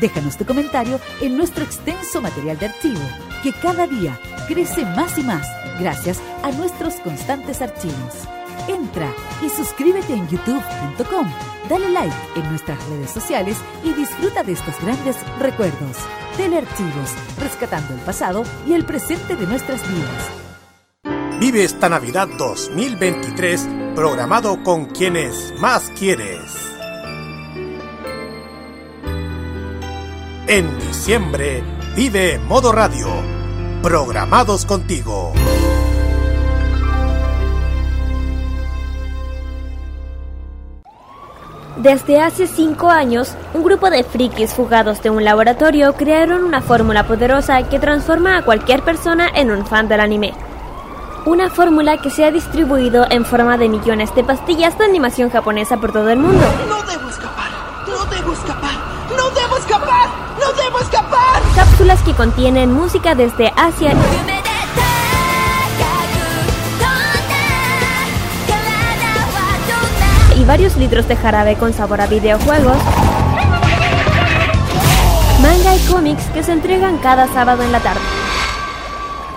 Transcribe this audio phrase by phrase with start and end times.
[0.00, 3.00] Déjanos tu comentario en nuestro extenso material de archivo,
[3.42, 5.46] que cada día crece más y más
[5.78, 8.14] gracias a nuestros constantes archivos.
[8.68, 9.12] Entra
[9.44, 11.28] y suscríbete en youtube.com,
[11.68, 15.96] dale like en nuestras redes sociales y disfruta de estos grandes recuerdos.
[16.36, 20.30] Telearchivos, rescatando el pasado y el presente de nuestras vidas.
[21.40, 26.75] Vive esta Navidad 2023 programado con quienes más quieres.
[30.48, 31.64] En diciembre,
[31.96, 33.08] vive Modo Radio,
[33.82, 35.32] programados contigo.
[41.78, 47.08] Desde hace cinco años, un grupo de frikis fugados de un laboratorio crearon una fórmula
[47.08, 50.32] poderosa que transforma a cualquier persona en un fan del anime.
[51.24, 55.78] Una fórmula que se ha distribuido en forma de millones de pastillas de animación japonesa
[55.78, 56.46] por todo el mundo.
[56.68, 57.50] No debo escapar,
[57.88, 58.74] no debo escapar,
[59.10, 60.05] no debo escapar,
[60.56, 61.42] debo escapar.
[61.54, 63.92] Cápsulas que contienen música desde Asia
[70.38, 72.76] y varios litros de jarabe con sabor a videojuegos.
[75.40, 78.00] Manga y cómics que se entregan cada sábado en la tarde.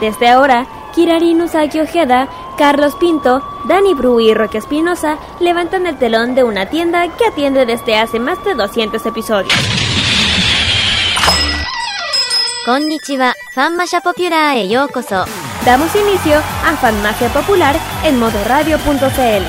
[0.02, 2.28] Desde ahora, Kirari Usagi Ojeda,
[2.58, 7.66] Carlos Pinto, Dani Bru y Roque Espinosa levantan el telón de una tienda que atiende
[7.66, 9.89] desde hace más de 200 episodios.
[12.70, 15.26] Konnichiwa, Fanmasha Popular e yokoso.
[15.66, 19.44] Damos inicio a Fanmacia Popular en modoradio.cl.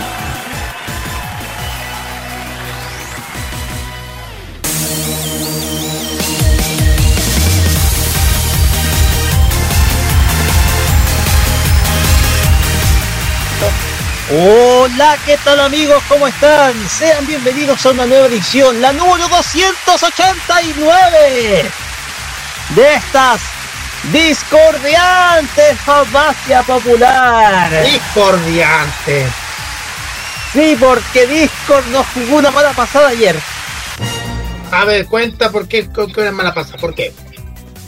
[14.33, 16.03] Hola, ¿qué tal amigos?
[16.09, 16.73] ¿Cómo están?
[16.89, 21.90] Sean bienvenidos a una nueva edición, la número 289
[22.75, 23.41] de estas
[24.13, 27.85] discordiantes farmacia popular.
[27.85, 29.27] Discordiante.
[30.53, 33.39] Sí, porque Discord nos jugó una mala pasada ayer.
[34.71, 37.13] A ver, cuenta por qué, con qué una mala pasada, ¿por qué?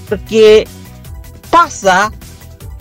[0.08, 0.66] Porque
[1.50, 2.12] pasa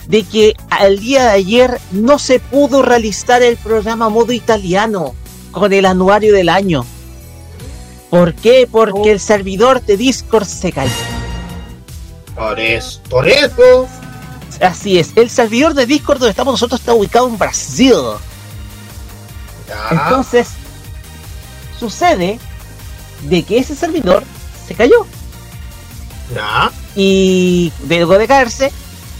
[0.06, 5.14] de que al día de ayer no se pudo realizar el programa modo italiano
[5.52, 6.84] con el anuario del año.
[8.10, 8.68] ¿Por qué?
[8.70, 11.11] Porque el servidor de Discord se cayó.
[12.34, 13.88] Por eso, por eso.
[14.60, 17.94] Así es, el servidor de Discord donde estamos nosotros está ubicado en Brasil.
[19.68, 19.88] Ya.
[19.90, 20.48] Entonces,
[21.78, 22.38] sucede
[23.22, 24.24] de que ese servidor
[24.66, 25.06] se cayó.
[26.34, 26.70] Ya.
[26.94, 28.72] Y luego de caerse,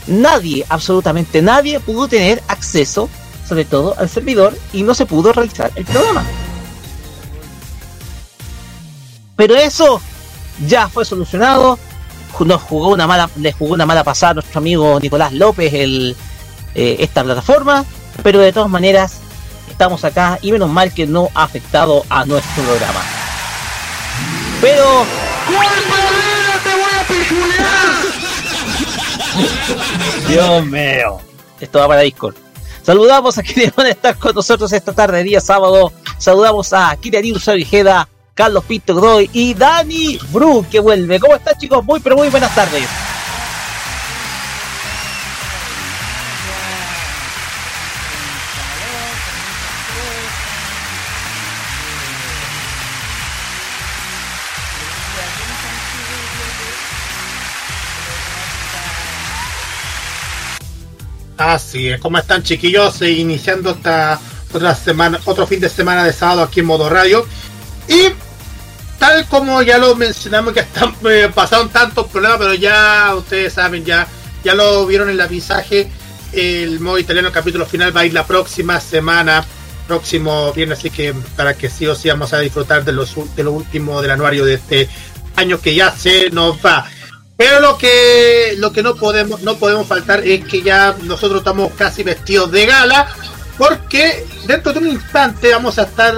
[0.07, 3.09] nadie, absolutamente nadie, pudo tener acceso,
[3.49, 6.25] sobre todo al servidor, y no se pudo realizar el programa.
[9.37, 10.01] Pero eso
[10.67, 11.79] ya fue solucionado.
[12.41, 16.17] Nos jugó una mala, le jugó una mala pasada a nuestro amigo Nicolás López el,
[16.75, 17.85] eh, esta plataforma.
[18.23, 19.21] Pero de todas maneras,
[19.71, 23.01] estamos acá y menos mal que no ha afectado a nuestro programa.
[24.61, 25.05] Pero
[30.29, 31.21] Dios mío.
[31.61, 32.35] Esto va para Discord.
[32.83, 35.93] Saludamos a quienes van a estar con nosotros esta tarde, día sábado.
[36.19, 41.21] Saludamos a Kirari Ojeda, Carlos Pinto Groy y Dani Bru, que vuelve.
[41.21, 41.85] ¿Cómo están, chicos?
[41.85, 42.89] Muy, pero muy buenas tardes.
[61.37, 63.03] Así es, ¿cómo están chiquillos?
[63.03, 64.21] Eh, Iniciando esta
[64.53, 67.27] otra semana, otro fin de semana de sábado aquí en Modo Radio.
[67.89, 68.13] Y
[68.99, 73.85] tal como ya lo mencionamos, que están, eh, pasaron tantos problemas, pero ya ustedes saben,
[73.85, 74.07] ya,
[74.45, 75.91] ya lo vieron en el avisaje.
[76.33, 79.45] El modo italiano capítulo final va a ir la próxima semana,
[79.87, 83.43] próximo viernes, así que para que sí o sí vamos a disfrutar de, los, de
[83.43, 84.89] lo último del anuario de este
[85.37, 86.89] año que ya se nos va.
[87.37, 91.73] Pero lo que lo que no podemos no podemos faltar es que ya nosotros estamos
[91.73, 93.09] casi vestidos de gala
[93.59, 96.15] porque dentro de un instante vamos a estar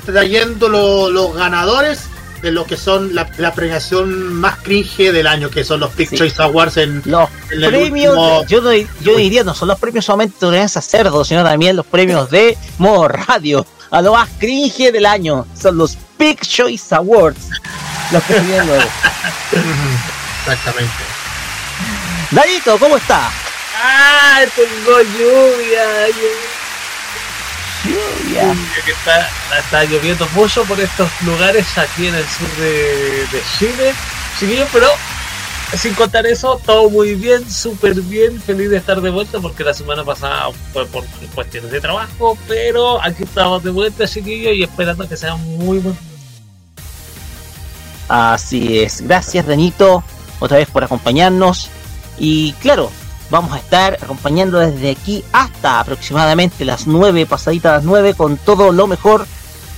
[0.00, 2.04] trayendo lo- los ganadores
[2.42, 6.08] de lo que son la, la premiación más cringe del año, que son los Pick
[6.10, 6.16] Sí.
[6.16, 9.78] Choice Awards en, Los en el premios, último- yo, no, yo diría, no son los
[9.78, 14.28] premios solamente de Lorenza Cerdo, sino también los premios de modo radio, a lo más
[14.38, 15.46] cringe del año.
[15.60, 17.50] Son los Big Choice Awards.
[18.10, 18.82] Los que vienen luego.
[20.40, 20.92] Exactamente.
[22.30, 23.30] Darito, ¿cómo está?
[23.82, 24.40] ¡Ah!
[24.56, 26.08] Tengo lluvia.
[26.08, 26.59] Lluvia.
[27.82, 29.28] Que está,
[29.58, 33.94] está lloviendo mucho por estos lugares aquí en el sur de, de Chile.
[34.38, 34.88] Chiquillos, pero
[35.76, 38.40] sin contar eso, todo muy bien, súper bien.
[38.40, 41.04] Feliz de estar de vuelta porque la semana pasada fue por
[41.34, 42.36] cuestiones de trabajo.
[42.48, 45.96] Pero aquí estamos de vuelta, chiquillos, y esperando que sea muy buen
[48.08, 49.02] Así es.
[49.02, 50.02] Gracias, Danito,
[50.40, 51.70] otra vez por acompañarnos.
[52.18, 52.90] Y claro,
[53.30, 58.72] vamos a estar acompañando desde aquí hasta aproximadamente las 9, pasaditas las 9, con todo
[58.72, 59.26] lo mejor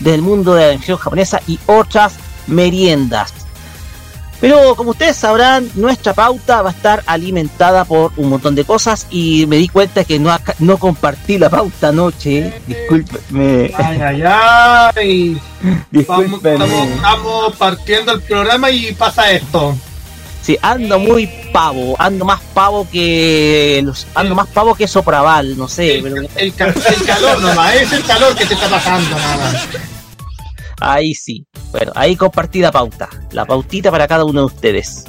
[0.00, 2.14] del mundo de la animación japonesa y otras
[2.46, 3.32] meriendas.
[4.40, 9.06] Pero como ustedes sabrán, nuestra pauta va a estar alimentada por un montón de cosas
[9.08, 12.52] y me di cuenta que no, no compartí la pauta anoche.
[12.66, 13.70] Discúlpenme.
[13.76, 14.22] Ay, ay,
[14.96, 15.40] ay.
[15.62, 16.64] Vamos, Discúlpenme.
[16.64, 19.76] estamos, estamos partiendo el programa y pasa esto.
[20.42, 25.68] Sí, ando muy pavo, ando más pavo que los, ando más pavo que sopraval, no
[25.68, 26.66] sé, El, pero el ca-
[26.96, 29.68] el calor nomás, es el calor que te está pasando nada más.
[30.80, 31.46] ahí sí.
[31.70, 35.04] Bueno, ahí compartí la pauta, la pautita para cada uno de ustedes.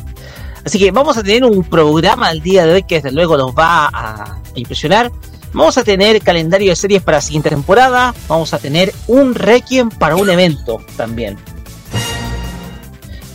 [0.64, 3.52] Así que vamos a tener un programa el día de hoy que desde luego los
[3.54, 5.12] va a impresionar.
[5.52, 8.14] Vamos a tener calendario de series para la siguiente temporada.
[8.30, 11.38] Vamos a tener un Requiem para un evento también.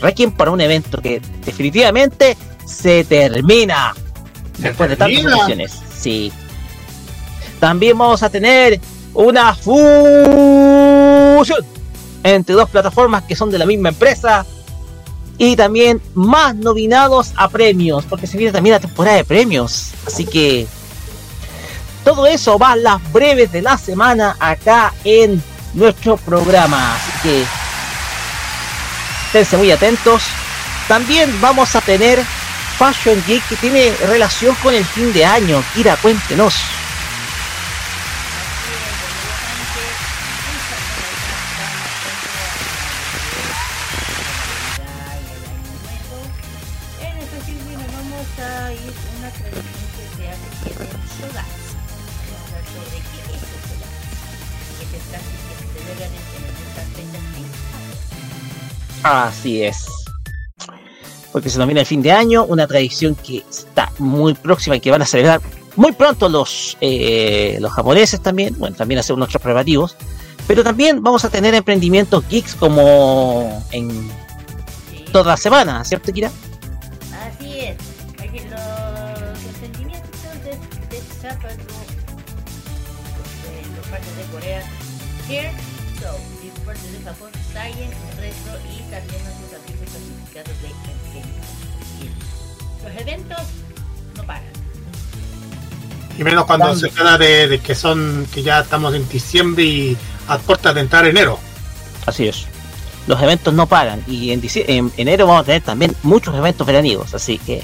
[0.00, 3.95] Requiem para un evento que definitivamente se termina.
[4.59, 5.73] Después de tantas ocasiones.
[5.97, 6.33] Sí.
[7.61, 8.81] También vamos a tener
[9.15, 9.79] una fusión
[12.23, 14.47] entre dos plataformas que son de la misma empresa.
[15.41, 19.93] Y también más nominados a premios, porque se viene también la temporada de premios.
[20.05, 20.67] Así que
[22.05, 25.41] todo eso va a las breves de la semana acá en
[25.75, 26.97] nuestro programa.
[26.97, 27.45] Así que
[29.28, 30.25] esténse muy atentos.
[30.88, 32.25] También vamos a tener
[32.78, 35.62] Fashion Geek que tiene relación con el fin de año.
[35.75, 36.54] Kira, cuéntenos.
[59.08, 59.87] Así es.
[61.32, 64.90] Porque se nos el fin de año, una tradición que está muy próxima y que
[64.90, 65.40] van a celebrar
[65.76, 69.97] muy pronto los, eh, los japoneses también, bueno, también hacer nuestros preparativos,
[70.47, 74.11] pero también vamos a tener emprendimientos geeks como en
[75.12, 76.30] toda la semana, ¿cierto, Kira?
[92.99, 93.38] Eventos
[94.17, 94.45] no paran.
[96.19, 99.97] Y menos cuando se trata de, de que son que ya estamos en diciembre y
[100.26, 101.38] a puertas de entrar enero.
[102.07, 102.47] Así es.
[103.07, 107.38] Los eventos no pagan y en enero vamos a tener también muchos eventos veraniegos, así
[107.38, 107.62] que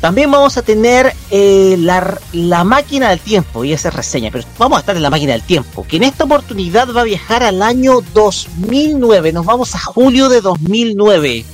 [0.00, 4.44] también vamos a tener eh, la, la máquina del tiempo y esa es reseña, pero
[4.58, 7.42] vamos a estar en la máquina del tiempo, que en esta oportunidad va a viajar
[7.42, 11.44] al año 2009, nos vamos a julio de 2009.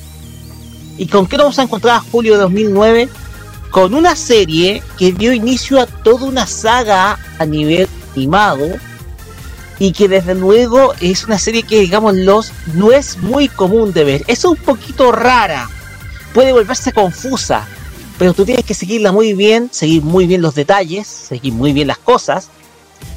[0.99, 3.09] ¿Y con qué nos vamos a encontrar a julio de 2009?
[3.71, 8.67] Con una serie que dio inicio a toda una saga a nivel animado
[9.79, 12.43] y que desde luego es una serie que digámoslo
[12.75, 14.25] no es muy común de ver.
[14.27, 15.69] Es un poquito rara.
[16.33, 17.67] Puede volverse confusa
[18.19, 21.89] pero tú tienes que seguirla muy bien seguir muy bien los detalles seguir muy bien
[21.89, 22.49] las cosas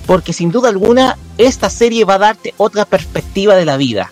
[0.05, 4.11] porque sin duda alguna esta serie va a darte otra perspectiva de la vida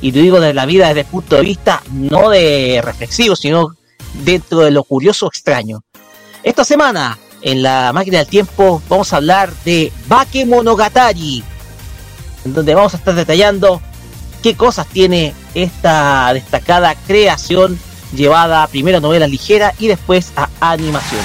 [0.00, 3.74] y te digo de la vida desde el punto de vista no de reflexivo sino
[4.14, 5.82] dentro de lo curioso o extraño
[6.42, 11.42] esta semana en la máquina del tiempo vamos a hablar de Bakemonogatari
[12.44, 13.80] en donde vamos a estar detallando
[14.42, 17.78] qué cosas tiene esta destacada creación
[18.12, 21.20] llevada primero a novelas ligeras y después a animación.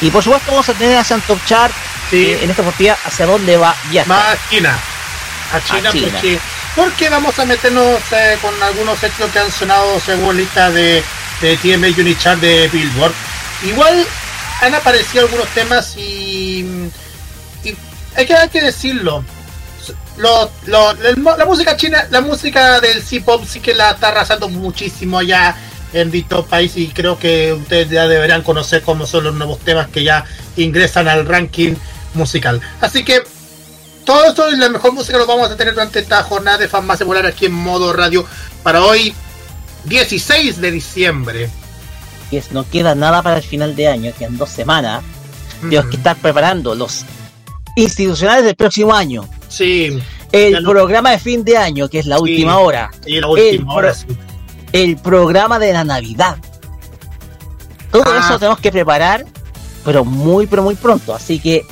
[0.00, 2.16] Y por supuesto vamos a tener a Sí.
[2.16, 4.08] eh, en esta oportunidad hacia dónde va viajar.
[4.08, 4.38] Más
[5.52, 5.88] a China.
[5.88, 5.92] A.
[6.12, 6.38] Porque,
[6.76, 11.02] porque vamos a meternos eh, con algunos éxitos que han sonado según lista de,
[11.40, 13.12] de TMA Unichart de Billboard.
[13.64, 14.06] Igual
[14.62, 16.64] han aparecido algunos temas y,
[17.64, 17.76] y
[18.16, 19.24] hay, que, hay que decirlo.
[20.16, 25.18] Lo- lo- la música china, la música del C-pop sí que la está arrasando muchísimo
[25.18, 25.56] allá
[25.92, 29.88] en dicho país y creo que ustedes ya deberán conocer cómo son los nuevos temas
[29.88, 30.24] que ya
[30.56, 31.74] ingresan al ranking
[32.14, 32.60] musical.
[32.80, 33.22] Así que
[34.04, 36.86] todo esto y la mejor música lo vamos a tener durante esta jornada de fan
[36.86, 38.24] más popular aquí en modo radio
[38.62, 39.14] para hoy
[39.84, 41.50] 16 de diciembre.
[42.30, 45.02] Y es, no queda nada para el final de año, quedan dos semanas.
[45.60, 47.04] Tenemos que estar preparando los
[47.76, 49.28] institucionales del próximo año.
[49.48, 50.00] Sí,
[50.32, 52.22] El no- programa de fin de año, que es la Sí.
[52.22, 52.90] última hora.
[53.04, 54.18] y la última El hora pro- sí.
[54.72, 56.36] El programa de la Navidad.
[57.90, 58.20] Todo Ah.
[58.24, 59.26] eso tenemos que preparar,
[59.84, 61.12] pero muy, pero muy pronto.
[61.14, 61.66] Así que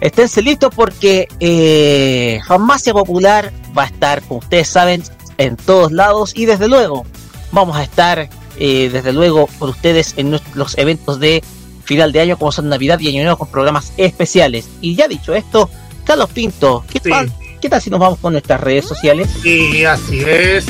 [0.00, 5.02] esténse listos porque eh, Farmacia Popular va a estar, como ustedes saben,
[5.38, 6.32] en todos lados.
[6.34, 7.04] Y desde luego,
[7.52, 8.28] vamos a estar,
[8.58, 11.42] eh, desde luego, por ustedes en nuestros- los eventos de
[11.84, 14.68] final de año, como son Navidad y Año Nuevo, con programas especiales.
[14.80, 15.70] Y ya dicho esto,
[16.04, 17.08] Carlos Pinto, ¿qué, Sí.
[17.10, 19.28] tal, ¿qué tal si nos vamos con nuestras redes sociales?
[19.44, 20.66] Y así es.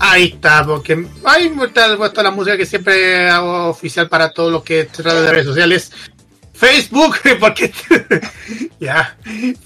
[0.00, 4.62] Ahí está, porque ahí está puesto la música que siempre hago oficial para todo lo
[4.62, 5.90] que se trata de redes sociales.
[6.58, 7.72] Facebook, porque
[8.80, 9.16] ya.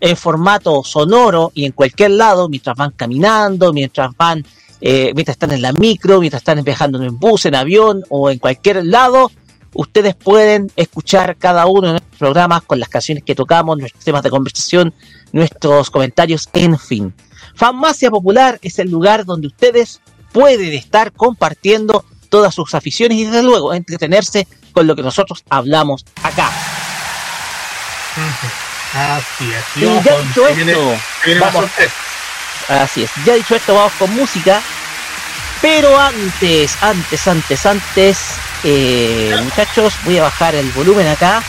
[0.00, 4.44] en formato sonoro y en cualquier lado mientras van caminando, mientras van,
[4.80, 8.38] eh, mientras están en la micro, mientras están viajando en bus, en avión o en
[8.38, 9.30] cualquier lado.
[9.72, 14.22] Ustedes pueden escuchar cada uno de nuestros programas con las canciones que tocamos, nuestros temas
[14.22, 14.92] de conversación,
[15.32, 17.14] nuestros comentarios, en fin.
[17.54, 20.00] Farmacia Popular es el lugar donde ustedes
[20.32, 26.04] pueden estar compartiendo todas sus aficiones y desde luego entretenerse con lo que nosotros hablamos
[26.22, 26.50] acá.
[28.94, 29.64] Así es.
[29.76, 31.64] Y ya dicho viene- esto, viene vamos-.
[32.68, 33.10] Así es.
[33.24, 34.60] Ya dicho esto, vamos con música.
[35.62, 38.18] Pero antes, antes, antes, antes,
[38.64, 41.42] eh, muchachos, voy a bajar el volumen acá.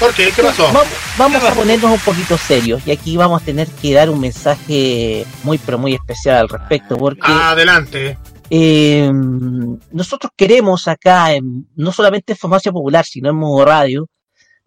[0.00, 0.30] ¿Por qué?
[0.30, 0.64] ¿Qué pasó?
[0.72, 0.84] Vamos,
[1.18, 4.20] vamos ¿Qué a ponernos un poquito serios y aquí vamos a tener que dar un
[4.20, 8.16] mensaje muy, pero muy especial al respecto porque Adelante.
[8.48, 14.06] eh, nosotros queremos acá, en, no solamente en Farmacia Popular, sino en Modo Radio,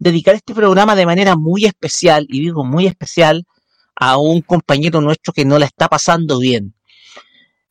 [0.02, 3.46] dedicar este programa de manera muy especial, y digo muy especial,
[3.96, 6.74] a un compañero nuestro que no la está pasando bien.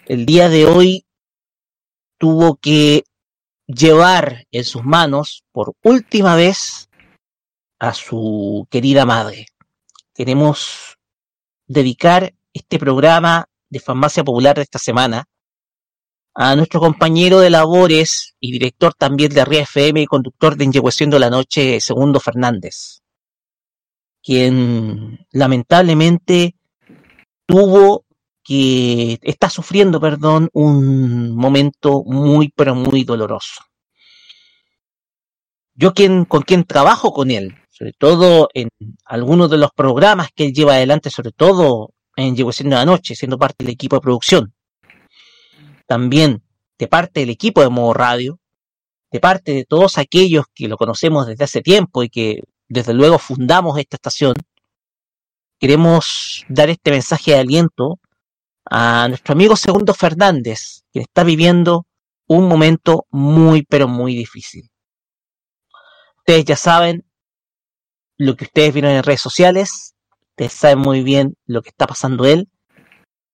[0.06, 1.04] El día de hoy
[2.18, 3.02] tuvo que
[3.66, 6.88] llevar en sus manos por última vez
[7.80, 9.46] a su querida madre.
[10.14, 10.98] Queremos
[11.66, 15.26] dedicar este programa de Farmacia Popular de esta semana
[16.42, 21.18] a nuestro compañero de labores y director también de Ría FM y conductor de Enyehueciendo
[21.18, 23.02] la Noche, Segundo Fernández,
[24.22, 26.56] quien lamentablemente
[27.44, 28.06] tuvo
[28.42, 33.60] que, está sufriendo, perdón, un momento muy, pero muy doloroso.
[35.74, 38.70] Yo quien, con quien trabajo con él, sobre todo en
[39.04, 43.36] algunos de los programas que él lleva adelante, sobre todo en Enyehueciendo la Noche, siendo
[43.36, 44.54] parte del equipo de producción,
[45.90, 46.44] también
[46.78, 48.38] de parte del equipo de Modo Radio,
[49.10, 53.18] de parte de todos aquellos que lo conocemos desde hace tiempo y que desde luego
[53.18, 54.36] fundamos esta estación,
[55.58, 57.98] queremos dar este mensaje de aliento
[58.66, 61.88] a nuestro amigo Segundo Fernández, que está viviendo
[62.28, 64.70] un momento muy, pero muy difícil.
[66.18, 67.04] Ustedes ya saben
[68.16, 72.26] lo que ustedes vieron en redes sociales, ustedes saben muy bien lo que está pasando
[72.26, 72.48] él,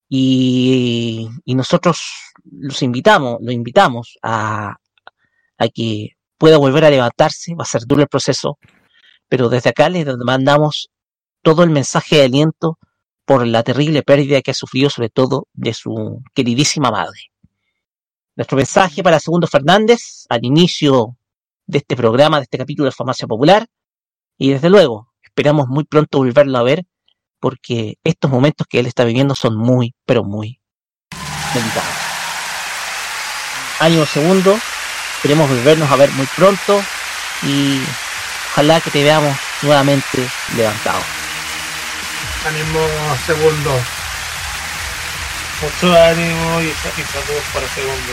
[0.09, 4.77] y, y nosotros los invitamos, lo invitamos a,
[5.75, 8.59] que pueda volver a levantarse, va a ser duro el proceso,
[9.29, 10.91] pero desde acá les mandamos
[11.43, 12.79] todo el mensaje de aliento
[13.25, 17.33] por la terrible pérdida que ha sufrido, sobre todo de su queridísima madre.
[18.37, 21.17] Nuestro mensaje para Segundo Fernández al inicio
[21.67, 23.67] de este programa, de este capítulo de Farmacia Popular,
[24.39, 26.85] y desde luego esperamos muy pronto volverlo a ver,
[27.41, 30.61] porque estos momentos que él está viviendo son muy, pero muy
[31.55, 32.06] delicados.
[33.81, 34.59] Ánimo Segundo,
[35.17, 36.81] Esperemos volvernos a ver muy pronto
[37.43, 37.81] y
[38.53, 40.25] ojalá que te veamos nuevamente
[40.57, 41.01] levantado.
[42.47, 42.79] Ánimo
[43.27, 43.71] segundo.
[45.63, 46.73] Mucho ánimo y, y
[47.53, 48.13] para segundo.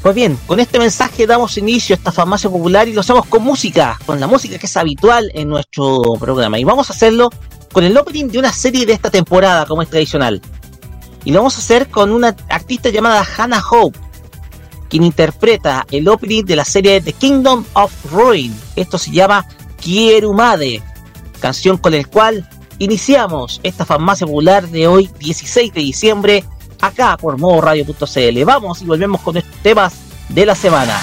[0.00, 3.42] Pues bien, con este mensaje damos inicio a esta farmacia popular y lo hacemos con
[3.42, 6.58] música, con la música que es habitual en nuestro programa.
[6.58, 7.30] Y vamos a hacerlo
[7.72, 10.40] con el opening de una serie de esta temporada, como es tradicional.
[11.26, 13.98] Y lo vamos a hacer con una artista llamada Hannah Hope,
[14.88, 18.56] quien interpreta el opening de la serie The Kingdom of Ruin.
[18.76, 19.44] Esto se llama
[19.80, 20.84] Kierumade,
[21.40, 26.44] canción con el cual iniciamos esta farmacia popular de hoy, 16 de diciembre,
[26.80, 28.44] acá por modoradio.cl.
[28.44, 29.94] Vamos y volvemos con estos temas
[30.28, 30.96] de la semana.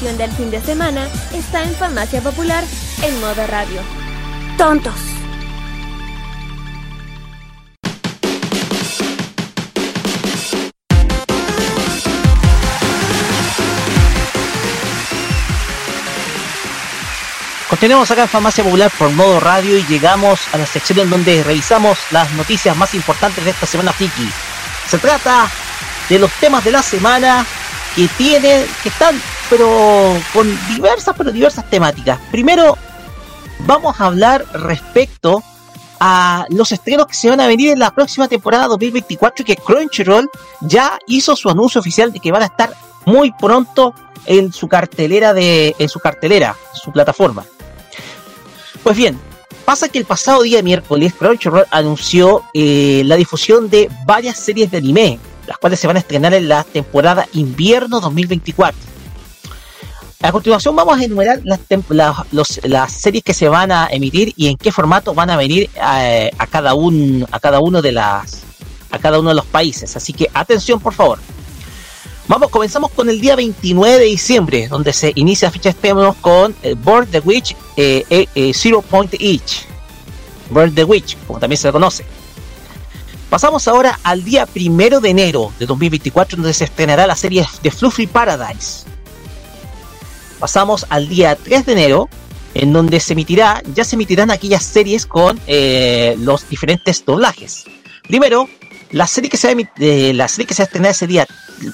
[0.00, 2.64] Del fin de semana está en Farmacia Popular
[3.02, 3.82] en modo radio.
[4.56, 4.94] ¡Tontos!
[17.68, 21.44] Continuamos acá en Farmacia Popular por modo radio y llegamos a la sección en donde
[21.44, 24.30] revisamos las noticias más importantes de esta semana Fiki.
[24.88, 25.50] Se trata
[26.08, 27.44] de los temas de la semana
[27.94, 32.20] que tienen, que están, pero con diversas, pero diversas temáticas.
[32.30, 32.78] Primero,
[33.66, 35.42] vamos a hablar respecto
[35.98, 40.30] a los estrenos que se van a venir en la próxima temporada 2024 que Crunchyroll
[40.62, 42.72] ya hizo su anuncio oficial de que van a estar
[43.04, 43.92] muy pronto
[44.24, 47.44] en su cartelera de en su cartelera, su plataforma.
[48.82, 49.20] Pues bien,
[49.66, 54.78] pasa que el pasado día miércoles Crunchyroll anunció eh, la difusión de varias series de
[54.78, 58.99] anime, las cuales se van a estrenar en la temporada invierno 2024.
[60.22, 64.70] A continuación vamos a enumerar las, series que se van a emitir y en qué
[64.70, 67.92] formato van a venir eh, a, cada uno de
[69.34, 69.96] los países.
[69.96, 71.18] Así que atención por favor.
[72.28, 76.76] Vamos, comenzamos con el día 29 de diciembre, donde se inicia ficha de con eh,
[77.10, 78.04] the Witch eh,
[78.34, 79.66] eh, Zero Point Each.
[80.50, 82.04] Bird the Witch, como también se le conoce.
[83.30, 87.70] Pasamos ahora al día primero de enero de 2024, donde se estrenará la serie de
[87.70, 88.84] Fluffy Paradise.
[90.40, 92.08] Pasamos al día 3 de enero,
[92.54, 97.64] en donde se emitirá, ya se emitirán aquellas series con los diferentes doblajes.
[98.08, 98.48] Primero,
[98.90, 101.26] la serie que se va a, la serie que se ese día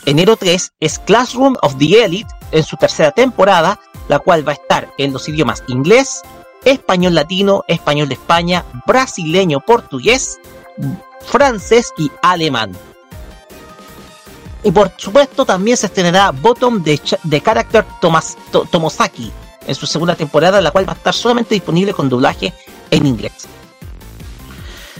[0.04, 4.56] enero 3 es Classroom of the Elite en su tercera temporada, la cual va a
[4.56, 6.20] estar en los idiomas inglés,
[6.64, 10.38] español latino, español de España, brasileño, portugués,
[11.24, 12.76] francés y alemán.
[14.62, 17.84] Y por supuesto también se estrenará Bottom de, de Character
[18.70, 19.32] Tomosaki
[19.66, 22.52] en su segunda temporada, la cual va a estar solamente disponible con doblaje
[22.90, 23.32] en inglés.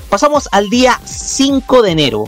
[0.09, 2.25] Pasamos al día 5 de enero,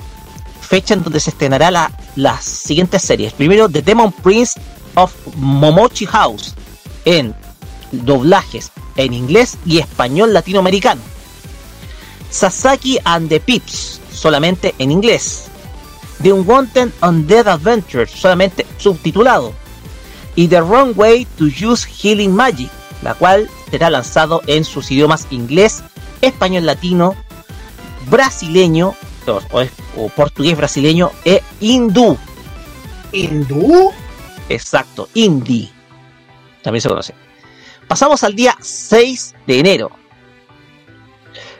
[0.60, 3.32] fecha en donde se estrenará la, las siguientes series.
[3.32, 4.60] Primero, The Demon Prince
[4.94, 6.54] of Momochi House
[7.04, 7.34] en
[7.92, 11.00] doblajes en inglés y español latinoamericano.
[12.30, 15.44] Sasaki and the Pips, solamente en inglés.
[16.22, 19.52] The Unwanted Undead Adventure, solamente subtitulado.
[20.35, 22.70] Y The Wrong Way to Use Healing Magic,
[23.02, 25.83] la cual será lanzado en sus idiomas inglés,
[26.20, 27.14] español latino,
[28.11, 28.94] brasileño
[29.96, 32.16] o, portugués brasileño e hindú.
[33.12, 33.92] ¿Hindú?
[34.48, 35.70] Exacto, hindi.
[36.62, 37.14] También se conoce.
[37.87, 39.90] Pasamos al día 6 de enero,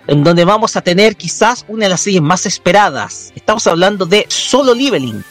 [0.09, 3.31] en donde vamos a tener quizás una de las series más esperadas.
[3.37, 5.23] Estamos hablando de Solo Leveling,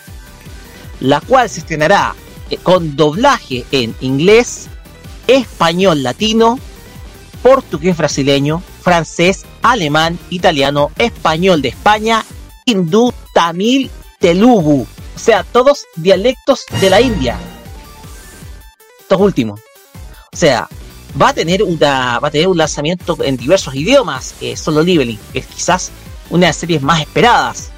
[1.00, 2.16] la cual se estrenará
[2.50, 4.68] eh, con doblaje en inglés,
[5.26, 6.60] español latino,
[7.42, 12.24] portugués brasileño, francés, alemán, italiano, español de España,
[12.66, 14.86] hindú, tamil, telugu.
[15.16, 17.40] O sea, todos dialectos de la India.
[19.00, 19.60] Estos últimos.
[20.32, 20.70] O sea,
[21.20, 25.40] va a tener una va a tener un lanzamiento en diversos idiomas, Solo Leveling, que
[25.40, 25.92] es quizás
[26.30, 27.72] una de las series más esperadas.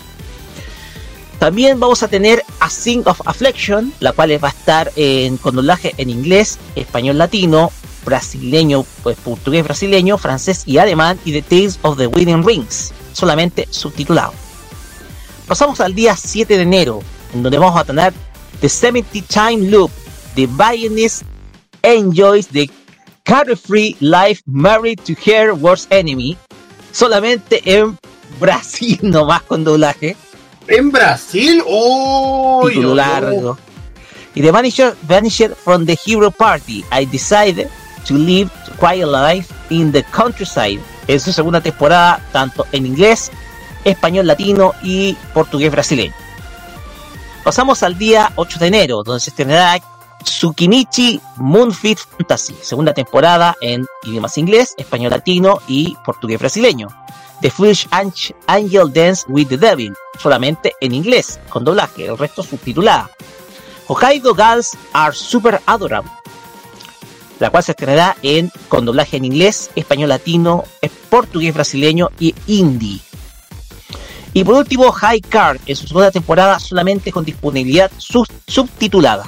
[1.39, 5.55] También vamos a tener A Sing of Affliction, la cual va a estar en, con
[5.55, 7.71] doblaje en inglés, español latino,
[8.03, 13.69] brasileño, pues portugués brasileño, francés y alemán, y The Tales of the Winning Rings, solamente
[13.69, 14.33] subtitulado.
[15.47, 17.01] Pasamos al día 7 de enero,
[17.33, 18.13] en donde vamos a tener
[18.59, 19.91] The 70 Time Loop,
[20.35, 21.23] The Violinists
[21.81, 22.69] Enjoys the
[23.29, 26.35] Carefree Life Married to Her Worst Enemy,
[26.91, 27.95] solamente en
[28.39, 30.17] Brasil nomás con doblaje.
[30.67, 31.61] ¿En Brasil?
[31.67, 32.63] ¡Oh!
[32.67, 33.55] Título largo.
[34.33, 37.69] Y The Vanisher, Vanisher from the Hero Party, I decided
[38.07, 43.29] to Live Quiet Life in the Countryside en su segunda temporada, tanto en inglés,
[43.83, 46.15] español latino y portugués brasileño.
[47.43, 49.79] Pasamos al día 8 de enero, donde se estrenará
[50.23, 56.87] Tsukimichi Moonfit Fantasy, segunda temporada en idiomas inglés, español latino y portugués brasileño.
[57.41, 57.87] The Foolish
[58.47, 63.09] Angel Dance with the Devil, solamente en inglés, con doblaje, el resto subtitulada.
[63.87, 66.11] Hokkaido Girls Are Super Adorable,
[67.39, 70.65] la cual se estrenará en, con doblaje en inglés, español latino,
[71.09, 73.01] portugués brasileño y hindi.
[74.33, 79.25] Y por último, High Card en su segunda temporada solamente con disponibilidad subtitulada.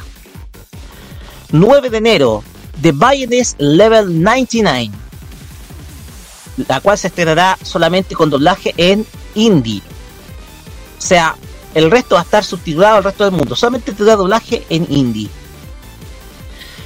[1.51, 2.43] 9 de enero,
[2.81, 4.91] The Bioness Level 99,
[6.67, 9.81] la cual se estrenará solamente con doblaje en hindi.
[10.97, 11.35] O sea,
[11.73, 15.29] el resto va a estar subtitulado al resto del mundo, solamente tendrá doblaje en hindi.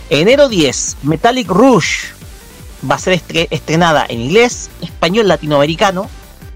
[0.10, 2.08] Enero 10, Metallic Rouge
[2.89, 6.08] va a ser estre- estrenada en inglés, español latinoamericano,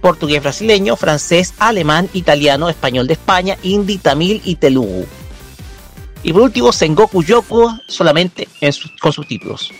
[0.02, 5.06] portugués brasileño, francés, alemán, italiano, español de España, hindi, tamil y telugu.
[6.23, 9.71] Y por último, Sengoku Yoko solamente en sus- con subtítulos.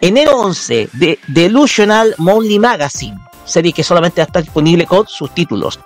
[0.00, 5.32] Enero 11, The Delusional Monthly Magazine, serie que solamente va a estar disponible con sus
[5.34, 5.78] títulos.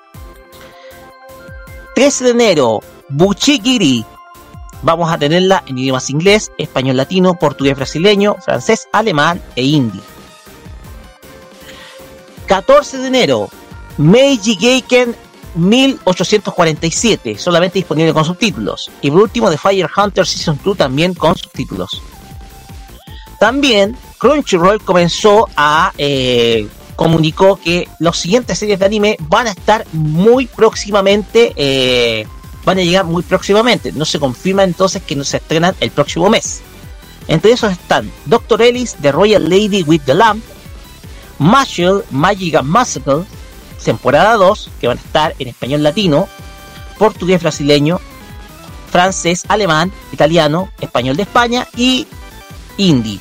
[1.95, 4.05] 13 de enero, Buchigiri.
[4.83, 10.01] Vamos a tenerla en idiomas inglés, español latino, portugués brasileño, francés, alemán e hindi.
[12.47, 13.49] 14 de enero,
[13.99, 15.17] Meiji Geiken
[15.57, 18.91] 1847, solamente disponible con subtítulos.
[19.03, 22.03] Y por último, The Fire Hunter Season 2 también con subtítulos.
[23.39, 29.87] También Crunchyroll comenzó a eh, comunicó que las siguientes series de anime van a estar
[29.93, 32.27] muy próximamente, eh,
[32.65, 33.93] van a llegar muy próximamente.
[33.93, 36.63] No se confirma entonces que no se estrenan el próximo mes.
[37.29, 40.43] Entre esos están Doctor Ellis, The Royal Lady with the Lamp,
[41.39, 43.25] Marshall, Magic and Massacre,
[43.85, 46.29] temporada 2, que van a estar en español latino,
[46.99, 48.01] portugués brasileño,
[48.91, 52.07] francés, alemán, italiano, español de España y
[52.77, 53.21] hindi.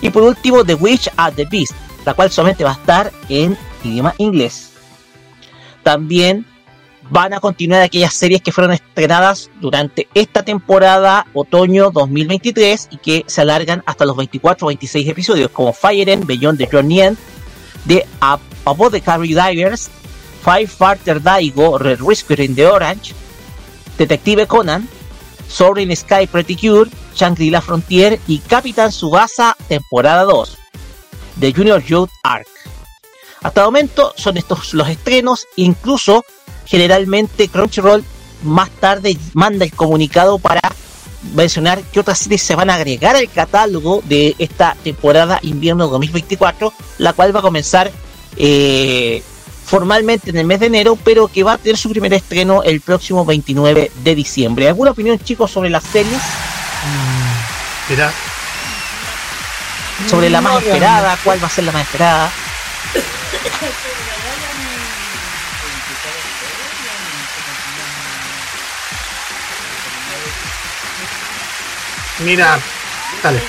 [0.00, 1.72] Y por último, The Witch at the Beast,
[2.04, 4.70] la cual solamente va a estar en idioma inglés.
[5.82, 6.46] También
[7.10, 13.24] van a continuar aquellas series que fueron estrenadas durante esta temporada otoño 2023 y que
[13.26, 17.18] se alargan hasta los 24 o 26 episodios, como Fire End, Beyond the Journey End,
[17.86, 19.90] The Ap- Apothecary Divers,
[20.44, 23.14] Firefighter Daigo, Red Whisker in the Orange,
[23.98, 24.88] Detective Conan,
[25.48, 30.56] Soaring Sky Pretty Cure, Shangri-La Frontier y Capitán Subasa temporada 2
[31.36, 32.46] de Junior Youth Arc.
[33.42, 36.24] Hasta el momento son estos los estrenos, incluso
[36.66, 38.04] generalmente Crunchyroll
[38.42, 40.60] más tarde manda el comunicado para
[41.34, 46.72] mencionar que otras series se van a agregar al catálogo de esta temporada invierno 2024,
[46.98, 47.90] la cual va a comenzar
[48.36, 49.22] eh,
[49.64, 52.80] formalmente en el mes de enero, pero que va a tener su primer estreno el
[52.80, 54.68] próximo 29 de diciembre.
[54.68, 56.20] ¿Alguna opinión, chicos, sobre las series?
[57.88, 58.12] Mira,
[60.08, 62.30] Sobre la más esperada, ¿cuál va a ser la más esperada?
[72.24, 72.58] mira,
[73.22, 73.40] dale.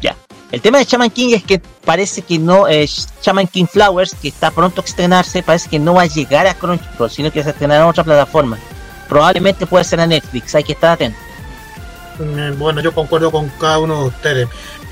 [0.00, 0.16] Ya.
[0.52, 2.88] El tema de Shaman King es que parece que no, eh,
[3.22, 6.54] Shaman King Flowers, que está pronto a estrenarse, parece que no va a llegar a
[6.54, 8.58] Crunchyroll, sino que se estrenará en otra plataforma.
[9.08, 11.18] Probablemente puede ser a Netflix, hay que estar atento.
[12.18, 14.48] Mm, Bueno, yo concuerdo con cada uno de ustedes.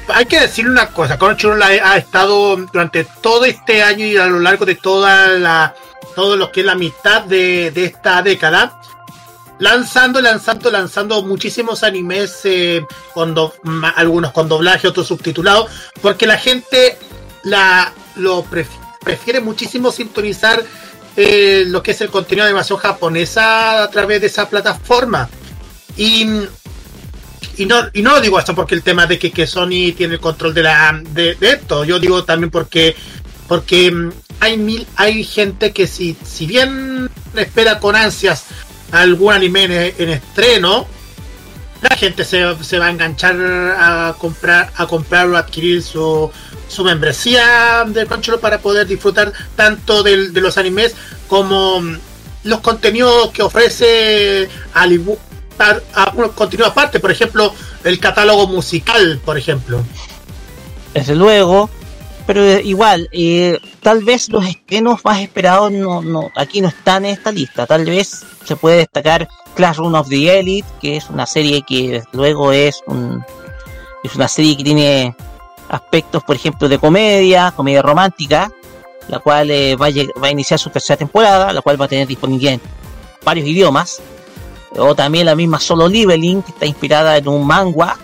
[0.09, 4.27] Hay que decir una cosa, Crunchyroll ha, ha estado durante todo este año y a
[4.27, 5.75] lo largo de toda la
[6.15, 8.79] todo lo que es la mitad de, de esta década
[9.59, 13.35] lanzando, lanzando, lanzando muchísimos animes eh, con
[13.97, 16.97] algunos con doblaje, otros subtitulados, porque la gente
[17.45, 18.67] la lo pref-
[19.03, 20.63] prefiere muchísimo sintonizar
[21.17, 25.29] eh, lo que es el contenido de animación japonesa a través de esa plataforma.
[25.97, 26.27] Y
[27.57, 30.21] y no, y no digo esto porque el tema de que, que Sony tiene el
[30.21, 31.85] control de, la, de esto.
[31.85, 32.97] Yo digo también porque,
[33.47, 38.45] porque mm, hay mil, hay gente que si, si bien espera con ansias
[38.95, 40.87] algún anime en, en estreno,
[41.83, 46.31] la gente se, se va a enganchar a comprar, a comprar o adquirir su,
[46.69, 50.95] su membresía de Crunchyroll para poder disfrutar tanto del- de los animes
[51.29, 51.99] como mm,
[52.45, 55.19] los contenidos que ofrece Hollywood
[55.59, 57.55] a, a- un contenido aparte, por ejemplo,
[57.85, 59.85] el catálogo musical, por ejemplo.
[60.95, 61.69] Desde luego,
[62.27, 67.05] pero eh, igual, eh, tal vez los estrenos más esperados no, no, aquí no están
[67.05, 67.67] en esta lista.
[67.67, 72.53] Tal vez se puede destacar Classroom of the Elite, que es una serie que luego
[72.53, 73.23] es un,
[74.03, 75.17] es una serie que tiene
[75.69, 78.51] aspectos, por ejemplo, de comedia, comedia romántica,
[79.09, 81.89] la cual eh, va, a va a iniciar su tercera temporada, la cual va a
[81.89, 82.61] tener disponibilidad en
[83.23, 84.01] varios idiomas.
[84.77, 87.97] O también la misma Solo Leveling, que está inspirada en un manga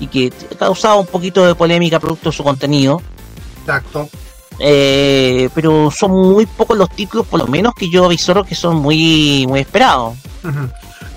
[0.00, 3.00] y que ha causado un poquito de polémica producto de su contenido.
[3.62, 4.08] Exacto.
[4.58, 8.76] Eh, pero son muy pocos los títulos, por lo menos que yo avisoro que son
[8.76, 10.16] muy, muy esperados.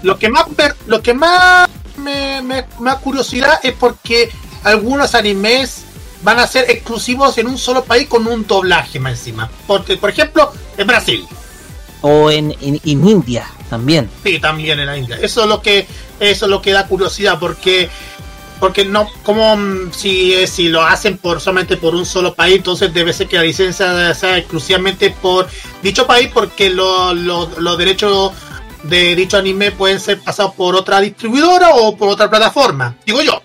[0.02, 0.46] Lo que más
[0.88, 4.32] lo que más me, me- me da curiosidad es porque
[4.64, 5.84] algunos animes
[6.22, 9.50] van a ser exclusivos en un solo país con un doblaje más encima.
[9.68, 11.26] Porque, por ejemplo, en Brasil.
[12.02, 14.10] O en, en, en India también.
[14.24, 15.18] Sí, también en la India.
[15.22, 15.88] Eso es lo que
[16.20, 17.90] eso es lo que da curiosidad porque
[18.60, 22.58] porque no como mm, si eh, si lo hacen por solamente por un solo país,
[22.58, 25.48] entonces debe ser que la licencia sea exclusivamente por
[25.82, 28.32] dicho país porque lo- lo- los derechos
[28.84, 32.96] de dicho anime pueden ser pasados por otra distribuidora o por otra plataforma.
[33.06, 33.42] Digo yo.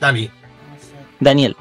[0.00, 0.30] Dani.
[1.20, 1.56] Daniel.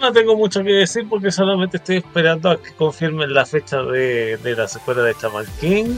[0.00, 4.36] No tengo mucho que decir porque solamente estoy esperando a que confirmen la fecha de,
[4.36, 5.96] de la secuela de Chaman King.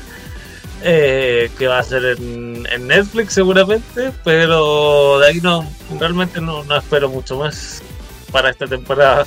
[0.83, 6.65] Eh, que va a ser en, en Netflix seguramente, pero de ahí no, realmente no,
[6.65, 7.83] no espero mucho más
[8.31, 9.27] para esta temporada.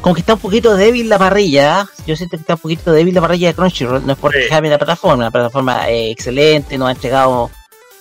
[0.00, 1.80] Como que está un poquito débil la parrilla.
[1.80, 1.88] ¿ah?
[2.06, 4.04] Yo siento que está un poquito débil la parrilla de Crunchyroll.
[4.06, 4.40] No es por Sí.
[4.50, 5.24] la plataforma.
[5.24, 7.50] La plataforma es excelente, nos ha entregado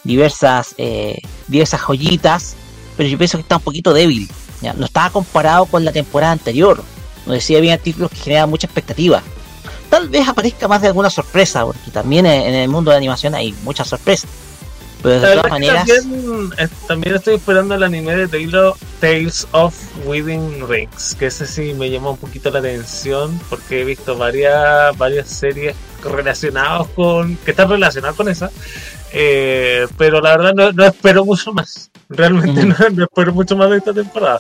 [0.04, 2.56] diversas, eh, diversas joyitas.
[2.96, 4.28] Pero yo pienso que está un poquito débil.
[4.62, 4.74] ¿ya?
[4.74, 6.84] No estaba comparado con la temporada anterior.
[7.26, 9.22] Nos decía bien títulos que generan mucha expectativa.
[9.90, 13.54] Tal vez aparezca más de alguna sorpresa, porque también en el mundo de animación hay
[13.64, 14.30] muchas sorpresas.
[15.02, 16.52] Pero de La todas maneras, También,
[16.88, 21.90] también estoy esperando el anime de Taylor, Tales of Within Rings, que ese sí me
[21.90, 27.36] llamó un poquito la atención porque he visto varias, varias series relacionadas con.
[27.38, 28.50] que están relacionadas con esa.
[29.14, 31.92] eh, pero la verdad no, no espero mucho más.
[32.10, 34.40] Realmente no, no espero mucho más de esta temporada.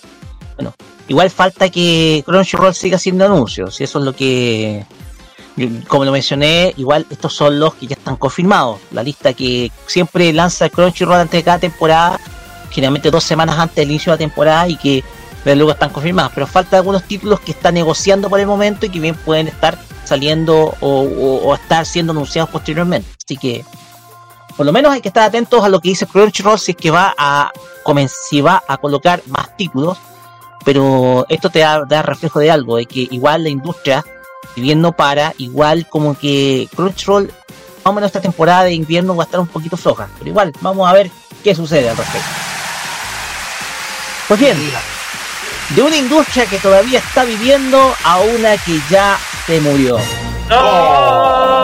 [1.07, 3.79] igual falta que Crunchyroll siga haciendo anuncios.
[3.79, 4.85] Y eso es lo que,
[5.87, 8.79] como lo mencioné, igual estos son los que ya están confirmados.
[8.91, 12.19] La lista que siempre lanza Crunchyroll antes de cada temporada,
[12.69, 15.03] generalmente dos semanas antes del inicio de la temporada y que
[15.45, 16.31] luego están confirmados.
[16.35, 19.79] Pero falta algunos títulos que están negociando por el momento y que bien pueden estar
[20.03, 23.09] saliendo o, estar siendo anunciados posteriormente.
[23.25, 23.65] Así que
[24.55, 26.91] por lo menos hay que estar atentos a lo que dice Crunchyroll si es que
[26.91, 27.51] va a
[28.29, 29.97] si va a colocar más títulos
[30.67, 34.03] pero esto te da reflejo de algo, de que igual la industria,
[34.55, 39.15] si bien no para, igual como que Crunchyroll, más o menos esta temporada de invierno
[39.15, 41.09] va a estar un poquito floja, pero igual, vamos a ver
[41.43, 42.27] qué sucede al respecto.
[44.27, 44.57] Pues bien,
[45.69, 49.97] de una industria que todavía está viviendo a una que ya se murió.
[50.51, 51.57] ¡Oh!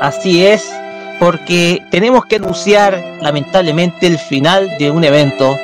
[0.00, 0.70] Así es,
[1.18, 5.56] porque tenemos que anunciar lamentablemente el final de un evento.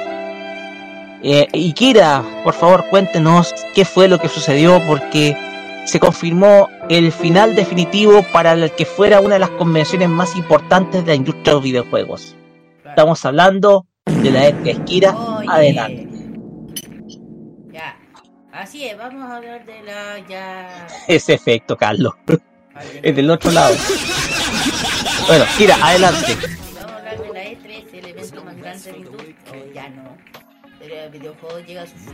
[1.25, 5.37] Eh, y Kira, por favor, cuéntenos qué fue lo que sucedió, porque
[5.85, 11.05] se confirmó el final definitivo para el que fuera una de las convenciones más importantes
[11.05, 12.37] de la industria de los videojuegos.
[12.85, 15.15] Estamos hablando de la E3 Kira.
[15.49, 16.09] Adelante.
[17.73, 17.97] Ya.
[18.53, 20.87] Así es, vamos a hablar de la ya.
[21.09, 22.15] Ese efecto, Carlos.
[23.01, 23.75] Es del otro lado.
[25.29, 26.37] Bueno, Kira, adelante.
[26.75, 29.37] Vamos a hablar de la E3, el evento más grande de industria.
[29.53, 30.22] O ya no.
[30.93, 32.13] Pero el videojuego llega a su fin.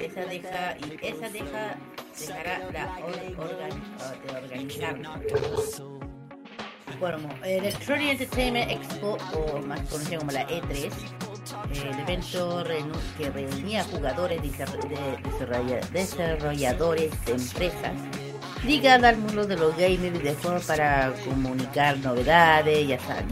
[0.00, 0.76] Esa deja.
[0.78, 1.76] Y esa deja.
[2.18, 4.96] Dejará la or- de organizar.
[6.98, 10.90] Bueno, Electronic Entertainment Expo, o más conocido como la E3, eh,
[11.92, 12.64] el evento
[13.18, 17.92] que reunía jugadores de desarroll- de desarrolla- desarrolladores de empresas
[18.64, 23.26] ligadas al mundo de los gamers y videojuegos para comunicar novedades, ya saben.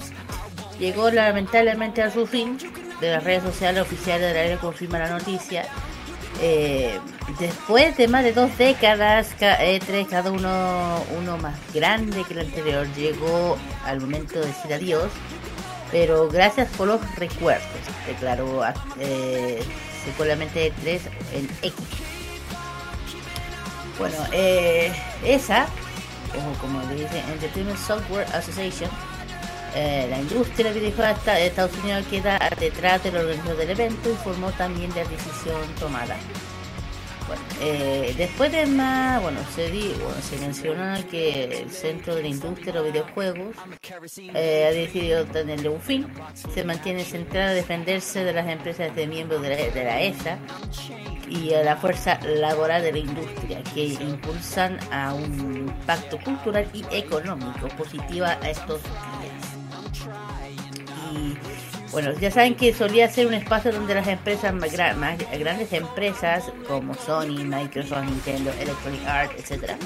[0.79, 2.59] Llegó lamentablemente a su fin,
[3.03, 5.67] de las redes sociales oficiales de la área confirma la noticia.
[6.41, 6.99] Eh,
[7.39, 12.41] después de más de dos décadas, ca- E3, cada uno, uno más grande que el
[12.41, 15.11] anterior, llegó al momento de decir adiós.
[15.91, 17.67] Pero gracias por los recuerdos,
[18.07, 18.63] declaró
[18.99, 19.63] eh,
[20.07, 21.01] secularmente E3
[21.35, 21.75] en X.
[23.99, 24.91] Bueno, eh,
[25.25, 25.67] esa,
[26.61, 28.91] como le dicen Entertainment Software Association,
[29.75, 34.51] eh, la industria de videojuegos de Estados Unidos queda detrás del organizador del evento, informó
[34.53, 36.17] también de la decisión tomada.
[37.61, 42.29] Eh, después de más, bueno, se, di, bueno, se menciona que el centro de la
[42.29, 43.57] industria de los videojuegos
[44.35, 46.07] eh, ha decidido tenerle un fin.
[46.53, 50.39] Se mantiene centrado en defenderse de las empresas de miembros de la, de ESA
[51.29, 56.85] y a la fuerza laboral de la industria que impulsan a un impacto cultural y
[56.95, 59.32] económico positiva a estos días.
[61.13, 61.37] Y
[61.91, 65.73] bueno, ya saben que solía ser un espacio donde las empresas más, gra- más grandes
[65.73, 69.77] empresas como Sony, Microsoft, Nintendo, Electronic Arts, etcétera,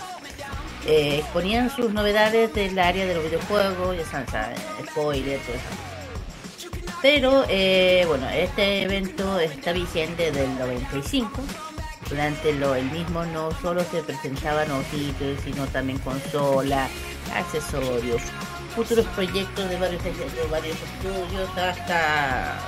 [0.87, 4.57] eh, exponían sus novedades del área de los videojuegos, ya saben, saben,
[4.89, 6.77] spoiler, todo eso.
[7.03, 11.31] Pero eh, bueno, este evento está vigente desde el 95.
[12.09, 16.89] Durante lo, el mismo no solo se presentaban títulos, sino también consolas,
[17.35, 18.23] accesorios,
[18.77, 22.59] futuros proyectos de varios, de varios estudios hasta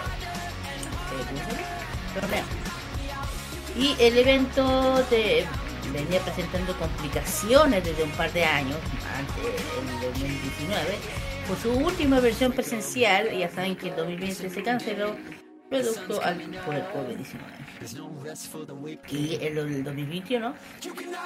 [1.13, 2.45] eh, torneo.
[3.77, 5.47] Y el evento te
[5.93, 8.79] venía presentando complicaciones desde un par de años,
[9.17, 9.37] antes
[9.79, 10.99] en 2019,
[11.47, 15.15] por su última versión presencial, ya saben que en 2020 se canceló,
[15.69, 17.59] producto al, por el COVID-19.
[19.11, 20.55] Y en el 2021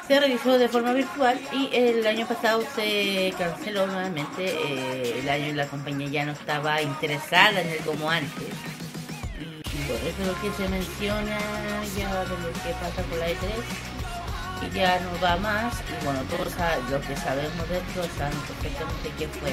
[0.06, 4.44] se realizó de forma virtual y el año pasado se canceló nuevamente.
[4.46, 8.48] eh, el año la compañía ya no estaba interesada en él como antes.
[9.38, 11.38] Y, y bueno, eso es lo que se menciona
[11.96, 13.92] ya de lo que pasa con la E3
[14.62, 16.54] y ya no va más y bueno todos
[16.90, 19.52] lo que sabemos de esto saben perfectamente qué fue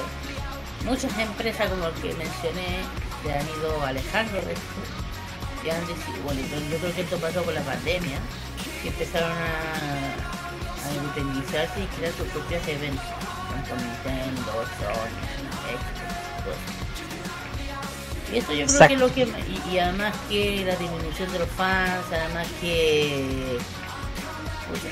[0.86, 2.84] muchas empresas como el que mencioné
[3.24, 4.82] se han ido alejando de esto
[5.66, 8.18] y han decidido bueno yo, creo que esto pasó con la pandemia
[8.82, 9.36] que empezaron a,
[10.88, 13.04] a independizarse y crear sus propios eventos
[13.50, 15.20] tanto Nintendo, Sony,
[16.40, 16.58] Xbox,
[18.32, 21.40] y eso yo creo que es lo que y, y además que la disminución de
[21.40, 23.58] los fans además que
[24.70, 24.88] pucha,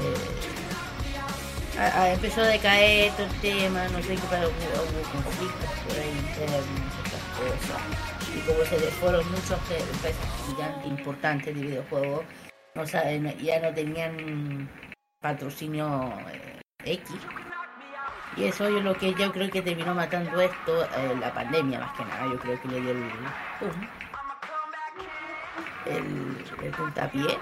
[0.00, 5.02] eh, a- a- empezó a decaer todo el tema, no sé qué pasó, hubo, hubo
[5.24, 6.64] conflictos por ahí internos,
[8.34, 12.24] Y como se fueron empresas gigantes importantes de videojuegos,
[13.42, 14.68] ya no tenían
[15.20, 17.16] patrocinio eh, X.
[18.36, 21.96] Y eso es lo que yo creo que terminó matando esto, eh, la pandemia más
[21.96, 23.02] que nada, yo creo que le dio el
[25.86, 27.38] el, puntapié.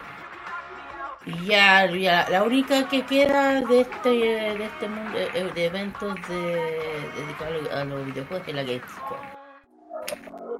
[1.25, 7.71] Y ya, la única que queda de este de este mundo eh, de eventos de,
[7.73, 9.32] a los videojuegos es la Gamescom.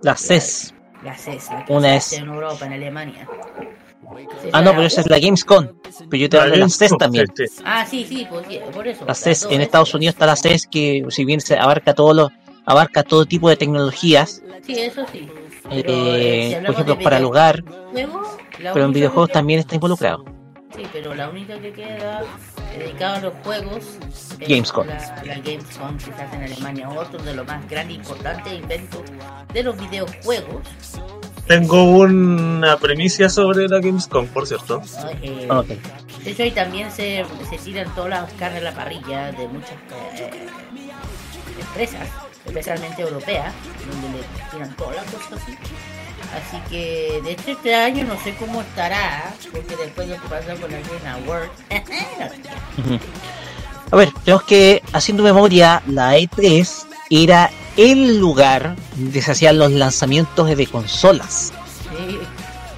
[0.03, 0.75] La CES.
[1.05, 3.29] La CES, la que Una es- hace en Europa, en Alemania.
[4.53, 5.69] Ah, no, pero esa es la Gamescom.
[6.11, 7.27] Pero yo te hablo de la CES Gamescom, también.
[7.65, 9.01] Ah, sí, sí, por eso.
[9.01, 9.61] La las CES, dos, en.
[9.61, 12.31] Estados Unidos está la CES que si bien se abarca todo lo,
[12.67, 15.29] abarca todo tipo de tecnologías, Sí, eso sí.
[15.71, 17.65] eh, Pero, eh, si por ejemplo para el hogar,
[18.73, 20.25] pero en videojuegos también está involucrado.
[20.75, 22.23] Sí, pero la única que queda
[22.77, 24.87] dedicada a los juegos es Gamescom.
[24.87, 28.53] La, la Gamescom que se hace en Alemania, otro de los más grandes e importantes
[28.53, 29.03] inventos
[29.53, 30.63] de los videojuegos.
[31.47, 34.81] Tengo una premisa sobre la Gamescom, por cierto.
[35.23, 35.69] Eh, Ok.
[36.25, 39.73] De hecho, ahí también se, se tiran todas las carnes a la parrilla de muchas
[40.15, 40.47] eh,
[41.61, 42.09] empresas,
[42.47, 43.53] especialmente europeas,
[43.91, 45.59] donde le tiran todas las cosas así.
[46.33, 50.29] Así que, de hecho, este año no sé cómo estará, porque después de lo que
[50.29, 51.49] pasó con la Game Award.
[53.91, 59.71] A ver, tenemos que, haciendo memoria, la E3 era el lugar donde se hacían los
[59.73, 61.53] lanzamientos de consolas.
[61.91, 62.19] sí,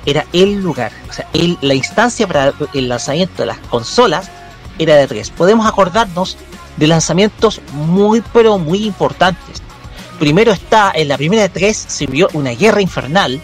[0.07, 4.29] Era el lugar, o sea, el- la instancia para el lanzamiento de las consolas
[4.79, 5.31] era de E3.
[5.31, 6.37] Podemos acordarnos
[6.77, 9.63] de lanzamientos muy, pero muy importantes.
[10.25, 13.43] Primero está, en la primera E3 se vio una guerra infernal,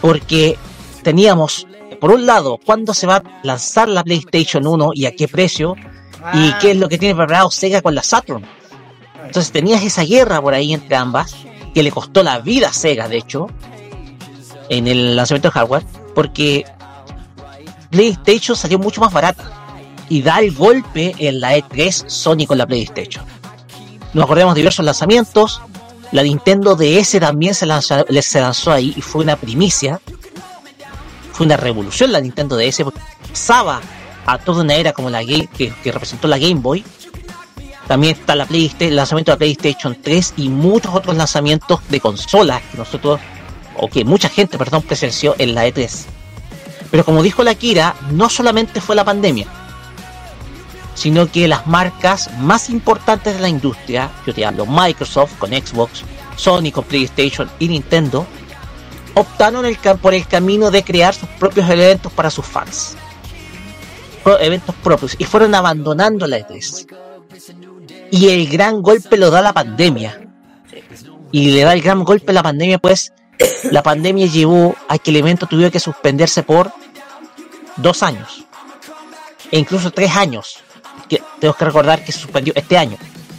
[0.00, 0.56] porque
[1.02, 1.66] teníamos,
[2.00, 5.76] por un lado, cuándo se va a lanzar la PlayStation 1 y a qué precio,
[6.32, 8.46] y Ah, qué es lo que tiene preparado Sega con la Saturn.
[9.26, 11.36] Entonces tenías esa guerra por ahí entre ambas,
[11.74, 13.48] que le costó la vida a Sega, de hecho,
[14.70, 15.84] en el lanzamiento de hardware,
[16.14, 16.64] porque
[17.90, 19.52] PlayStation salió mucho más barata
[20.08, 23.22] y da el golpe en la E3 Sony con la PlayStation.
[24.14, 25.60] Nos acordamos de diversos lanzamientos,
[26.12, 30.00] la Nintendo DS también se lanzó, se lanzó ahí y fue una primicia,
[31.32, 33.80] fue una revolución la Nintendo DS porque pasaba
[34.26, 36.84] a toda una era como la game, que, representó la Game Boy.
[37.86, 42.00] También está la PlayStation, el lanzamiento de la PlayStation 3 y muchos otros lanzamientos de
[42.00, 43.20] consolas que nosotros,
[43.76, 46.04] o que mucha gente, perdón, presenció en la E3.
[46.90, 49.46] Pero como dijo la Kira, no solamente fue la pandemia,
[51.00, 56.04] sino que las marcas más importantes de la industria, yo te hablo Microsoft con Xbox,
[56.36, 58.26] Sony con PlayStation y Nintendo,
[59.14, 59.64] optaron
[60.02, 62.98] por el camino de crear sus propios eventos para sus fans.
[64.40, 66.94] Eventos propios y fueron abandonando la E3.
[68.10, 70.28] Y el gran golpe lo da la pandemia.
[71.32, 73.14] Y le da el gran golpe a la pandemia, pues
[73.70, 76.70] la pandemia llevó a que el evento tuviera que suspenderse por
[77.76, 78.44] dos años.
[79.50, 80.62] E incluso tres años.
[81.40, 82.96] Tenemos que recordar que se suspendió este año.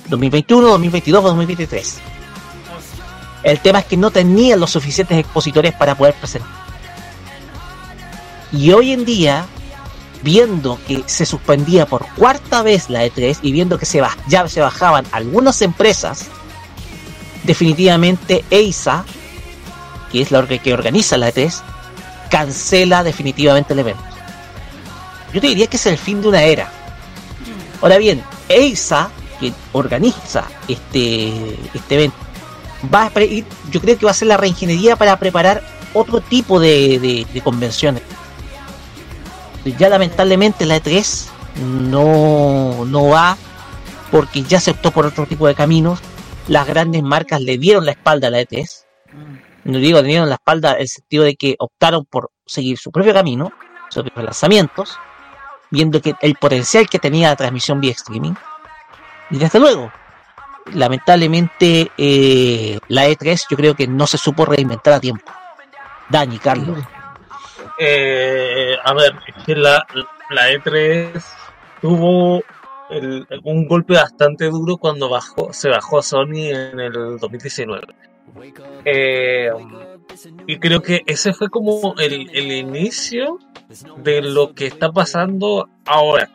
[0.10, 1.98] 2021, 2022 o 2023.
[3.44, 6.50] El tema es que no tenían los suficientes expositores para poder presentar.
[8.52, 9.46] Y hoy en día,
[10.22, 14.60] viendo que se suspendía por cuarta vez la E3 y viendo que se ya se
[14.62, 16.26] bajaban algunas empresas,
[17.44, 19.06] definitivamente EISA,
[20.12, 21.62] que es la orga- que organiza la E3,
[22.30, 24.04] cancela definitivamente el evento.
[25.34, 26.72] Yo te diría que es el fin de una era.
[27.82, 29.10] Ahora bien, EISA,
[29.40, 32.16] que organiza este, este evento,
[32.94, 33.12] va a
[33.72, 35.62] yo creo que va a ser la reingeniería para preparar
[35.94, 38.04] otro tipo de, de- convenciones.
[39.78, 41.28] Ya lamentablemente la E3
[41.90, 43.38] no, no va
[44.10, 46.00] porque ya se optó por otro tipo de caminos.
[46.48, 48.86] Las grandes marcas le dieron la espalda a la E3
[49.64, 53.14] no digo teniendo en la espalda el sentido de que optaron por seguir su propio
[53.14, 53.52] camino,
[53.90, 54.98] sus propios lanzamientos,
[55.72, 58.34] viendo que el potencial que tenía la transmisión vía streaming.
[59.32, 59.92] Y desde luego,
[60.74, 65.32] lamentablemente eh, la E3 yo creo que no se supo reinventar a tiempo.
[66.10, 66.78] Dani, Carlos.
[67.80, 69.86] Eh, a ver, es que la,
[70.30, 71.24] la E3
[71.82, 72.44] tuvo
[73.44, 77.88] un golpe bastante duro cuando bajó, se bajó Sony en el 2019.
[78.86, 79.50] Eh,
[80.48, 83.40] y creo que ese fue como el, el inicio
[83.98, 86.30] de lo que está pasando ahora.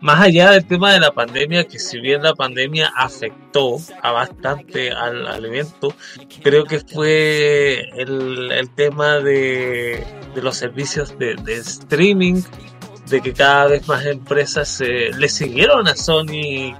[0.00, 4.90] Más allá del tema de la pandemia, que si bien la pandemia afectó a bastante
[4.90, 5.94] al, al evento,
[6.42, 10.04] creo que fue el, el tema de,
[10.34, 12.42] de los servicios de, de streaming,
[13.08, 16.74] de que cada vez más empresas se, le siguieron a Sony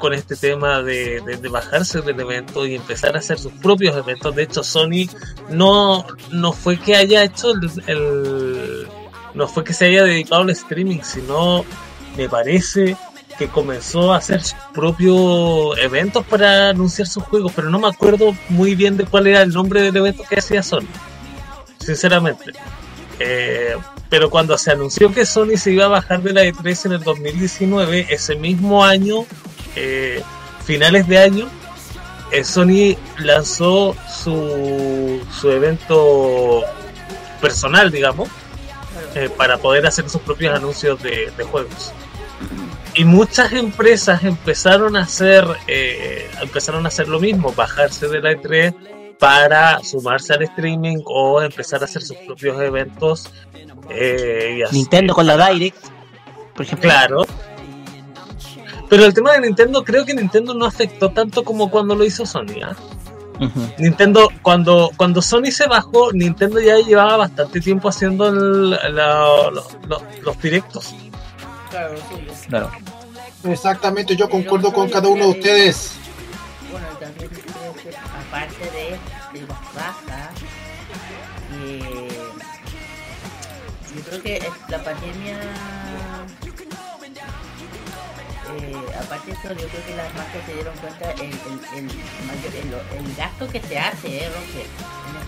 [0.00, 4.34] con este tema de, de- bajarse del evento y empezar a hacer sus propios eventos.
[4.34, 5.08] De hecho, Sony
[5.48, 8.88] no, no fue que haya hecho el, el-
[9.34, 11.64] no fue que se haya dedicado al streaming, sino
[12.16, 12.96] me parece
[13.38, 18.34] que comenzó a hacer sus propios eventos para anunciar sus juegos, pero no me acuerdo
[18.48, 20.86] muy bien de cuál era el nombre del evento que hacía Sony,
[21.78, 22.52] sinceramente.
[23.18, 23.76] Eh,
[24.08, 27.02] pero cuando se anunció que Sony se iba a bajar de la E3 en el
[27.02, 29.26] 2019, ese mismo año,
[29.76, 30.22] eh,
[30.64, 31.48] finales de año,
[32.32, 36.62] eh, Sony lanzó su, su evento
[37.40, 38.28] personal, digamos,
[39.14, 41.92] eh, para poder hacer sus propios anuncios de, de juegos.
[42.94, 48.32] Y muchas empresas empezaron a hacer, eh, empezaron a hacer lo mismo, bajarse de la
[48.32, 48.74] E3
[49.18, 53.30] para sumarse al streaming o empezar a hacer sus propios eventos.
[53.90, 54.74] eh, y.
[54.74, 55.76] Nintendo con la Direct,
[56.54, 56.88] por ejemplo.
[56.90, 57.26] Claro.
[58.88, 62.24] Pero el tema de Nintendo, creo que Nintendo no afectó tanto como cuando lo hizo
[62.24, 62.62] Sony.
[62.64, 62.76] ¿ah?
[63.40, 63.68] Ujú.
[63.78, 69.66] Nintendo, cuando, cuando Sony se bajó, Nintendo ya llevaba bastante tiempo haciendo el- la- lo-
[69.88, 70.94] lo- los directos.
[72.48, 72.70] Claro.
[73.44, 75.92] Exactamente, yo concuerdo con cada uno de ustedes.
[76.70, 80.30] Bueno, también creo que aparte de, de las bajas,
[81.62, 82.08] eh,
[83.94, 85.38] yo creo que la pandemia,
[88.48, 91.32] eh, aparte de eso, yo creo que las marcas se dieron cuenta el,
[92.98, 94.66] el, gasto que se hace, ¿eh, Roger?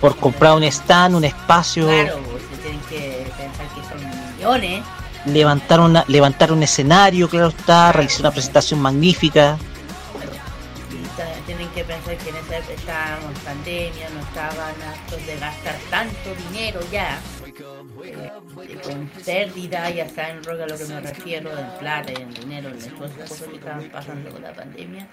[0.01, 4.85] Por comprar un stand, un espacio, Claro, ustedes tienen que pensar que son millones.
[5.27, 9.59] levantar, una, levantar un escenario, claro está, realizar una presentación magnífica.
[10.91, 15.77] Y tienen que pensar que en esa época estábamos pandemia, no estaban aptos de gastar
[15.91, 17.19] tanto dinero ya.
[18.05, 18.31] Eh,
[18.83, 22.69] con pérdida, ya saben, Roga, a lo que me refiero, en plata y en dinero,
[22.71, 25.07] en todas esas cosas que estaban pasando con la pandemia.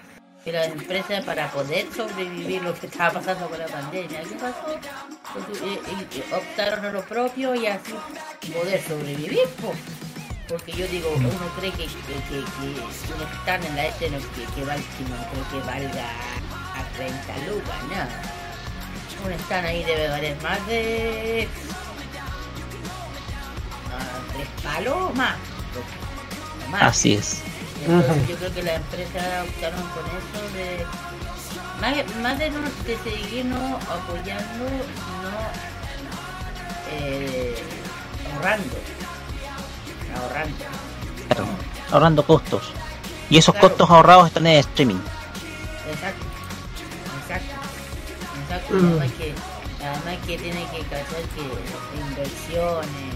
[0.44, 4.78] Y las empresas, para poder sobrevivir lo que estaba pasando con la pandemia, ¿qué pasó?
[5.48, 5.80] Pues, eh,
[6.12, 7.92] eh, optaron a lo propio y así
[8.52, 9.74] poder sobrevivir, po.
[10.48, 11.28] Porque yo digo, uno
[11.58, 12.44] cree que, que, que,
[13.42, 16.10] stand en la este no, que, que, val- no creo que valga
[16.76, 18.22] a 30 lucas, nada.
[19.24, 21.48] Un stand ahí debe valer más de...
[24.32, 25.36] tres palos más.
[26.66, 26.82] o más.
[26.82, 27.42] Así es.
[27.86, 30.86] Entonces yo creo que las empresas optaron con eso de
[31.80, 35.30] más, más de, no, de seguirnos apoyando, sino
[36.90, 37.54] eh,
[38.34, 38.76] ahorrando.
[40.20, 40.64] Ahorrando.
[41.28, 41.46] Claro,
[41.92, 42.72] ahorrando costos.
[43.28, 43.68] Y esos Claro.
[43.68, 45.00] costos ahorrados están en el streaming.
[45.90, 46.24] Exacto.
[47.22, 47.54] Exacto.
[48.42, 48.74] Exacto.
[48.74, 48.86] Mm.
[48.86, 49.34] Además que,
[49.84, 53.14] además que tiene que cachar que inversiones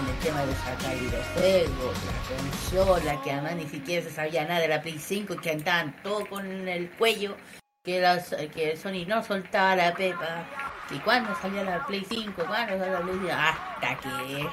[0.00, 4.60] en el tema de sacar videojuegos, la consola, que además ni siquiera se sabía nada
[4.60, 7.36] de la Play 5 y que andaban todo con el cuello,
[7.84, 10.44] que, las, que Sony no soltaba la pepa.
[10.90, 12.32] ¿Y cuándo salía la Play 5?
[12.46, 13.32] ¿Cuándo salía la Play 5?
[13.32, 14.48] Hasta que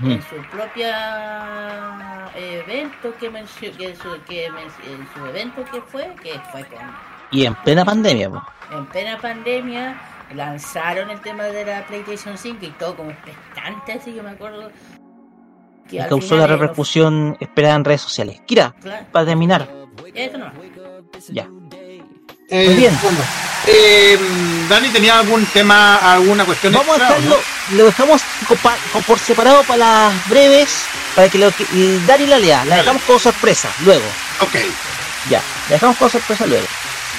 [0.00, 0.12] Mm.
[0.12, 6.14] en su propia evento que mencionó que, su, que men- en su evento que fue
[6.22, 6.78] que fue con
[7.32, 8.40] Y en plena pandemia, po.
[8.70, 9.96] en plena pandemia
[10.34, 14.70] lanzaron el tema de la PlayStation 5 y todo como expectante así que me acuerdo
[15.88, 18.40] que causó la los- repercusión esperada en redes sociales.
[18.46, 19.06] Kira, Claro.
[19.10, 19.68] para terminar,
[20.14, 20.52] eso no
[21.30, 21.48] ya.
[22.50, 22.98] Eh, Muy bien.
[23.02, 23.18] bueno,
[23.66, 24.18] eh,
[24.70, 27.14] Dani, ¿tenía algún tema, alguna cuestión Vamos a extra, no?
[27.16, 27.38] dejarlo,
[27.76, 28.22] lo dejamos
[29.06, 32.58] por separado para las breves, para que lo que y Dani la lea.
[32.64, 32.82] La Dale.
[32.82, 34.04] dejamos como sorpresa, luego.
[34.40, 34.54] Ok.
[35.28, 36.66] Ya, la dejamos como sorpresa luego.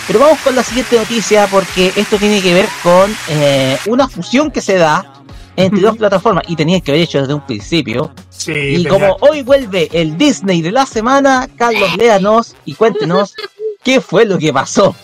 [0.10, 4.49] Pero vamos con la siguiente noticia porque esto tiene que ver con eh, una fusión
[4.49, 5.14] que se da
[5.55, 8.12] entre dos plataformas y tenía que haber hecho desde un principio.
[8.30, 13.36] Sí, Y tenía- como hoy vuelve el Disney de la semana, Carlos, léanos y cuéntenos
[13.84, 14.95] qué fue lo que pasó.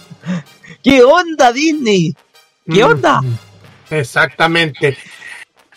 [0.83, 2.15] ¿Qué onda Disney?
[2.71, 2.87] ¿Qué Mm.
[2.89, 3.21] onda?
[3.91, 4.97] Exactamente.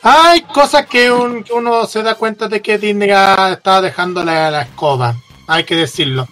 [0.02, 4.24] Hay cosas que, un- que uno se da cuenta de que Disney ha- está dejando
[4.24, 5.16] la, la escoba,
[5.46, 6.26] hay que decirlo.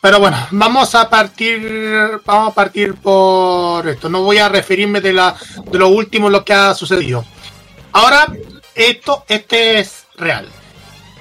[0.00, 4.08] Pero bueno, vamos a partir, vamos a partir por esto.
[4.08, 5.36] No voy a referirme de la
[5.70, 7.24] de lo último lo que ha sucedido.
[7.92, 8.26] Ahora,
[8.74, 10.48] esto, este es real.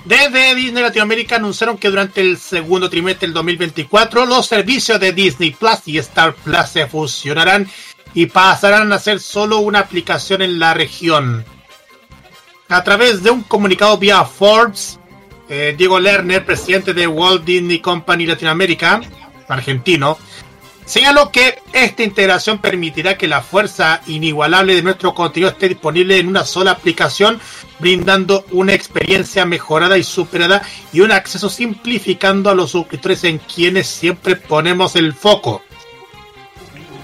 [0.06, 5.52] Desde Disney Latinoamérica anunciaron que durante el segundo trimestre del 2024 los servicios de Disney
[5.52, 7.70] Plus y Star Plus se fusionarán
[8.14, 11.44] y pasarán a ser solo una aplicación en la región.
[12.70, 14.99] A través de un comunicado vía Forbes,
[15.50, 19.02] eh, Diego Lerner, presidente de Walt Disney Company Latinoamérica,
[19.48, 20.18] argentino,
[20.86, 26.28] señaló que esta integración permitirá que la fuerza inigualable de nuestro contenido esté disponible en
[26.28, 27.40] una sola aplicación,
[27.80, 30.62] brindando una experiencia mejorada y superada
[30.94, 35.64] y un acceso simplificando a los suscriptores en quienes siempre ponemos el foco.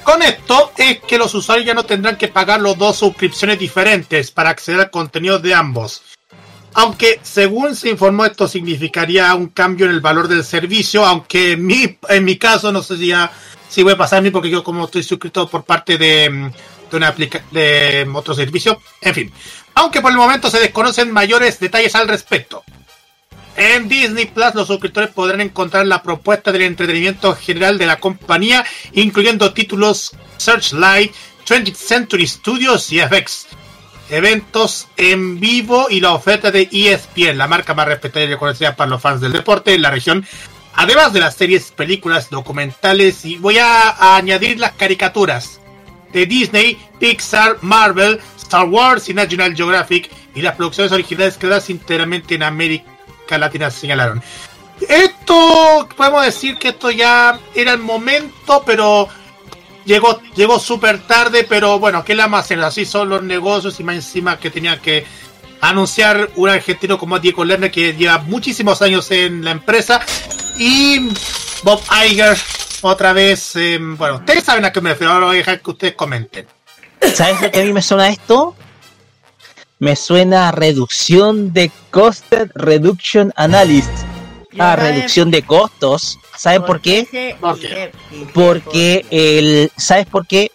[0.03, 4.29] Con esto es que los usuarios ya no tendrán que pagar los dos suscripciones diferentes
[4.29, 6.14] para acceder al contenido de ambos.
[6.78, 11.65] Aunque según se informó esto significaría un cambio en el valor del servicio, aunque en
[11.65, 13.32] mi, en mi caso no sé si ya
[13.69, 16.51] si voy a pasar a mí porque yo como estoy suscrito por parte de, mm,
[16.91, 19.34] de una aplica de otro servicio, en fin.
[19.73, 22.63] Aunque por el momento se desconocen mayores detalles al respecto.
[23.55, 28.65] En Disney Plus los suscriptores podrán encontrar la propuesta del entretenimiento general de la compañía,
[28.91, 31.13] incluyendo títulos Searchlight,
[31.47, 33.47] 20th Century Studios y FX,
[34.10, 38.89] eventos en vivo y la oferta de ESPN, la marca más respetada y reconocida para
[38.89, 40.26] los fans del deporte en la región,
[40.74, 45.60] además de las series, películas, documentales y voy a, añadir las caricaturas
[46.14, 52.36] de Disney, Pixar, Marvel, Star Wars y National Geographic y las producciones originales creadas íntegramente
[52.36, 54.22] en América Latina señalaron.
[54.88, 59.08] Esto, podemos decir que esto ya era el momento, pero
[59.86, 62.59] llegó llegó súper tarde, pero bueno, ¿qué le vamos a hacer?
[62.61, 65.05] Así son los negocios y más encima que tenía que
[65.61, 70.01] anunciar un argentino como Diego Lerner que lleva muchísimos años en la empresa
[70.57, 71.09] y
[71.63, 72.38] Bob Iger
[72.81, 75.71] otra vez, eh, bueno, ustedes saben a qué me refiero, ahora voy a dejar que
[75.71, 76.45] ustedes comenten.
[77.13, 78.55] ¿Sabes lo que a mí me suena esto?
[79.79, 84.05] Me suena a reducción de Costed Reduction Analysis.
[84.60, 86.20] Ah, reducción de costos.
[86.38, 87.36] ¿Saben por qué?
[87.39, 87.91] ¿Por qué?
[88.34, 90.51] Porque el, ¿sabes por qué?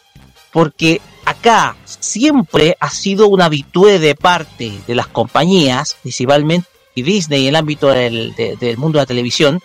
[0.52, 7.42] Porque acá siempre ha sido una habitué de parte de las compañías, principalmente y Disney
[7.42, 9.60] en el ámbito del, de- del mundo de la televisión,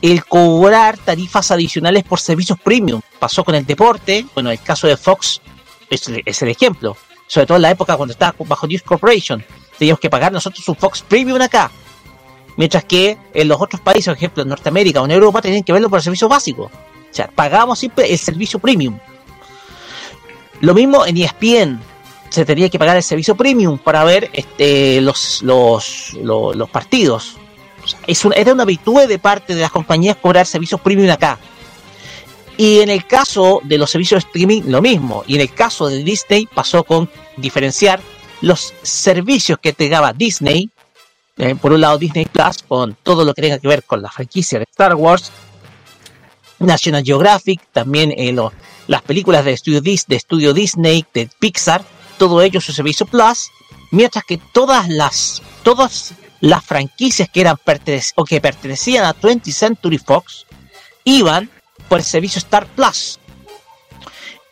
[0.00, 3.00] el cobrar tarifas adicionales por servicios premium.
[3.18, 5.40] Pasó con el deporte, bueno, el caso de Fox
[5.90, 6.96] es, el- es el ejemplo,
[7.26, 9.44] sobre todo en la época cuando estaba bajo News Corporation,
[9.78, 11.70] teníamos que pagar nosotros un Fox Premium acá.
[12.56, 15.72] Mientras que en los otros países, por ejemplo en Norteamérica o en Europa, tenían que
[15.72, 16.64] verlo por el servicio básico.
[16.64, 18.98] O sea, pagamos siempre el servicio premium.
[20.60, 21.80] Lo mismo en ESPN.
[22.30, 27.36] Se tenía que pagar el servicio premium para ver este, los, los, los, partidos.
[27.84, 31.10] O sea, es una, era una habitué de parte de las compañías cobrar servicios premium
[31.10, 31.38] acá.
[32.56, 35.24] Y en el caso de los servicios de streaming, lo mismo.
[35.26, 38.00] Y en el caso de Disney, pasó con diferenciar
[38.40, 40.70] los servicios que entregaba Disney.
[41.38, 44.10] Eh, por un lado, Disney Plus, con todo lo que tenga que ver con la
[44.10, 45.30] franquicia de Star Wars.
[46.58, 48.52] National Geographic, también eh, lo-
[48.86, 51.84] las películas de estudio, Dis- de estudio Disney, de Pixar,
[52.18, 53.50] todo ello su servicio Plus,
[53.90, 57.56] mientras que todas las todas las franquicias que eran
[58.14, 60.46] o que pertenecían a 20th Century Fox
[61.04, 61.50] iban
[61.88, 63.18] por el servicio Star Plus.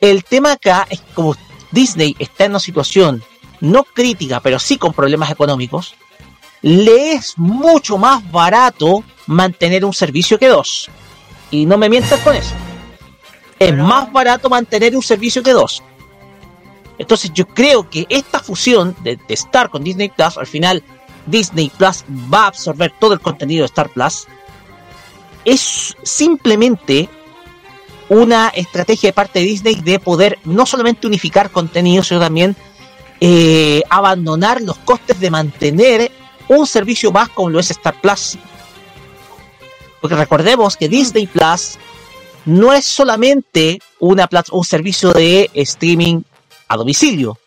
[0.01, 1.37] El tema acá es que como
[1.71, 3.23] Disney está en una situación
[3.61, 5.95] no crítica, pero sí con problemas económicos,
[6.65, 10.89] le es mucho más barato mantener un servicio que dos.
[11.51, 12.55] Y no me mientas con eso.
[13.59, 15.83] Es más barato mantener un servicio que dos.
[16.97, 20.83] Entonces yo creo que esta fusión de, de Star con Disney Plus, al final
[21.27, 22.03] Disney Plus
[22.33, 24.27] va a absorber todo el contenido de Star Plus,
[25.45, 27.11] es simplemente
[28.09, 32.57] una estrategia de parte de Disney de poder no solamente unificar contenido, sino también
[33.21, 38.39] eh, abandonar los costes de mantener un servicio más como lo es Star Plus.
[40.01, 41.79] Porque recordemos que Disney Plus
[42.45, 46.23] no es solamente una un servicio de streaming
[46.69, 47.39] a domicilio,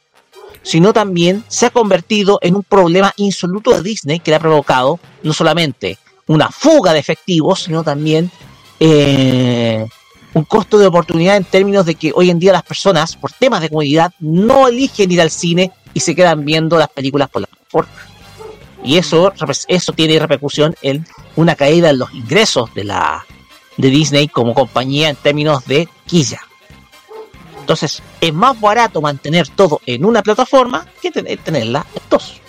[0.64, 5.00] sino también se ha convertido en un problema insoluto de Disney que le ha provocado
[5.24, 8.32] no solamente una fuga de efectivos, sino también
[8.80, 9.86] eh,
[10.34, 13.62] un costo de oportunidad en términos de que hoy en día las personas, por temas
[13.62, 17.48] de comodidad, no eligen ir al cine y se quedan viendo las películas por la
[17.48, 18.17] plataforma.
[18.88, 19.34] Y eso,
[19.68, 23.26] eso tiene repercusión en una caída en los ingresos de la
[23.76, 26.40] de Disney como compañía en términos de quilla.
[27.60, 32.40] Entonces, es más barato mantener todo en una plataforma que ten- tenerla en dos.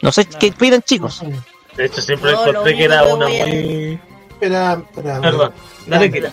[0.00, 1.20] No sé qué opinan, chicos.
[1.76, 4.00] De hecho, siempre No, encontré que era que una a- muy.
[4.30, 5.20] Espera, espera.
[5.20, 5.52] Perdón,
[5.88, 6.30] dale que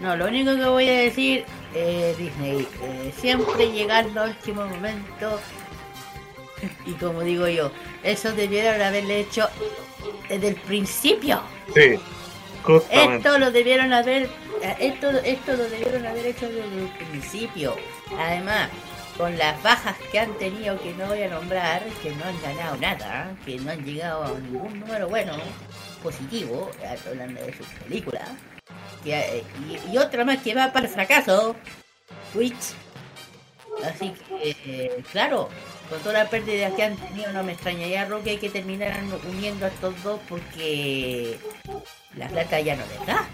[0.00, 5.40] No, lo único que voy a decir, eh, Disney, eh, siempre llegando al último momento.
[6.86, 7.70] Y como digo yo,
[8.02, 9.48] eso debieron haberle hecho
[10.28, 11.42] desde el principio.
[11.74, 11.98] Sí,
[12.62, 13.16] justamente.
[13.16, 14.28] Esto lo debieron haber,
[14.78, 17.76] esto, esto lo debieron haber hecho desde el principio.
[18.18, 18.70] Además,
[19.16, 22.76] con las bajas que han tenido, que no voy a nombrar, que no han ganado
[22.76, 25.34] nada, que no han llegado a ningún número bueno,
[26.02, 26.70] positivo,
[27.06, 28.28] hablando de sus películas,
[29.02, 31.56] que, y, y otra más que va para el fracaso,
[32.32, 32.74] Twitch.
[33.84, 35.48] Así que, eh, claro,
[35.88, 39.68] con toda la pérdida que han tenido, no me extrañaría, Roque, que terminaran uniendo a
[39.68, 41.38] estos dos porque
[42.16, 43.28] la plata ya no les da.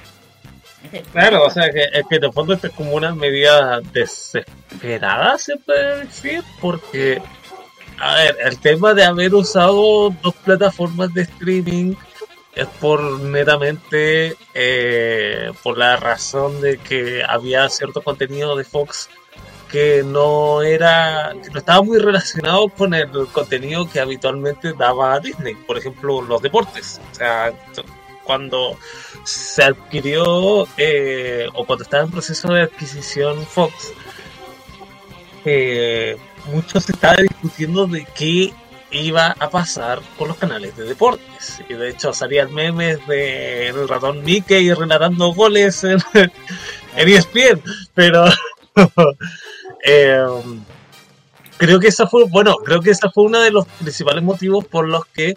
[1.12, 5.56] Claro, o sea, que, es que de fondo esta es como una medida desesperada, se
[5.56, 7.22] puede decir, porque,
[7.98, 11.94] a ver, el tema de haber usado dos plataformas de streaming
[12.54, 19.08] es por netamente eh, por la razón de que había cierto contenido de Fox
[19.72, 25.54] que no era que no estaba muy relacionado con el contenido que habitualmente daba Disney
[25.54, 27.00] por ejemplo los deportes.
[27.10, 27.52] O sea
[28.22, 28.76] cuando
[29.24, 33.92] se adquirió eh, o cuando estaba en proceso de adquisición Fox
[35.46, 36.16] eh,
[36.52, 38.52] mucho se estaba discutiendo de qué
[38.90, 41.62] iba a pasar con los canales de deportes.
[41.66, 47.62] Y de hecho salían memes de ratón Mickey relatando goles en, en ESPN
[47.94, 48.26] pero
[49.82, 50.24] eh,
[51.56, 54.88] creo que esa fue bueno creo que esa fue uno de los principales motivos por
[54.88, 55.34] los que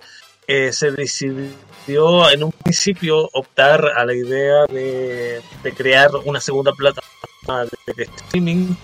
[0.48, 5.42] eh, se decidió en un principio optar a la idea de,
[5.76, 7.66] crear una segunda plataforma
[7.96, 8.76] de, streaming.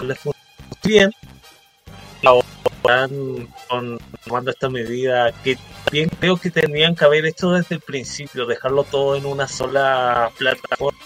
[0.00, 0.18] Les
[0.82, 1.10] bien.
[2.22, 3.08] Ahora
[3.68, 8.46] con- tomando esta medida que también creo que tenían que haber hecho desde el principio
[8.46, 10.98] dejarlo todo en una sola plataforma.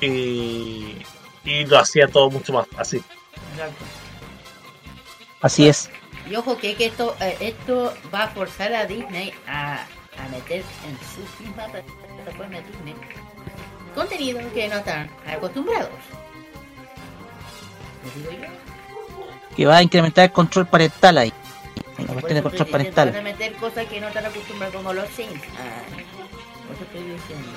[0.00, 0.96] Y,
[1.44, 3.02] y lo hacía todo mucho más fácil
[3.52, 3.84] Exacto.
[5.40, 5.90] Así es.
[6.30, 9.84] Y ojo que, que esto, eh, esto va a forzar a Disney a,
[10.18, 12.94] a meter en su misma plataforma de Disney
[13.94, 15.90] contenido que no están acostumbrados.
[18.04, 19.56] ¿Les digo yo?
[19.56, 21.32] Que va a incrementar el control parental ahí.
[21.98, 23.22] La cuestión de control diciendo, Van a parental.
[23.22, 25.42] meter cosas que no están acostumbrados como los Sims.
[25.58, 25.82] Ah,
[26.66, 27.48] por eso estoy diciendo.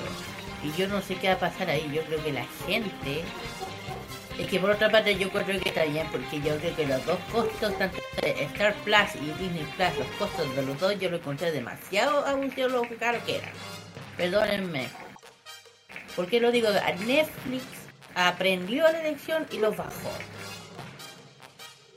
[0.62, 1.90] Y yo no sé qué va a pasar ahí.
[1.92, 3.24] Yo creo que la gente.
[4.38, 7.04] Es que por otra parte yo creo que está bien porque yo creo que los
[7.06, 11.16] dos costos, tanto Star Plus y Disney Plus, los costos de los dos yo lo
[11.16, 13.52] encontré demasiado abusivos lo caro que eran.
[14.16, 14.88] Perdónenme.
[16.14, 16.68] ¿Por qué lo digo?
[17.06, 17.64] Netflix
[18.14, 20.10] aprendió la lección y los bajó.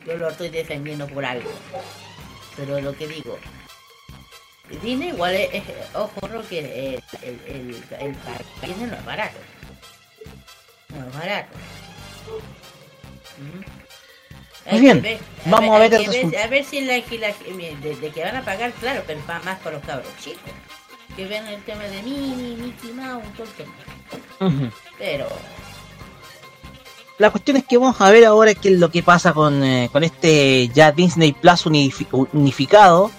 [0.06, 1.50] Yo lo estoy defendiendo por algo.
[2.56, 3.38] Pero lo que digo,
[4.82, 5.64] Disney igual es,
[5.94, 9.40] ojo no, que el, el, el, el paquete no es barato.
[10.90, 11.58] No es barato.
[14.72, 16.44] Muy bien, ver- vamos a ver hay el que resultado.
[16.44, 17.34] a ver si la, que la-
[18.24, 20.42] van a pagar, claro, pero más para los cabros chicos.
[21.16, 24.72] Que ven el tema de Minnie, Mickey Mouse, todo el tema.
[24.98, 25.28] Pero,
[27.18, 29.90] La cuestión es que vamos a ver ahora qué es lo que pasa con, eh,
[29.92, 33.12] con este ya Disney Plus unifi- unificado.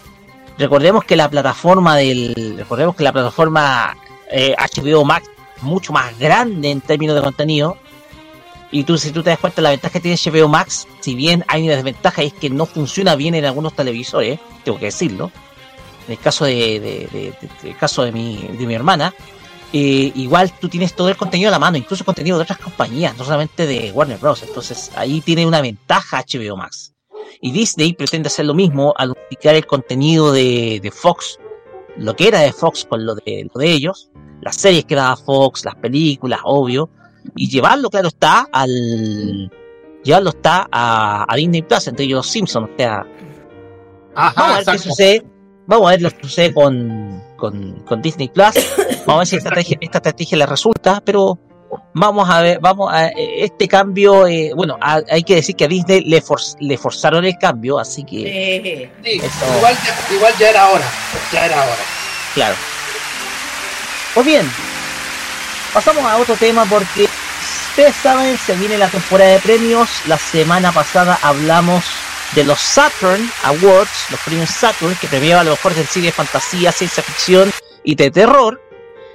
[0.57, 2.55] Recordemos que la plataforma del.
[2.59, 3.97] Recordemos que la plataforma
[4.31, 7.77] eh, HBO Max es mucho más grande en términos de contenido.
[8.73, 11.45] Y tú, si tú te das cuenta, la ventaja que tiene HBO Max, si bien
[11.49, 15.33] hay una desventaja, es que no funciona bien en algunos televisores, tengo que decirlo.
[16.07, 19.13] En el caso de, de- de- de- el caso de mi, de mi hermana,
[19.73, 23.17] eh, igual tú tienes todo el contenido a la mano, incluso contenido de otras compañías,
[23.17, 24.43] no solamente de Warner Bros.
[24.43, 26.95] Entonces ahí tiene una ventaja HBO Max.
[27.41, 31.39] Y Disney pretende hacer lo mismo al unificar el contenido de, de Fox,
[31.97, 34.11] lo que era de Fox con lo de, lo de ellos,
[34.43, 36.91] las series que daba Fox, las películas, obvio,
[37.45, 39.51] y llevarlo, claro está, al.
[40.03, 43.05] Llevarlo está a, a Disney Plus, entre ellos los Simpsons, o sea,
[44.15, 44.83] Ajá, Vamos a ver qué exacto.
[44.91, 45.27] sucede.
[45.67, 48.55] Vamos a ver lo que sucede con, con, con Disney Plus.
[49.07, 51.39] Vamos a ver si esta estrategia, esta estrategia le resulta, pero
[51.95, 55.65] vamos a ver, vamos a eh, este cambio, eh, bueno, a- hay que decir que
[55.65, 59.11] a Disney le, for- le forzaron el cambio, así que, Sí,
[59.57, 60.85] igual, ya, igual ya era hora.
[61.33, 61.77] Ya era hora.
[62.35, 62.55] claro.
[64.15, 64.51] Pues bien,
[65.73, 67.09] pasamos a otro tema porque
[67.89, 69.89] saben, se viene la temporada de premios.
[70.07, 71.85] La semana pasada hablamos
[72.35, 76.13] de los Saturn Awards, los premios Saturn, que premiaban a los mejores del cine de
[76.13, 77.51] fantasía, ciencia ficción
[77.83, 78.61] y de terror.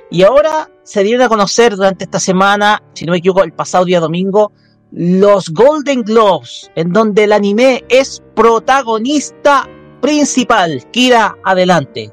[0.09, 3.85] Y ahora se dieron a conocer durante esta semana, si no me equivoco, el pasado
[3.85, 4.51] día domingo,
[4.91, 9.69] los Golden Globes, en donde el anime es protagonista
[10.01, 10.83] principal.
[10.91, 12.11] Kira, adelante.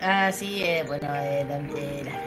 [0.00, 1.46] Ah, sí, eh, bueno, eh,
[1.76, 2.23] eh,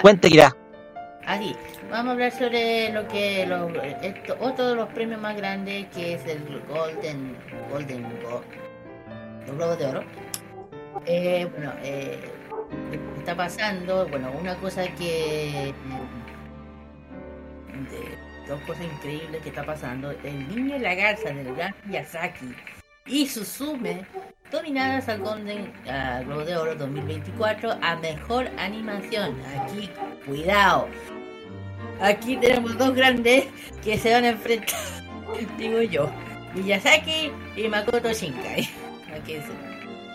[0.00, 0.56] Cuente, Kira.
[1.26, 1.54] Así,
[1.90, 6.14] vamos a hablar sobre lo que lo- esto- otro de los premios más grandes que
[6.14, 7.36] es el Golden
[7.70, 8.42] Golden Go-
[9.46, 10.04] el Globo de Oro.
[11.06, 12.18] Eh, bueno, eh,
[13.18, 15.72] está pasando, bueno, una cosa que
[17.90, 22.54] de dos cosas increíbles que está pasando, el niño y la garza del gran Miyazaki
[23.06, 24.06] y Suzume
[24.50, 25.72] dominadas al Golden
[26.24, 29.36] Globo de Oro 2024 a mejor animación.
[29.56, 29.88] Aquí,
[30.26, 30.88] cuidado.
[32.00, 33.46] Aquí tenemos dos grandes
[33.82, 34.78] que se van a enfrentar,
[35.58, 36.10] digo yo,
[36.54, 38.68] Miyazaki y Makoto Shinkai.
[39.14, 39.36] Aquí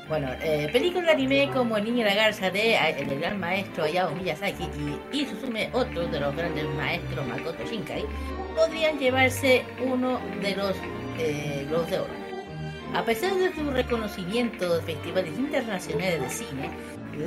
[0.07, 3.39] Bueno, eh, películas de anime como El niño y la garza de eh, el gran
[3.39, 4.63] maestro Hayao Miyazaki
[5.11, 8.05] y, y Suzume, otro de los grandes maestros Makoto Shinkai,
[8.55, 10.75] podrían llevarse uno de los
[11.19, 12.26] eh, Globos de Oro.
[12.97, 16.69] A pesar de su reconocimiento de festivales internacionales de cine,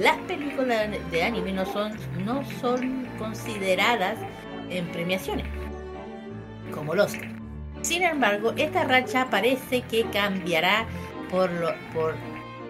[0.01, 1.93] las películas de anime no son,
[2.25, 4.19] no son consideradas
[4.69, 5.47] en premiaciones,
[6.75, 7.29] como Oscar.
[7.83, 10.87] Sin embargo, esta racha parece que cambiará
[11.31, 12.15] por, lo- por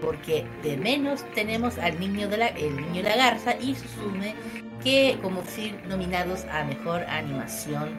[0.03, 4.35] porque de menos tenemos al niño de la, el niño la garza y Suzume
[4.83, 7.99] que como si nominados a mejor animación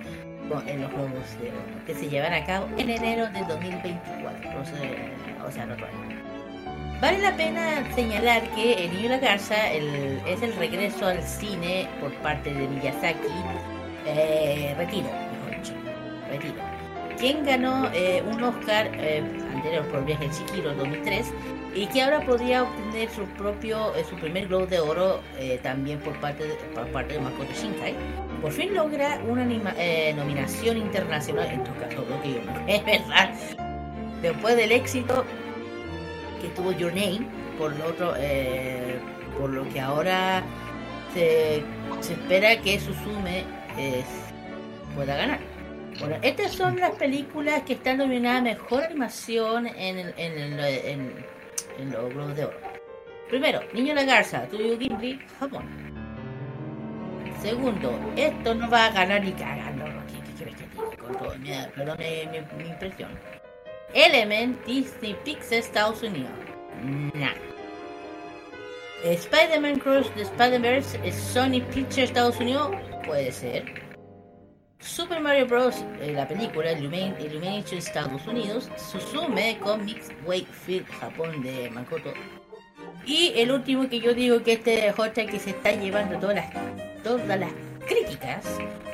[0.67, 4.65] en los Globos de Oro, que se llevará a cabo en enero del 2024, o
[4.65, 6.21] sea, o sea, el otro año.
[7.01, 11.23] Vale la pena señalar que El Niño y la Garza el- es el regreso al
[11.23, 13.27] cine por parte de Miyazaki,
[14.05, 15.73] eh, retiro, mejor dicho,
[16.29, 16.53] retiro,
[17.17, 19.23] quien ganó eh, un Oscar eh,
[19.55, 21.33] anterior por Viaje de en 2003
[21.73, 25.99] y que ahora podría obtener su propio, eh, su primer Globo de Oro eh, también
[25.99, 27.95] por parte de, por parte de Makoto Shinkai.
[28.41, 32.85] Por fin logra una anima- eh, nominación internacional, en tu caso creo que yo es
[32.85, 33.33] verdad,
[34.21, 35.25] después del éxito
[36.41, 37.21] que tuvo Your Name,
[37.57, 38.97] por lo otro, eh,
[39.37, 40.43] por lo que ahora
[41.13, 41.63] se,
[42.01, 43.43] espera que Suzume
[43.77, 44.03] eh,
[44.95, 45.39] pueda ganar.
[45.99, 52.11] Bueno, estas son las películas que están nominadas a mejor animación en, el, en, los
[52.13, 52.57] Globos de Oro.
[53.29, 55.90] Primero, Niño la Garza, Studio Ghibli, Japón.
[57.41, 59.85] Segundo, esto no va a ganar ni cagando.
[60.07, 60.97] ¿Qué, quieres que te?
[60.97, 61.33] Con todo,
[61.75, 63.09] perdón mi, mi- impresión.
[63.93, 66.31] Element, Disney Pixar, Estados Unidos.
[67.13, 67.33] Nah.
[69.03, 72.71] Spider-Man Cross the Spider-Verse, Sony Pictures, Estados Unidos.
[73.05, 73.65] Puede ser.
[74.79, 75.83] Super Mario Bros.
[76.01, 82.13] eh, la película Illumin- Illumination Estados Unidos, Suzume Comics Wakefield Japón de Makoto.
[83.05, 86.49] Y el último que yo digo que este J que se está llevando todas las
[87.03, 87.51] todas las
[87.87, 88.45] críticas,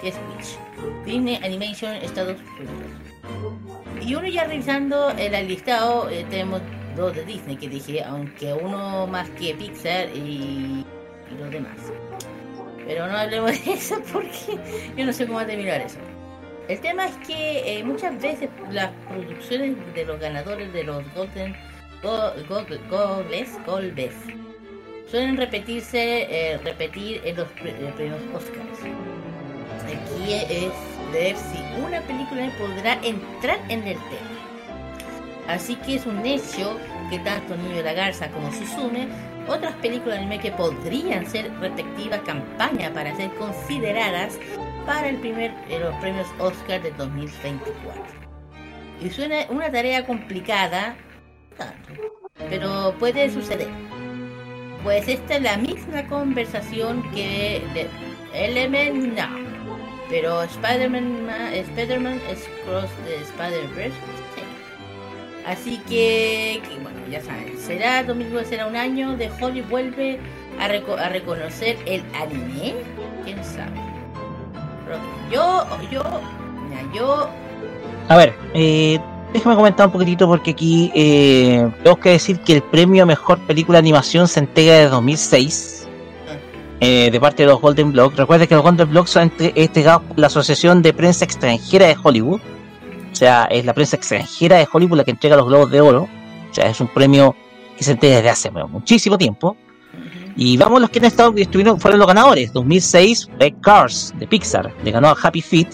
[0.01, 0.57] que es Witch.
[1.05, 4.05] Disney Animation Estados Unidos.
[4.05, 6.61] Y uno ya revisando el listado, eh, tenemos
[6.95, 10.85] dos de Disney que dije, aunque uno más que Pixar y,
[11.37, 11.77] los demás.
[12.85, 14.57] Pero no hablemos de eso porque
[14.95, 15.99] yo no sé cómo terminar eso.
[16.67, 21.55] El tema es que eh, muchas veces las producciones de los ganadores de los Golden
[22.03, 24.13] Go, Go, Goles, Golbes
[25.09, 28.79] suelen repetirse, eh, repetir en los eh, premios Oscars.
[29.85, 30.71] Aquí es
[31.13, 34.37] ver si una película podrá entrar en el tema.
[35.47, 36.77] Así que es un hecho
[37.09, 39.07] que tanto Niño de la Garza como Suzume,
[39.47, 44.37] otras películas de anime que podrían ser respectiva campaña para ser consideradas
[44.85, 48.03] para el primer eh, los premios Oscar de 2024.
[49.01, 50.95] Y suena una tarea complicada,
[52.49, 53.69] pero puede suceder.
[54.87, 57.87] Pues esta es la misma conversación que de
[58.33, 59.27] Element no.
[60.09, 63.91] Pero Spider-Man ma- Spider-Man es Cross de Spider-Verse.
[64.33, 64.41] sí.
[65.45, 70.19] Así que, bueno, ya saben, será 2009 será un año de Hollywood vuelve
[70.57, 72.75] a, reco- a reconocer el anime.
[73.25, 73.71] ¿Quién sabe?
[75.29, 76.01] Yo, yo,
[76.95, 77.29] yo
[78.07, 78.97] A ver, eh,
[79.33, 83.39] déjame comentar un poquitito porque aquí eh, tengo que decir que el premio a mejor
[83.39, 85.87] película de animación se entrega desde 2006
[86.79, 88.15] eh, de parte de los Golden Blocks.
[88.17, 91.95] Recuerden que los Golden Blocks son entre- entregados por la Asociación de Prensa Extranjera de
[92.01, 92.39] Hollywood.
[93.11, 96.03] O sea, es la prensa extranjera de Hollywood la que entrega los Globos de Oro.
[96.51, 97.35] O sea, es un premio
[97.75, 99.57] que se entrega desde hace muchísimo tiempo.
[100.35, 102.53] Y vamos los que han estado, estuvieron, fueron los ganadores.
[102.53, 105.67] 2006 fue Cars de Pixar, le ganó a Happy Feet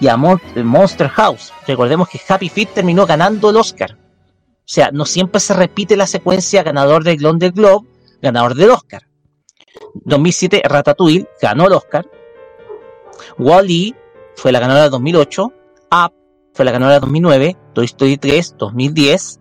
[0.00, 1.52] y a Mon- Monster House.
[1.66, 3.96] Recordemos que Happy Feet terminó ganando el Oscar.
[3.96, 7.86] O sea, no siempre se repite la secuencia ganador del Golden Globe,
[8.22, 9.02] ganador del Oscar.
[10.04, 12.06] 2007 Ratatouille ganó el Oscar.
[13.38, 13.94] Wall-E
[14.36, 15.44] fue la ganadora de 2008.
[15.44, 16.12] Up
[16.52, 17.56] fue la ganadora de 2009.
[17.74, 19.40] Toy Story 3 2010.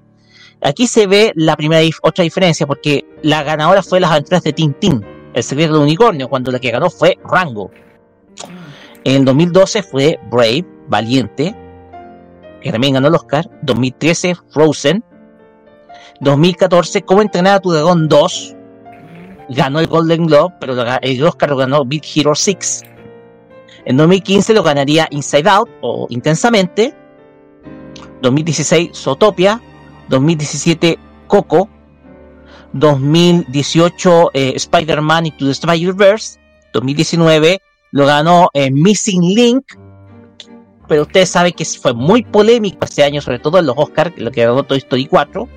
[0.61, 5.05] Aquí se ve la primera otra diferencia porque la ganadora fue las aventuras de Tintín,
[5.33, 7.69] el secreto del unicornio, cuando la que ganó fue Rango.
[9.05, 11.55] En el 2012 fue Brave, Valiente,
[12.61, 13.49] que también ganó el Oscar.
[13.61, 15.03] 2013 Frozen.
[16.21, 18.55] 2014 Cómo entrenar a tu dragón 2.
[19.49, 22.83] Ganó el Golden Globe, pero el Oscar lo ganó Big Hero 6.
[23.85, 26.95] En 2015 lo ganaría Inside Out o Intensamente.
[28.21, 29.61] 2016 Zootopia.
[30.07, 30.97] 2017
[31.27, 31.67] Coco.
[32.71, 36.39] 2018 eh, Spider-Man Into the Spider-Verse.
[36.71, 37.61] 2019
[37.93, 39.63] lo ganó eh, Missing Link.
[40.87, 44.31] Pero ustedes saben que fue muy polémico este año, sobre todo en los Oscars, lo
[44.31, 45.47] que ganó Toy Story 4.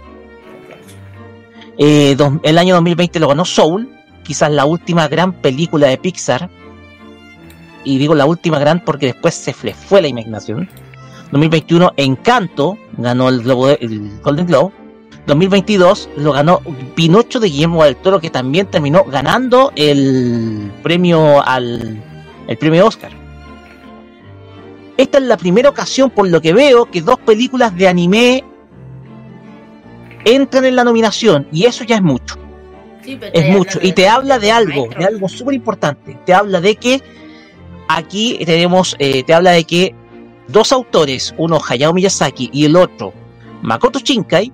[1.78, 3.90] Eh, el año 2020 lo ganó Soul,
[4.22, 6.48] quizás la última gran película de Pixar.
[7.84, 10.68] Y digo la última gran porque después se fue la imaginación.
[11.32, 13.40] 2021 Encanto ganó el,
[13.80, 14.72] el Golden Globe.
[15.26, 16.60] 2022 lo ganó
[16.94, 22.00] Pinocho de Guillermo del Toro que también terminó ganando el premio al
[22.46, 23.12] el premio Oscar.
[24.96, 28.44] Esta es la primera ocasión por lo que veo que dos películas de anime
[30.24, 32.36] entran en la nominación y eso ya es mucho
[33.02, 36.18] Sí, es mucho y te habla de algo, de algo súper importante.
[36.24, 37.00] Te habla de que
[37.88, 39.94] aquí tenemos, eh, te habla de que
[40.48, 43.12] dos autores, uno Hayao Miyazaki y el otro
[43.62, 44.52] Makoto Shinkai,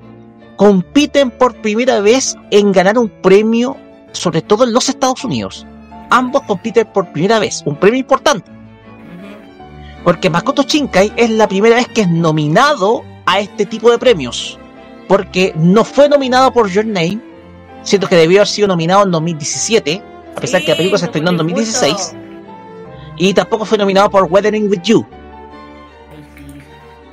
[0.56, 3.76] compiten por primera vez en ganar un premio,
[4.12, 5.66] sobre todo en los Estados Unidos.
[6.14, 8.50] Ambos compiten por primera vez, un premio importante.
[10.04, 14.58] Porque Makoto Shinkai es la primera vez que es nominado a este tipo de premios.
[15.08, 17.18] Porque no fue nominado por Your Name,
[17.82, 20.02] siento que debió haber sido nominado en 2017,
[20.36, 22.16] a pesar Sí, que la película se estrenó en fue 2016, justo.
[23.16, 25.06] y tampoco fue nominado por Weathering with You.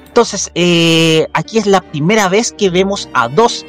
[0.08, 3.66] Entonces, eh, aquí es la primera vez que vemos a dos,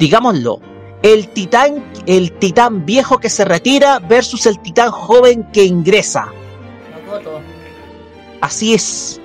[0.00, 0.58] digámoslo,
[1.04, 6.32] el titán, el titán viejo que se retira versus el titán joven que ingresa.
[8.40, 9.20] Así es.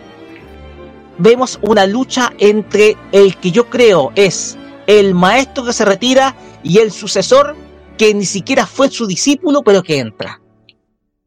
[1.17, 4.57] Vemos una lucha entre el que yo creo es
[4.87, 7.55] el maestro que se retira y el sucesor
[7.97, 10.41] que ni siquiera fue su discípulo, pero que entra.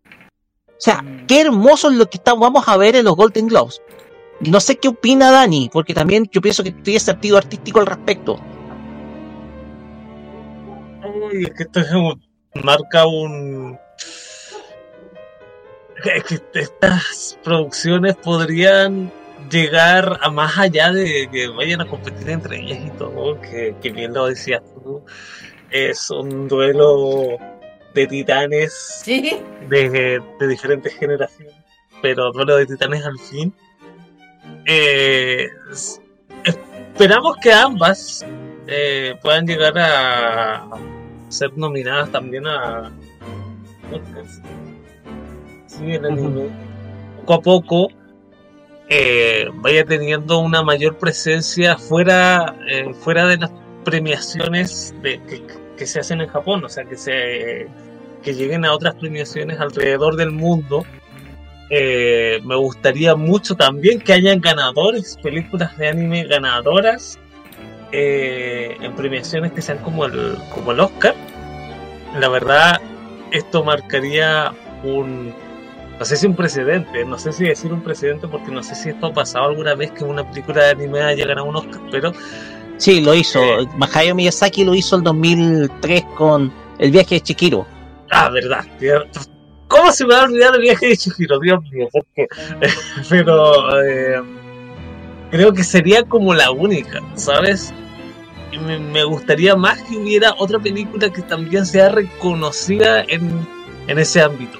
[0.05, 3.80] O sea, qué hermoso es lo que estamos, vamos a ver en los Golden Globes.
[4.40, 8.38] No sé qué opina Dani, porque también yo pienso que tiene sentido artístico al respecto.
[11.22, 12.22] Uy, es que esto es un-
[12.62, 13.78] marca un.
[16.04, 19.12] Es que estas producciones podrían
[19.50, 23.90] llegar a más allá de que vayan a competir entre ellas y todo, que, que
[23.90, 25.04] bien lo decías tú.
[25.70, 27.38] Es un duelo
[27.94, 28.72] de titanes
[29.04, 31.54] Sí, de, de diferentes generaciones,
[32.00, 33.54] pero duelo de titanes al fin.
[34.66, 35.48] Eh,
[36.44, 38.24] esperamos que ambas
[38.66, 40.66] eh, puedan llegar a
[41.32, 42.92] ser nominadas también a
[43.92, 44.40] Oscars.
[45.66, 46.50] Sí, el anime
[47.24, 47.88] poco a poco
[48.88, 53.50] eh, vaya teniendo una mayor presencia fuera, eh, fuera de las
[53.84, 55.42] premiaciones de, que,
[55.76, 57.68] que se hacen en Japón, o sea, que se
[58.22, 60.84] que lleguen a otras premiaciones alrededor del mundo.
[61.70, 67.18] Eh, me gustaría mucho también que hayan ganadores, películas de anime ganadoras
[67.92, 71.14] eh, en premiaciones que sean como el, como el Oscar.
[72.18, 72.80] La verdad,
[73.30, 74.52] esto marcaría
[74.84, 75.34] un,
[75.98, 78.90] no sé si un precedente, no sé si decir un precedente porque no sé si
[78.90, 82.12] esto ha pasado alguna vez que una película de anime haya ganado un Oscar, pero
[82.82, 83.40] Sí, lo hizo.
[83.40, 83.68] Eh.
[83.94, 87.64] Hayao Miyazaki lo hizo el 2003 con El viaje de Chihiro.
[88.10, 88.64] Ah, verdad.
[89.68, 91.38] ¿Cómo se me va a olvidar el viaje de Chihiro?
[91.38, 92.26] Dios mío, ¿por qué?
[93.08, 94.20] Pero eh,
[95.30, 97.72] creo que sería como la única, ¿sabes?
[98.61, 103.30] Me, me gustaría más que hubiera otra película que también sea reconocida en,
[103.88, 104.59] en ese ámbito.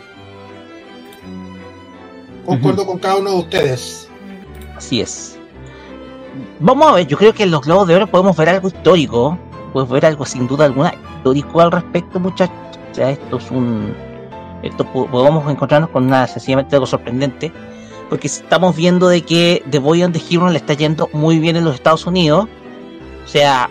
[2.45, 4.09] Concuerdo con cada uno de ustedes.
[4.77, 5.39] Así es.
[6.59, 9.39] Vamos a ver, yo creo que en los Globos de Oro podemos ver algo histórico.
[9.73, 12.57] Podemos ver algo sin duda alguna histórico al respecto, muchachos.
[12.91, 13.95] O sea, esto es un.
[14.63, 17.53] Esto po- podemos encontrarnos con nada, sencillamente algo sorprendente.
[18.09, 21.57] Porque estamos viendo de que The Boy and the Hero le está yendo muy bien
[21.57, 22.49] en los Estados Unidos.
[23.25, 23.71] O sea,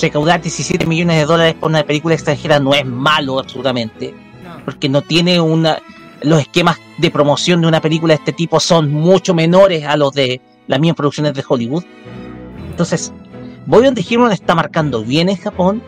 [0.00, 4.14] recaudar 17 millones de dólares por una película extranjera no es malo absolutamente.
[4.42, 4.64] no.
[4.64, 5.78] porque no tiene una
[6.22, 10.12] los esquemas de promoción de una película de este tipo son mucho menores a los
[10.12, 11.84] de las mismas producciones de Hollywood.
[12.70, 13.12] Entonces,
[13.66, 15.82] Boy on the Hero está marcando bien en Japón,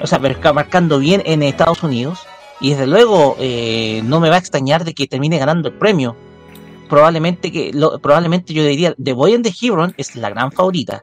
[0.00, 2.20] o sea, pero está marcando bien en Estados Unidos,
[2.60, 6.16] Y desde luego eh, no me va a extrañar de que termine ganando el premio.
[6.88, 11.02] Probablemente que lo, probablemente yo diría The Boy and the Hero es la gran favorita.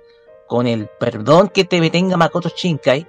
[0.52, 3.08] Con el perdón que te tenga Makoto Shinkai,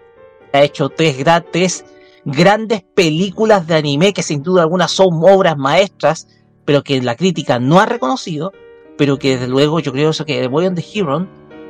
[0.53, 1.85] ha hecho tres, gra- tres
[2.25, 6.29] grandes películas de anime que sin duda algunas son obras maestras,
[6.65, 8.53] pero que la crítica no ha reconocido,
[8.97, 11.27] pero que desde luego yo creo eso que The Boy and the Hero,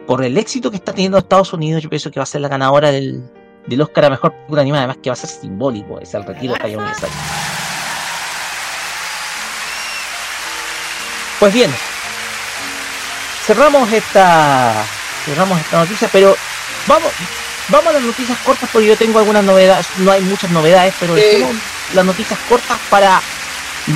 [0.07, 2.49] por el éxito que está teniendo Estados Unidos, yo pienso que va a ser la
[2.49, 3.23] ganadora del,
[3.67, 6.53] del Oscar a Mejor Película Animada, además que va a ser simbólico, es el retiro
[6.53, 7.13] de Hayao Miyazaki.
[11.41, 11.71] Pues bien,
[13.47, 14.85] cerramos esta
[15.25, 16.35] cerramos esta noticia, pero
[16.87, 17.11] vamos
[17.69, 21.15] vamos a las noticias cortas porque yo tengo algunas novedades, no hay muchas novedades, pero
[21.15, 21.55] dejemos
[21.95, 23.21] las noticias cortas para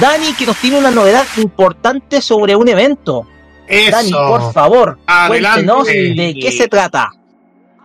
[0.01, 3.27] Dani que nos tiene una novedad importante sobre un evento.
[3.69, 3.91] Eso.
[3.91, 5.65] Dani, por favor, Adelante.
[5.67, 7.11] cuéntenos de qué se trata.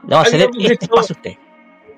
[0.08, 1.32] Le vamos a ceder Habíamos este hecho- espacio a usted.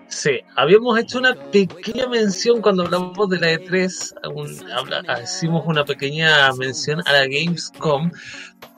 [0.10, 5.84] Sí, habíamos hecho una pequeña mención cuando hablamos de la E3, un- habla- hicimos una
[5.86, 8.12] pequeña mención a la Gamescom,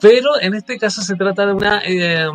[0.00, 2.26] pero en este caso se trata de una eh,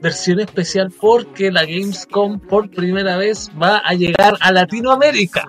[0.00, 5.44] versión especial porque la Gamescom por primera vez va a llegar a Latinoamérica.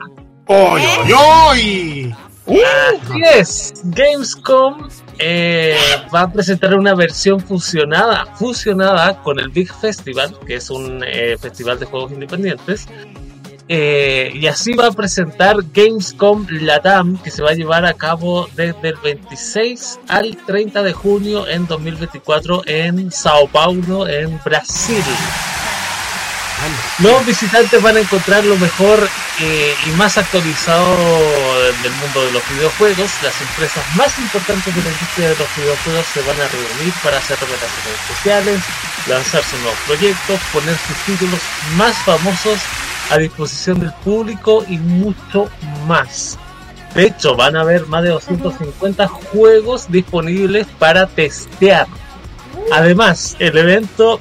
[0.47, 2.15] ¡Oy, oy, oy!
[2.45, 4.89] Así es, Gamescom
[5.19, 5.77] eh,
[6.13, 11.37] va a presentar una versión fusionada, fusionada con el Big Festival, que es un eh,
[11.39, 12.87] festival de juegos independientes.
[13.75, 18.47] Eh, y así va a presentar Gamescom Latam, que se va a llevar a cabo
[18.55, 25.03] desde el 26 al 30 de junio en 2024 en Sao Paulo, en Brasil.
[26.99, 29.09] Los visitantes van a encontrar lo mejor
[29.39, 30.85] eh, y más actualizado
[31.81, 33.11] del mundo de los videojuegos.
[33.23, 37.17] Las empresas más importantes de la industria de los videojuegos se van a reunir para
[37.17, 38.61] hacer revelaciones especiales,
[39.07, 41.39] lanzar sus nuevos proyectos, poner sus títulos
[41.75, 42.59] más famosos
[43.09, 45.49] a disposición del público y mucho
[45.87, 46.37] más.
[46.95, 51.87] De hecho, van a haber más de 250 juegos disponibles para testear.
[52.71, 54.19] Además, el evento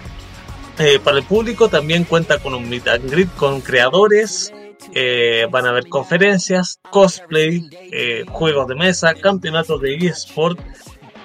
[0.78, 4.52] eh, para el público también cuenta con un meet and greet con creadores.
[4.94, 10.58] eh, van a haber conferencias, cosplay, eh, juegos de mesa, campeonatos de eSport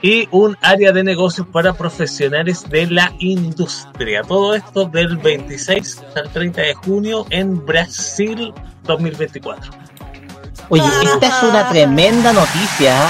[0.02, 4.22] y un área de negocios para profesionales de la industria.
[4.22, 9.72] Todo esto del 26 al 30 de junio en Brasil 2024.
[10.70, 13.10] Oye, esta es una tremenda noticia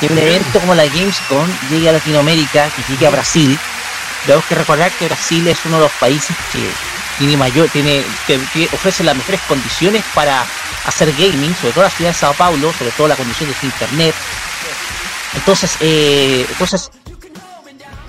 [0.00, 3.58] que un evento como la Gamescom llegue a Latinoamérica, que llegue a Brasil.
[4.24, 6.60] Tenemos que recordar que Brasil es uno de los países que
[7.18, 10.44] tiene mayor, tiene, que, que ofrece las mejores condiciones para
[10.86, 13.66] hacer gaming, sobre todo la ciudad de Sao Paulo, sobre todo la condición de su
[13.66, 14.14] internet.
[15.36, 16.90] Entonces, eh, entonces,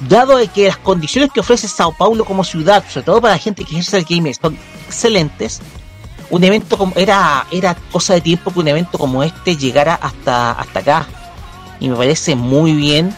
[0.07, 3.39] dado de que las condiciones que ofrece Sao Paulo como ciudad, sobre todo para la
[3.39, 4.57] gente que ejerce el gaming, son
[4.87, 5.61] excelentes,
[6.29, 10.51] un evento como era era cosa de tiempo que un evento como este llegara hasta
[10.51, 11.07] hasta acá.
[11.79, 13.15] Y me parece muy bien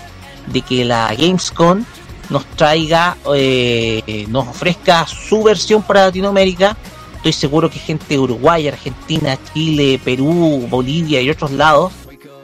[0.48, 1.86] de que la Gamescom
[2.30, 6.78] nos traiga eh, nos ofrezca su versión para Latinoamérica.
[7.18, 11.92] Estoy seguro que gente de Uruguay Argentina Chile Perú Bolivia y otros lados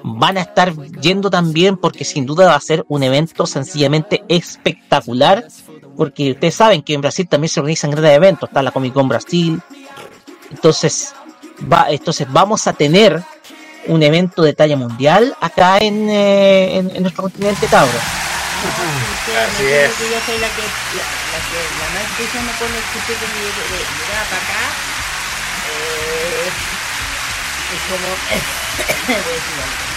[0.08, 5.48] van a estar yendo también porque sin duda va a ser un evento sencillamente espectacular
[5.98, 9.08] porque ustedes saben que en Brasil también se organizan grandes eventos está la Comic Con
[9.08, 9.62] Brasil
[10.52, 11.14] entonces,
[11.72, 13.24] va, entonces vamos a tener
[13.88, 17.94] un evento de talla mundial acá en, eh, en, en nuestro continente, cabros.
[17.94, 19.92] Así es.
[19.94, 21.60] Que yo soy la que, la, que
[21.94, 24.64] más diciendo con el que usted de, de, de llegar para acá.
[25.70, 26.50] Eh,
[27.76, 28.08] es como.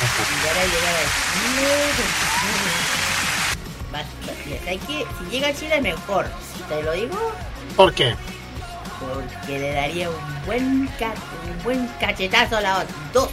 [0.00, 0.42] voy a decir algo.
[0.42, 1.70] Llegar a llegar a Chile.
[3.94, 5.06] Va- va- mira, ¿sabes qué?
[5.18, 6.26] Si llega a Chile, mejor.
[6.68, 7.32] Te lo digo
[7.76, 8.16] ¿Por qué?
[8.98, 10.16] porque le daría un
[10.46, 11.14] buen, ca-
[11.50, 12.94] un buen cachetazo a la otra.
[13.12, 13.28] Dos.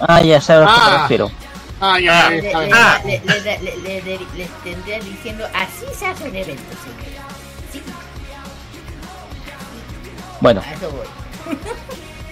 [0.00, 1.02] Ah, ya sabes a lo que me Ah.
[1.02, 1.30] refiero.
[1.80, 2.26] Ah, ya.
[2.26, 2.30] Ah.
[2.30, 2.40] le-
[3.20, 7.22] le- le- le- le- le- les tendría diciendo así se hace un evento, señora.
[7.72, 7.82] Sí,
[10.40, 11.56] Bueno, a eso voy.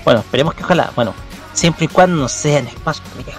[0.04, 1.12] bueno, esperemos que ojalá, bueno,
[1.56, 3.02] siempre y cuando no sea en espacio.
[3.26, 3.34] ya.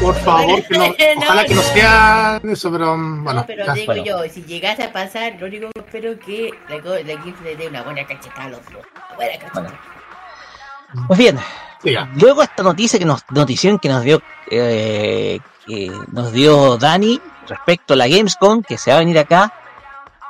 [0.00, 0.84] Por favor, que no,
[1.18, 3.40] ojalá que no sea eso, pero mm, bueno.
[3.40, 3.72] no, pero ya.
[3.74, 4.04] digo bueno.
[4.04, 7.82] yo, si llegase a pasar, lo único que espero que la, GIF le dé una
[7.82, 8.80] buena cachetada al otro.
[9.08, 9.68] Una buena cachetada.
[10.94, 11.06] Bueno.
[11.08, 11.38] Pues bien,
[12.20, 17.18] luego esta noticia que nos, notición que nos dio, eh, que nos dio Dani
[17.48, 19.52] respecto a la Gamescom, que se va a venir acá.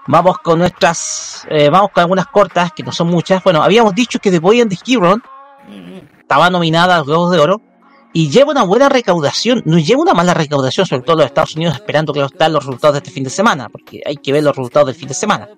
[0.06, 3.42] Vamos con nuestras, eh, vamos con algunas cortas, que no son muchas.
[3.44, 5.20] Bueno, habíamos dicho que The Boy and the Hero.
[6.32, 7.60] Estaba nominada a los Globos de Oro
[8.14, 11.74] y lleva una buena recaudación, no lleva una mala recaudación, sobre todo los Estados Unidos,
[11.74, 14.56] esperando que estén los resultados de este fin de semana, porque hay que ver los
[14.56, 15.50] resultados del fin de semana.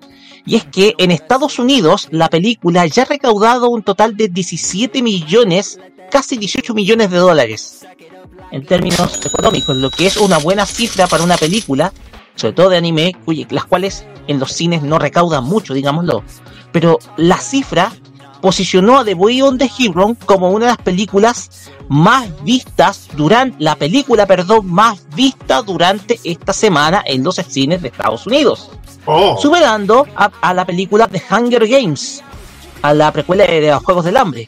[0.45, 5.01] Y es que en Estados Unidos la película ya ha recaudado un total de 17
[5.01, 5.79] millones,
[6.11, 7.87] casi 18 millones de dólares
[8.51, 11.93] en términos económicos, lo que es una buena cifra para una película,
[12.35, 13.15] sobre todo de anime,
[13.51, 16.25] las cuales en los cines no recaudan mucho, digámoslo.
[16.73, 17.93] Pero la cifra
[18.45, 23.57] posicionó a The Boy on the Hero como una de las películas más vistas durante
[23.59, 28.71] la película, perdón, más vista durante esta semana en los cines de Estados Unidos,
[29.07, 32.23] Oh, superando a, a la película The Hunger Games,
[32.83, 34.47] a la precuela de, de los Juegos del Hambre.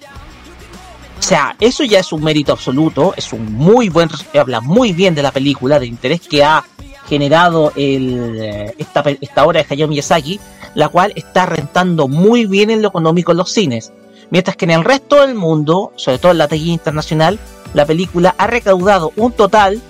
[1.18, 5.14] O sea, eso ya es un mérito absoluto, es un muy buen, habla muy bien
[5.14, 6.62] de la película, del interés que ha
[7.08, 10.40] generado el, eh, esta, esta obra de Hayao Miyazaki,
[10.74, 13.92] la cual está rentando muy bien en lo económico en los cines.
[14.30, 17.38] Mientras que en el resto del mundo, sobre todo en la taquilla internacional,
[17.74, 19.80] la película ha recaudado un total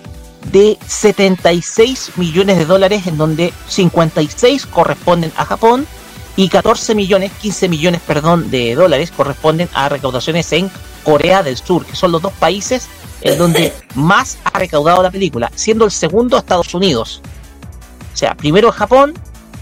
[0.52, 5.86] de 76 millones de dólares, en donde 56 corresponden a Japón
[6.36, 10.70] y 14 millones, 15 millones, perdón, de dólares corresponden a recaudaciones en
[11.02, 12.88] Corea del Sur, que son los dos países
[13.22, 17.22] en donde más ha recaudado la película, siendo el segundo Estados Unidos.
[18.12, 19.14] O sea, primero Japón,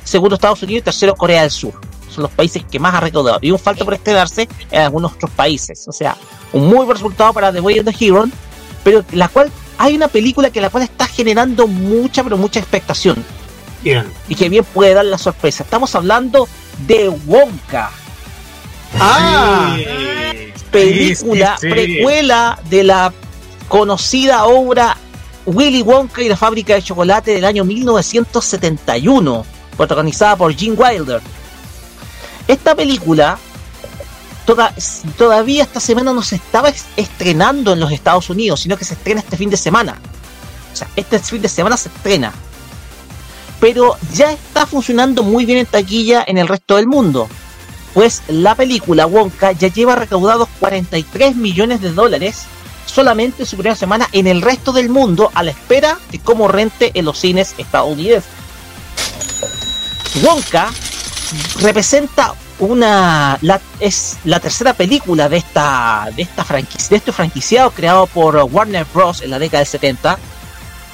[0.05, 1.75] segundo Estados Unidos y tercero Corea del Sur.
[2.09, 3.39] Son los países que más ha recaudado.
[3.43, 5.87] Y un falta por estrenarse en algunos otros países.
[5.89, 6.17] O sea,
[6.53, 8.27] un muy buen resultado para The Way of the Hero,
[8.85, 13.25] pero la cual hay una película que la cual está generando mucha, pero mucha expectación.
[13.83, 14.05] bien.
[14.29, 15.65] Y que bien puede dar la sorpresa.
[15.65, 16.49] Estamos hablando
[16.87, 17.91] de Wonka.
[19.01, 19.77] Ah,
[20.71, 21.69] película sí.
[21.69, 23.13] precuela de la
[23.69, 24.97] conocida obra
[25.47, 29.45] Willy Wonka y la fábrica de chocolate del año 1971,
[29.77, 31.21] protagonizada por Gene Wilder.
[32.49, 33.39] Esta película
[34.47, 34.75] toda-
[35.17, 39.21] todavía esta semana no se estaba estrenando en los Estados Unidos, sino que se estrena
[39.21, 39.99] este fin de semana.
[40.73, 42.33] O sea, este fin de semana se estrena.
[43.61, 47.29] Pero ya está funcionando muy bien en taquilla en el resto del mundo
[47.95, 52.43] pues la película Wonka ya lleva recaudados 43 millones de dólares
[52.87, 56.49] solamente en su primera semana en el resto del mundo a la espera de cómo
[56.49, 58.31] rente en los cines estadounidenses.
[60.23, 60.71] Wonka
[61.61, 67.71] representa una la, es la tercera película de esta de esta franquicia de este franquiciado
[67.73, 69.23] creado por Warner Bros.
[69.23, 70.19] en la década del 70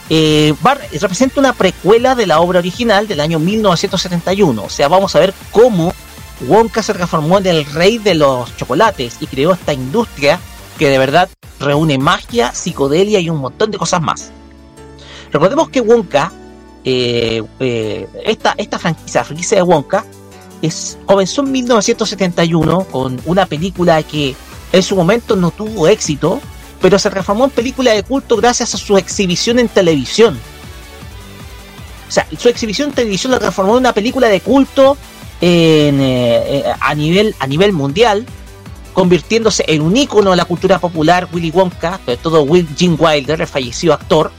[0.08, 0.54] eh,
[1.00, 5.34] representa una precuela de la obra original del año 1971 o sea vamos a ver
[5.52, 5.92] cómo
[6.48, 10.40] Wonka se transformó en el rey de los chocolates y creó esta industria
[10.80, 11.28] que de verdad
[11.60, 14.30] reúne magia, psicodelia y un montón de cosas más.
[15.30, 16.32] Recordemos que Wonka,
[16.86, 20.06] eh, eh, esta, esta franquicia, la franquicia de Wonka,
[20.62, 24.34] es, comenzó en 1971 con una película que
[24.72, 26.40] en su momento no tuvo éxito,
[26.80, 30.38] pero se transformó en película de culto gracias a su exhibición en televisión.
[32.08, 34.96] O sea, su exhibición en televisión la transformó en una película de culto
[35.42, 38.24] eh, a, nivel, a nivel mundial,
[38.92, 43.40] convirtiéndose en un ícono de la cultura popular, Willy Wonka, sobre todo Will Gene Wilder,
[43.40, 44.32] el fallecido actor,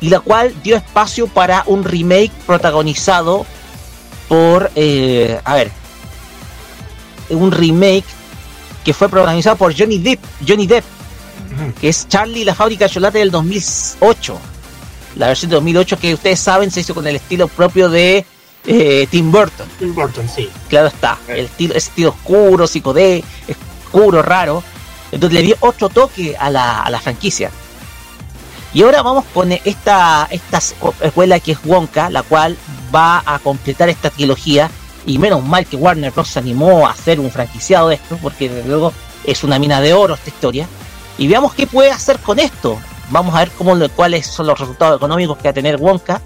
[0.00, 3.44] y la cual dio espacio para un remake protagonizado
[4.28, 5.70] por, eh, a ver,
[7.30, 8.04] un remake
[8.84, 10.84] que fue protagonizado por Johnny Depp, Johnny Depp,
[11.80, 14.38] que es Charlie y la fábrica de chocolate del 2008.
[15.16, 18.24] La versión de 2008 que ustedes saben se hizo con el estilo propio de
[18.66, 19.68] eh, Tim Burton.
[19.78, 20.50] Tim Burton, sí.
[20.68, 23.24] Claro está, el estilo, ese estilo oscuro, psicodé,
[23.84, 24.62] oscuro, raro.
[25.10, 27.50] Entonces le dio otro toque a la, a la franquicia.
[28.74, 30.58] Y ahora vamos con esta, esta
[31.00, 32.56] escuela que es Wonka, la cual
[32.94, 34.70] va a completar esta trilogía.
[35.06, 36.28] Y menos mal que Warner Bros.
[36.28, 38.92] se animó a hacer un franquiciado de esto, porque desde luego
[39.24, 40.68] es una mina de oro esta historia.
[41.16, 42.78] Y veamos qué puede hacer con esto.
[43.10, 46.20] Vamos a ver cómo, cuáles son los resultados económicos que va a tener Wonka.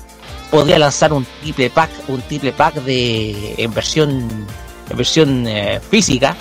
[0.53, 4.47] Podría lanzar un triple pack, un triple pack de en versión,
[4.91, 6.37] en versión eh, física.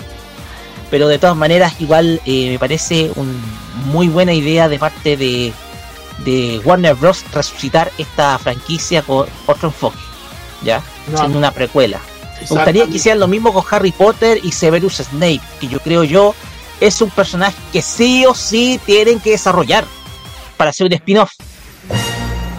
[0.90, 3.32] Pero de todas maneras, igual eh, me parece una
[3.86, 5.52] muy buena idea de parte de,
[6.24, 7.24] de Warner Bros.
[7.32, 9.98] resucitar esta franquicia con otro enfoque.
[10.62, 10.82] ¿Ya?
[11.10, 11.18] No.
[11.18, 11.98] Siendo una precuela.
[12.42, 16.04] Me gustaría que hicieran lo mismo con Harry Potter y Severus Snape, que yo creo
[16.04, 16.34] yo
[16.80, 19.84] es un personaje que sí o sí tienen que desarrollar
[20.56, 21.32] para hacer un spin-off.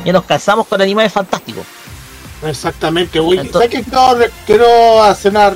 [0.06, 1.66] Ya nos cansamos con animales fantásticos.
[2.46, 3.90] Exactamente, oye, Entonces- ¿sabes qué?
[3.90, 5.54] quiero, quiero hacer una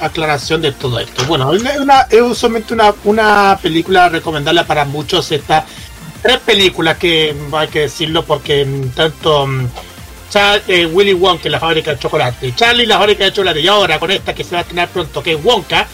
[0.00, 1.24] aclaración de todo esto.
[1.26, 5.30] Bueno, es una, es usualmente una, una película recomendable para muchos.
[5.32, 5.64] Estas
[6.22, 9.66] tres películas que hay que decirlo porque mm, tanto mm,
[10.32, 13.98] Char- eh, Willy Wonka, la fábrica de chocolate, Charlie, la fábrica de chocolate, y ahora
[13.98, 15.86] con esta que se va a estrenar pronto, que es Wonka,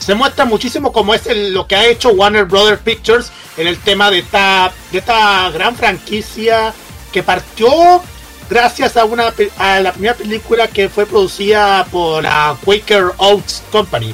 [0.00, 3.78] se muestra muchísimo como es el- lo que ha hecho Warner Brothers Pictures en el
[3.78, 6.74] tema de esta, de esta gran franquicia
[7.14, 8.02] que partió
[8.50, 14.12] gracias a una a la primera película que fue producida por la Quaker Oats Company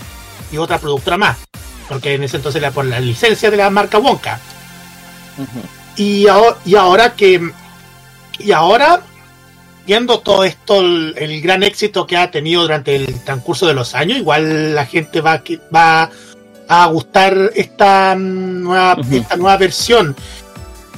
[0.53, 1.39] y otra productora más,
[1.89, 4.39] porque en ese entonces era por la licencia de la marca Wonka.
[5.97, 7.41] Y ahora, y ahora que
[8.39, 9.01] y ahora
[9.87, 13.95] viendo todo esto el, el gran éxito que ha tenido durante el transcurso de los
[13.95, 15.43] años, igual la gente va
[15.75, 16.11] va
[16.69, 20.15] a gustar esta mm, nueva esta nueva versión.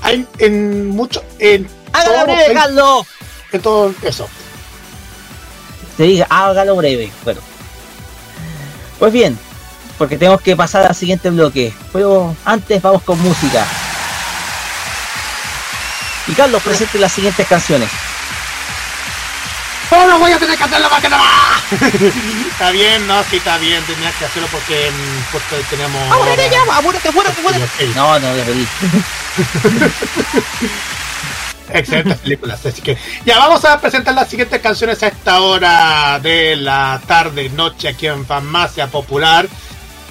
[0.02, 3.06] Hay en mucho en ¡Hágalo todo- breve, Carlos!
[3.52, 4.28] en todo eso.
[5.96, 7.12] Te dije, hágalo breve.
[7.22, 7.40] Bueno.
[8.98, 9.38] Pues bien,
[9.98, 11.72] porque tenemos que pasar al siguiente bloque.
[11.92, 13.66] Pero antes vamos con música.
[16.28, 17.90] Y Carlos presente las siguientes canciones.
[19.90, 21.24] ¡Oh, no voy a tener que hacerlo más que nada!
[22.50, 24.90] está bien, no, sí, está bien, tenías que hacerlo porque,
[25.30, 26.00] porque tenemos.
[26.10, 26.62] ¡Apúrate ya!
[26.74, 27.86] ¡Apúrate, apúrate, apúrate!
[27.94, 28.66] No, no, ya pedí.
[31.74, 36.56] Excelentes películas, así que ya vamos a presentar las siguientes canciones a esta hora de
[36.56, 39.48] la tarde, noche aquí en Farmacia Popular.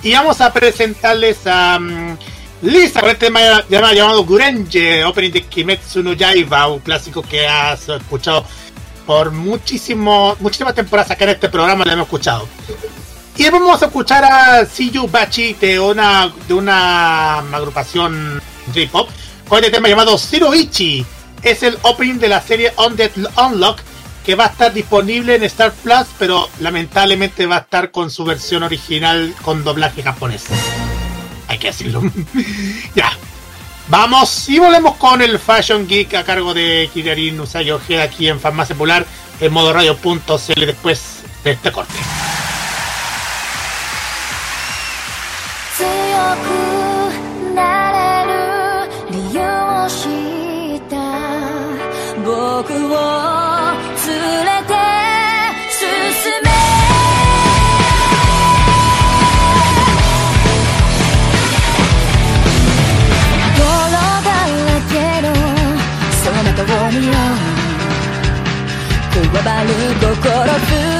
[0.03, 2.17] Y vamos a presentarles a mm,
[2.63, 3.39] Lisa con el tema
[3.69, 8.45] llamado, Gurenge, opening de Kimetsu no Yaiba, un clásico que has escuchado
[9.05, 12.47] por muchísimo, muchísimas temporadas acá en este programa, lo hemos escuchado.
[13.35, 19.09] Y vamos a escuchar a Siyu Bachi de una, de una agrupación J-pop
[19.47, 21.05] con este tema llamado Zero Ichi.
[21.43, 23.79] Es el opening de la serie Undead Unlock
[24.25, 28.23] que va a estar disponible en Star Plus, pero lamentablemente va a estar con su
[28.23, 30.45] versión original con doblaje japonés.
[31.47, 32.03] Hay que decirlo.
[32.95, 33.11] ya.
[33.87, 38.39] Vamos y volvemos con el Fashion Geek a cargo de Kirarin Usagi Ojeda aquí en
[38.39, 39.05] Farmacia Popular
[39.41, 41.95] en modo radio.cl después de este corte.
[52.61, 52.85] 僕を連
[54.45, 54.73] れて
[55.71, 55.81] 進
[56.43, 56.47] め。
[63.57, 64.93] 泥だらけ
[65.23, 65.33] の
[66.13, 66.59] その通
[66.99, 67.11] りを
[69.11, 69.67] くわる
[69.99, 70.13] 心
[70.67, 70.90] 震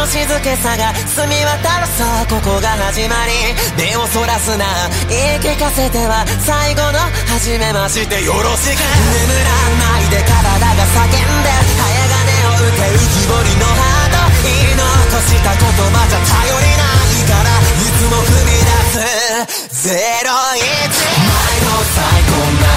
[0.00, 1.84] の静けさが澄み渡る。
[2.00, 4.64] さここが始まり目をそらすな
[5.12, 6.96] 言い聞かせては最後の
[7.28, 11.12] 初めましてよろしく眠らないで体が叫ん
[11.44, 11.84] で早
[12.16, 22.72] 金を打て浮き彫りのハート言い残した言葉じゃ頼りないからいつも踏み出すゼロイチ前の最高な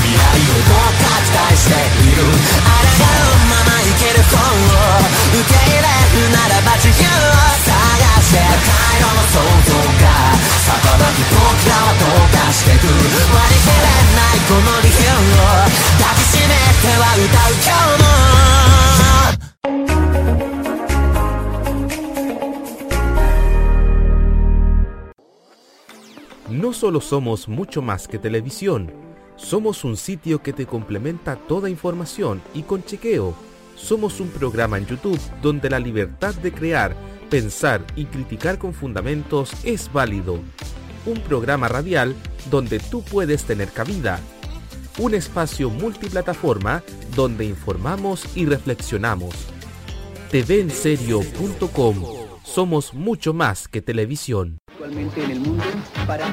[0.00, 2.24] 未来をどうか期待している。
[2.64, 2.91] あら
[4.21, 4.61] ままいける方を
[5.33, 7.33] 受け入れるならば自由を
[7.65, 7.73] 探
[8.21, 10.13] して回路の想像が
[10.61, 15.49] さばなく僕らはどうかしてく割り切れないこの理由を
[15.97, 18.17] 抱きしめては歌う今日も
[26.49, 28.91] No solo somos mucho más que televisión,
[29.35, 33.35] somos un sitio que te complementa toda información y con chequeo.
[33.82, 36.94] Somos un programa en YouTube donde la libertad de crear,
[37.28, 40.38] pensar y criticar con fundamentos es válido.
[41.04, 42.14] Un programa radial
[42.48, 44.20] donde tú puedes tener cabida.
[44.98, 46.84] Un espacio multiplataforma
[47.16, 49.34] donde informamos y reflexionamos.
[50.30, 52.04] TVenserio.com
[52.44, 54.58] Somos mucho más que televisión.
[54.70, 55.64] actualmente en el mundo
[56.06, 56.32] para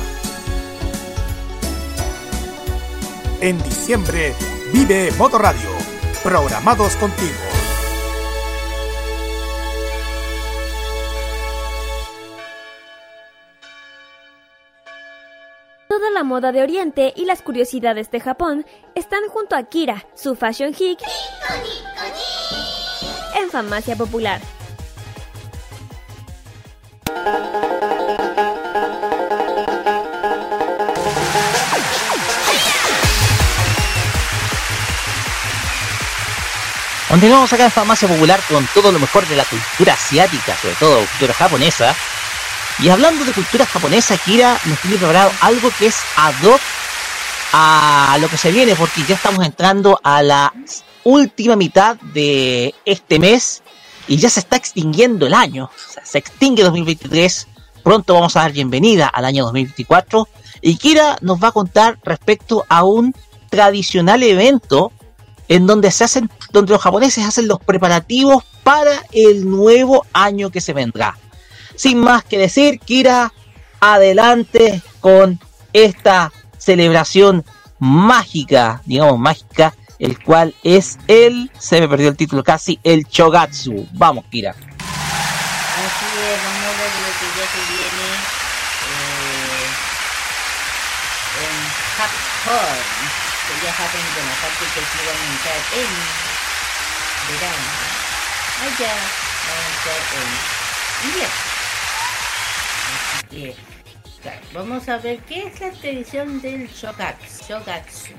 [3.41, 4.35] En diciembre,
[4.71, 5.67] vive Modo Radio,
[6.23, 7.31] programados contigo.
[15.89, 18.63] Toda la moda de Oriente y las curiosidades de Japón
[18.93, 20.99] están junto a Kira, su fashion geek,
[23.41, 24.39] en Farmacia Popular.
[37.11, 40.99] Continuamos acá en Farmacia Popular con todo lo mejor de la cultura asiática, sobre todo
[40.99, 41.93] cultura japonesa.
[42.79, 46.61] Y hablando de cultura japonesa, Kira nos tiene preparado algo que es ad hoc
[47.51, 50.53] a lo que se viene, porque ya estamos entrando a la
[51.03, 53.61] última mitad de este mes
[54.07, 55.69] y ya se está extinguiendo el año.
[56.05, 57.49] Se extingue 2023.
[57.83, 60.29] Pronto vamos a dar bienvenida al año 2024.
[60.61, 63.13] Y Kira nos va a contar respecto a un
[63.49, 64.93] tradicional evento
[65.51, 70.61] en donde se hacen, donde los japoneses hacen los preparativos para el nuevo año que
[70.61, 71.17] se vendrá.
[71.75, 73.33] Sin más que decir, Kira,
[73.81, 75.41] adelante con
[75.73, 77.43] esta celebración
[77.79, 83.89] mágica, digamos mágica, el cual es el, se me perdió el título casi, el Chogatsu.
[83.91, 84.51] Vamos, Kira.
[84.51, 84.61] Así
[86.15, 86.71] es, lo
[87.43, 87.59] que
[92.47, 93.30] eh.
[93.59, 95.91] Que ya Japón, bueno, aparte que aquí va a entrar en
[97.27, 97.69] verano.
[98.63, 98.93] Allá
[99.47, 100.27] va a entrar en
[101.07, 101.41] invierno.
[103.13, 103.55] Así que,
[104.53, 107.43] vamos a ver qué es la tradición del Shogatsu.
[107.47, 108.13] Shogatsu.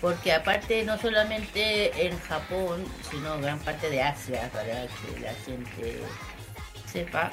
[0.00, 6.00] Porque aparte no solamente en Japón, sino gran parte de Asia, para que la gente
[6.90, 7.30] sepa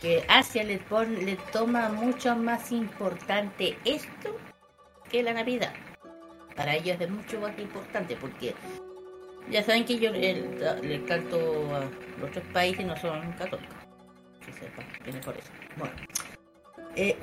[0.00, 4.38] que Asia le, pon- le toma mucho más importante esto
[5.10, 5.72] que la Navidad.
[6.56, 8.54] Para ellos es mucho más importante porque
[9.50, 11.36] ya saben que yo le, canto
[11.74, 11.80] a
[12.20, 13.74] los otros países no son católicos.
[15.76, 15.94] Bueno.
[16.96, 17.16] Eh,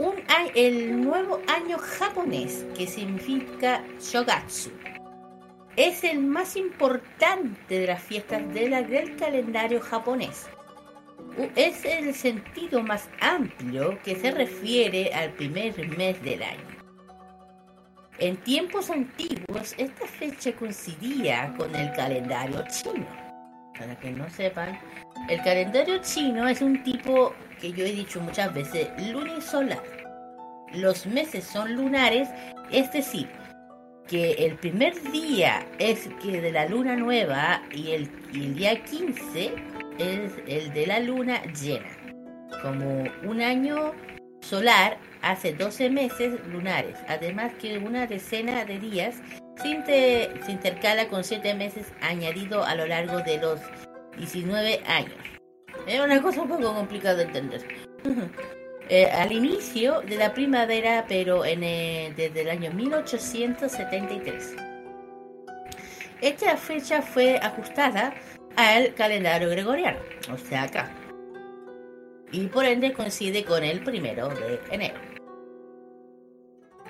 [0.55, 4.69] el nuevo año japonés que significa Shogatsu
[5.77, 10.47] es el más importante de las fiestas del calendario japonés.
[11.55, 16.70] Es el sentido más amplio que se refiere al primer mes del año.
[18.21, 23.07] En tiempos antiguos, esta fecha coincidía con el calendario chino.
[23.75, 24.79] Para que no sepan,
[25.27, 29.81] el calendario chino es un tipo que yo he dicho muchas veces, lunisolar.
[30.71, 32.29] Los meses son lunares,
[32.71, 33.27] es decir,
[34.07, 38.83] que el primer día es que de la luna nueva y el, y el día
[38.83, 39.51] 15
[39.97, 41.89] es el de la luna llena.
[42.61, 43.93] Como un año
[44.41, 49.15] solar hace 12 meses lunares, además que una decena de días
[49.61, 53.59] se, inter- se intercala con 7 meses añadido a lo largo de los
[54.17, 55.13] 19 años.
[55.87, 57.61] Es una cosa un poco complicada de entender.
[58.89, 64.55] Eh, al inicio de la primavera, pero en, eh, desde el año 1873.
[66.19, 68.13] Esta fecha fue ajustada
[68.57, 69.97] al calendario gregoriano,
[70.33, 70.91] o sea, acá.
[72.31, 74.99] Y por ende coincide con el primero de enero.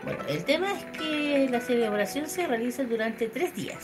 [0.03, 3.77] Bueno, el tema es que la celebración se realiza durante tres días.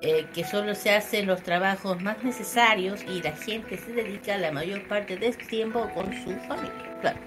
[0.00, 4.52] eh, que solo se hacen los trabajos más necesarios y la gente se dedica la
[4.52, 7.18] mayor parte del tiempo con su familia, claro.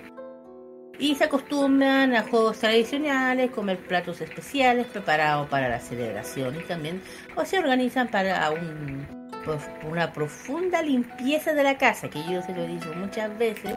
[0.97, 7.01] Y se acostumbran a juegos tradicionales, comer platos especiales preparados para la celebración y también
[7.35, 9.20] o se organizan para un,
[9.83, 13.75] una profunda limpieza de la casa, que yo se lo he dicho muchas veces,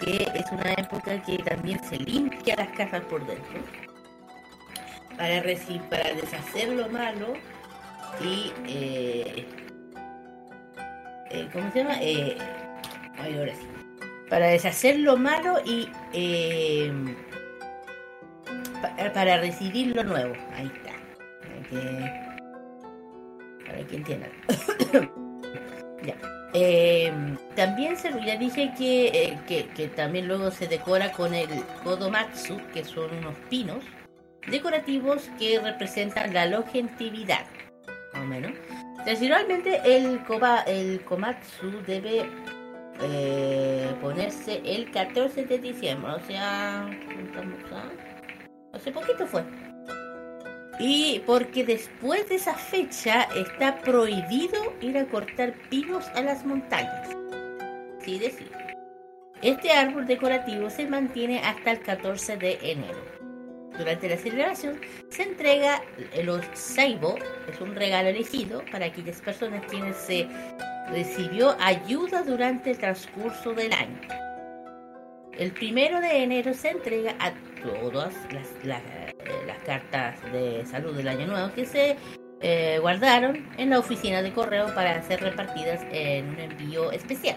[0.00, 3.60] que es una época que también se limpia las casas por dentro
[5.16, 7.34] para, reci- para deshacer lo malo
[8.20, 9.46] y eh,
[11.30, 11.96] eh, ¿cómo se llama?
[12.00, 12.36] Eh,
[13.18, 13.52] ahora.
[14.28, 15.86] Para deshacer lo malo y
[18.80, 20.34] pa- para recibir lo nuevo.
[20.56, 20.92] Ahí está.
[23.72, 24.30] Para que entiendan.
[26.04, 26.14] ya.
[26.54, 27.10] Eh,
[27.56, 31.48] también se, ya dije que, eh, que, que también luego se decora con el
[31.82, 33.82] Kodomatsu, que son unos pinos
[34.48, 37.46] decorativos que representan la longevidad
[38.12, 38.52] más o menos.
[39.04, 42.26] Tradicionalmente el, koba, el komatsu debe
[43.00, 46.86] eh, ponerse el 14 de diciembre, o sea,
[47.24, 49.42] estamos a- hace poquito fue.
[50.78, 57.08] Y porque después de esa fecha está prohibido ir a cortar pinos a las montañas.
[58.00, 58.50] Sí, decir.
[59.42, 63.02] Este árbol decorativo se mantiene hasta el 14 de enero.
[63.76, 65.82] Durante la celebración se entrega
[66.22, 67.16] los saibo,
[67.50, 70.28] es un regalo elegido para aquellas personas quienes se
[70.90, 74.31] recibió ayuda durante el transcurso del año.
[75.38, 77.32] El primero de enero se entrega a
[77.62, 79.12] todas las, eh,
[79.64, 81.96] cartas de salud del año nuevo que se
[82.40, 87.36] eh, guardaron en la oficina de correo para ser repartidas en un envío especial.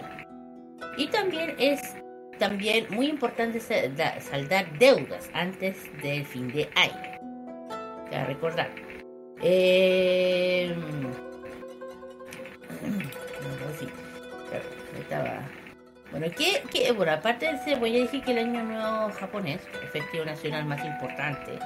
[0.98, 1.82] Y también es
[2.40, 7.20] también muy importante sa- da- saldar deudas antes del fin de año.
[8.10, 8.70] Para recordar.
[9.42, 10.76] Eh,
[15.00, 15.40] estaba.
[16.12, 16.92] Bueno, ¿qué, qué?
[16.92, 20.66] bueno, aparte de ese, voy a decir que el año nuevo japonés, el festivo nacional
[20.66, 21.60] más importante,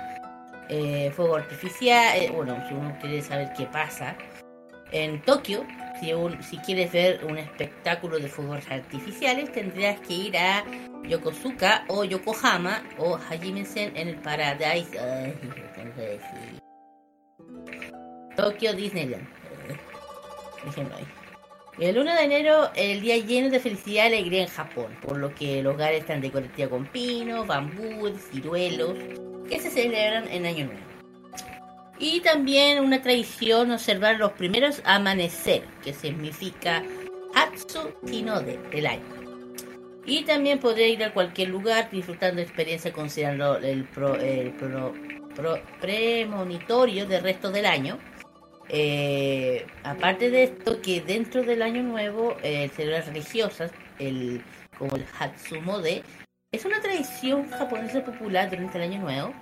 [0.70, 4.16] eh, fuego artificial, eh, bueno, si uno quiere saber qué pasa,
[4.92, 5.66] en Tokio,
[6.42, 10.64] si, quieres ver un espectáculo de fuegos artificiales, tendrías que ir a
[11.04, 15.00] Yokosuka o Yokohama o Hajime-sen en el Paradise.
[15.00, 15.34] Ay,
[15.76, 16.60] tengo que decir.
[18.36, 19.28] Tokio Disneyland.
[19.70, 19.78] Eh,
[20.66, 21.19] déjenlo ahí.
[21.80, 25.34] El 1 de enero, el día lleno de felicidad y alegría en Japón, por lo
[25.34, 28.96] que los hogares están decorativos con pinos, bambúes, ciruelos,
[29.48, 30.82] que se celebran en Año Nuevo.
[31.98, 36.84] Y también una tradición observar los primeros amanecer, que significa
[37.34, 39.04] Hatsu Tinode del año.
[40.06, 44.94] Y también podría ir a cualquier lugar disfrutando experiencia considerando el, pro- el pro-
[45.36, 48.00] pro- premonitorio del resto del año.
[48.70, 54.44] Eh, aparte de esto, que dentro del año nuevo, eh, celebrar religiosas, el,
[54.78, 56.04] como el Hatsumode,
[56.52, 59.34] es una tradición japonesa popular durante el año nuevo,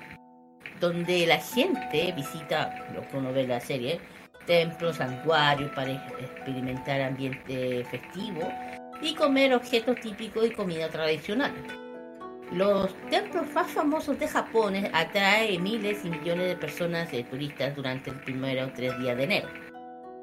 [0.80, 4.00] donde la gente visita, lo que uno ve en la serie,
[4.46, 8.50] templos, santuarios para experimentar ambiente festivo
[9.02, 11.54] y comer objetos típicos y comida tradicional.
[12.52, 18.10] Los templos más famosos de Japón atraen miles y millones de personas de turistas durante
[18.10, 19.50] el primero o tres días de enero.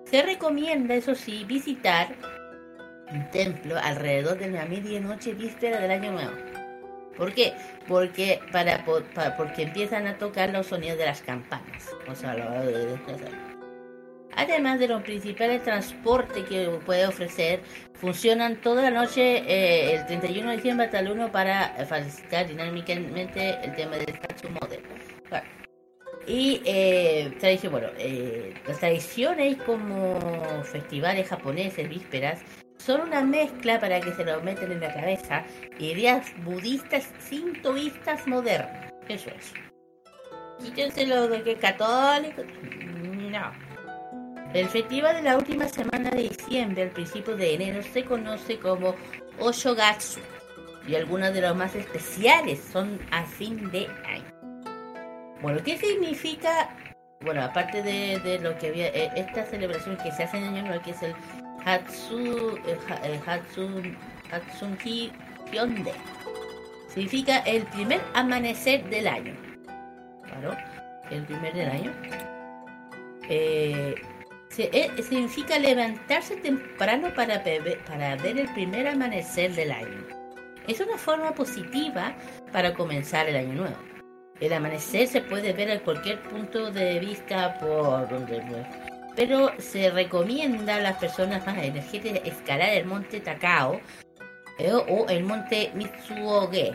[0.07, 2.15] Se recomienda, eso sí, visitar
[3.13, 6.33] un templo alrededor de la medianoche víspera del año nuevo.
[7.17, 7.53] ¿Por qué?
[7.87, 11.91] Porque, para, po- pa- porque empiezan a tocar los sonidos de las campanas.
[12.11, 13.54] O sea, lo-
[14.37, 17.61] Además de los principales transportes que puede ofrecer,
[17.95, 23.59] funcionan toda la noche eh, el 31 de diciembre hasta el 1 para facilitar dinámicamente
[23.63, 24.83] el tema del Hatsumode.
[25.31, 25.47] Bueno.
[26.27, 30.19] Y eh, tradición, bueno, eh, las tradiciones como
[30.65, 32.41] festivales japoneses, vísperas,
[32.79, 35.45] son una mezcla para que se lo meten en la cabeza
[35.79, 38.93] ideas budistas sintoístas modernas.
[39.09, 39.53] Eso es.
[40.63, 42.43] Quítense lo de que católico.
[43.31, 43.64] No.
[44.55, 48.95] El festival de la última semana de diciembre al principio de enero se conoce como
[49.41, 50.21] Oshogatsu
[50.87, 54.31] y algunos de los más especiales son a fin de año.
[55.43, 56.71] Bueno, ¿qué significa?
[57.23, 60.63] Bueno, aparte de, de lo que había, eh, esta celebración que se hace en Año
[60.63, 61.15] Nuevo, que es el
[61.65, 62.79] Hatsu, eh,
[63.27, 63.83] ha- Hatsu,
[64.31, 65.11] Hatsunki
[65.51, 65.93] Hyonde,
[66.89, 69.35] significa el primer amanecer del año.
[70.25, 70.57] Claro,
[71.11, 71.93] el primer del año.
[73.29, 73.95] Eh,
[74.55, 80.07] se- eh, significa levantarse temprano para, bebe- para ver el primer amanecer del año.
[80.69, 82.15] Es una forma positiva
[82.53, 83.77] para comenzar el año nuevo.
[84.41, 88.43] El amanecer se puede ver a cualquier punto de vista por donde
[89.17, 93.81] pero se recomienda a las personas más energéticas escalar el monte Takao
[94.59, 96.73] eh, o el monte Mitsuoge,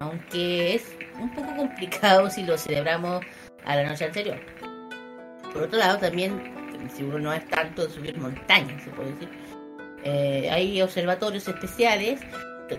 [0.00, 3.24] aunque es un poco complicado si lo celebramos
[3.64, 4.40] a la noche anterior.
[5.52, 6.55] Por otro lado, también,
[6.90, 9.28] si uno no es tanto de subir montañas, se puede decir,
[10.04, 12.20] eh, hay observatorios especiales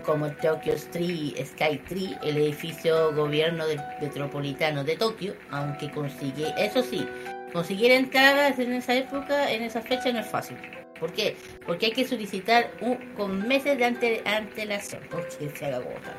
[0.04, 6.52] como el Tokyo Street, Sky Tree, el edificio gobierno del metropolitano de Tokio, aunque consigue,
[6.58, 7.06] eso sí,
[7.52, 10.58] conseguir entradas en esa época, en esa fecha no es fácil.
[11.00, 11.36] ¿Por qué?
[11.64, 16.14] Porque hay que solicitar un, con meses de ante, antelación, porque se agota.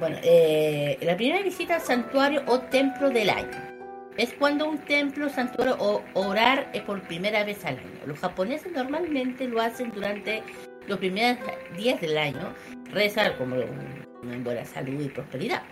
[0.00, 3.73] Bueno, eh, la primera visita al santuario o templo del año.
[4.16, 8.06] Es cuando un templo, santuario o orar es por primera vez al año.
[8.06, 10.42] Los japoneses normalmente lo hacen durante
[10.86, 11.38] los primeros
[11.76, 12.54] días del año,
[12.92, 15.62] rezar como una buena salud y prosperidad.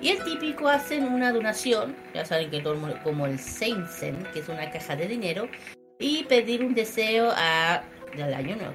[0.00, 4.48] Y el típico hacen una donación, ya saben que todo como el Seinsen, que es
[4.48, 5.48] una caja de dinero,
[6.00, 7.82] y pedir un deseo a
[8.16, 8.74] del año nuevo.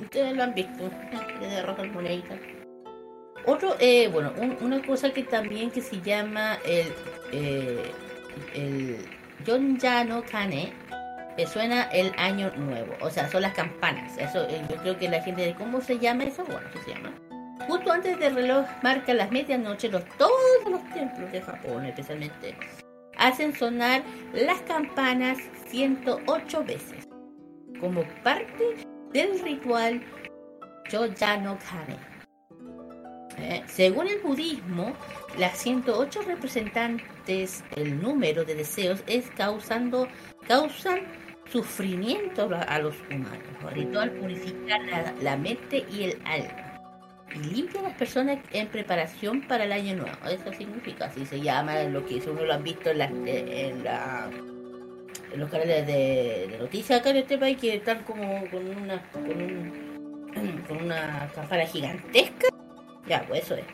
[0.00, 0.90] Ustedes lo han visto,
[1.40, 2.38] que derrotan moneditas.
[3.46, 6.92] Otro, eh, bueno, un- una cosa que también que se llama el,
[7.32, 7.90] eh,
[8.54, 8.96] el
[10.06, 10.72] no Kane,
[11.36, 14.16] que suena el año nuevo, o sea, son las campanas.
[14.18, 14.28] Eh,
[14.68, 17.12] yo creo que la gente cómo se llama eso, bueno, se llama.
[17.66, 20.32] Justo antes del reloj marca las medianoche, los, todos
[20.68, 22.54] los templos de Japón, especialmente,
[23.16, 24.02] hacen sonar
[24.34, 25.38] las campanas
[25.68, 27.06] 108 veces,
[27.80, 28.76] como parte
[29.12, 30.02] del ritual
[30.90, 32.19] Yoja no Kane.
[33.38, 34.92] Eh, según el budismo,
[35.38, 40.08] las 108 representantes, el número de deseos es causando,
[40.46, 41.00] causan
[41.50, 43.38] sufrimiento a los humanos.
[43.68, 46.66] El ritual purifica la, la mente y el alma
[47.34, 50.16] y limpia a las personas en preparación para el año nuevo.
[50.28, 53.84] Eso significa, así se llama lo que uno lo han visto en, las- eh, en
[53.84, 54.28] la
[55.32, 59.00] en los canales de, de noticias acá en este país que están como con una
[59.12, 60.24] con un
[60.68, 62.48] con una campana gigantesca.
[63.10, 63.64] Ya, pues eso es.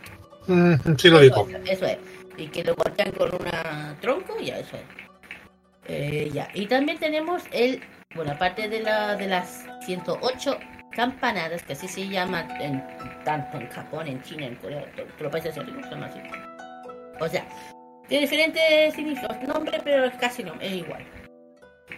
[0.46, 1.46] Mm, sí lo dijo.
[1.66, 1.98] Eso es.
[2.38, 4.82] Y que lo golpean con una tronco, ya, eso es.
[5.88, 6.48] Eh, ya.
[6.54, 7.82] Y también tenemos el,
[8.14, 10.58] bueno, aparte de, la, de las 108
[10.92, 12.82] campanadas, que así se llaman en,
[13.26, 16.20] tanto en Japón, en China, en Corea, todos los países asiáticos llaman así.
[17.20, 17.46] O sea,
[18.08, 21.04] tiene diferentes significados, nombre, pero es casi no, es igual.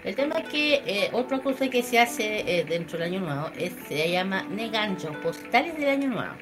[0.03, 3.49] El tema es que eh, otra cosa que se hace eh, dentro del año nuevo
[3.57, 6.35] es, se llama negancho, postales del año nuevo.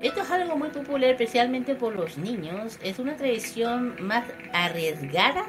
[0.00, 2.78] Esto es algo muy popular, especialmente por los niños.
[2.82, 5.46] Es una tradición más arriesgada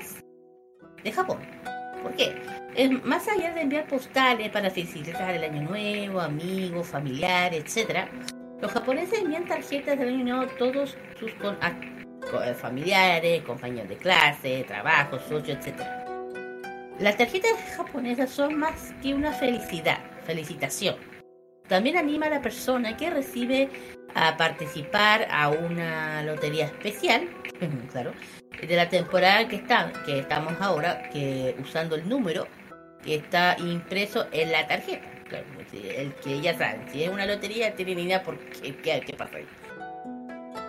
[1.03, 1.39] de Japón.
[2.03, 2.35] ¿Por qué?
[2.75, 8.07] Es más allá de enviar postales para felicitar el año nuevo, amigos, familiares, etc.
[8.61, 11.79] Los japoneses envían tarjetas del año nuevo a todos sus con- a-
[12.29, 15.81] co- eh, familiares, compañeros de clase, trabajo, socios, etc.
[16.99, 20.95] Las tarjetas japonesas son más que una felicidad, felicitación.
[21.67, 23.69] También anima a la persona que recibe
[24.15, 27.27] a participar a una lotería especial,
[27.91, 28.13] claro,
[28.61, 32.47] de la temporada que está, que estamos ahora, que usando el número
[33.03, 35.07] que está impreso en la tarjeta.
[35.27, 39.13] Claro, el que ya saben, si es una lotería, tienen idea por qué, qué, qué
[39.13, 39.47] pasa ahí.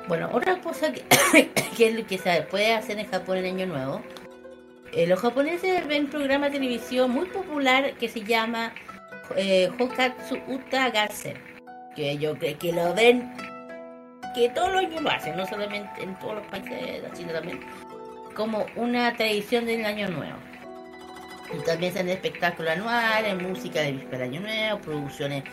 [0.06, 1.02] Bueno, otra cosa que,
[1.76, 4.02] que es lo que se puede hacer en Japón en Año Nuevo,
[4.92, 8.74] eh, los japoneses ven un programa de televisión muy popular que se llama
[9.36, 11.38] eh, Hokatsu Uta Gassen,
[11.94, 13.32] que yo creo que lo ven,
[14.34, 17.60] que todos los años lo hacen, no solamente en todos los países de China también,
[18.34, 20.38] como una tradición del Año Nuevo.
[21.52, 25.44] Y también se hacen espectáculos anuales, música de víspera Año Nuevo, producciones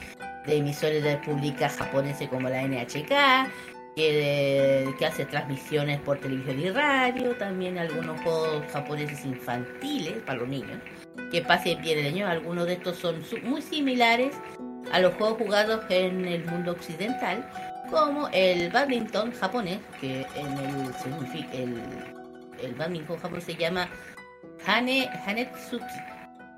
[0.45, 3.51] de emisores de públicas japoneses como la NHK,
[3.95, 10.47] que, que hace transmisiones por televisión y radio, también algunos juegos japoneses infantiles para los
[10.47, 10.79] niños,
[11.31, 12.27] que pase bien el año.
[12.27, 14.33] Algunos de estos son muy similares
[14.91, 17.47] a los juegos jugados en el mundo occidental,
[17.89, 20.93] como el badminton japonés, que en el,
[21.53, 21.81] el,
[22.63, 23.87] el badminton japonés se llama
[24.65, 25.85] Hane, Hanetsuki.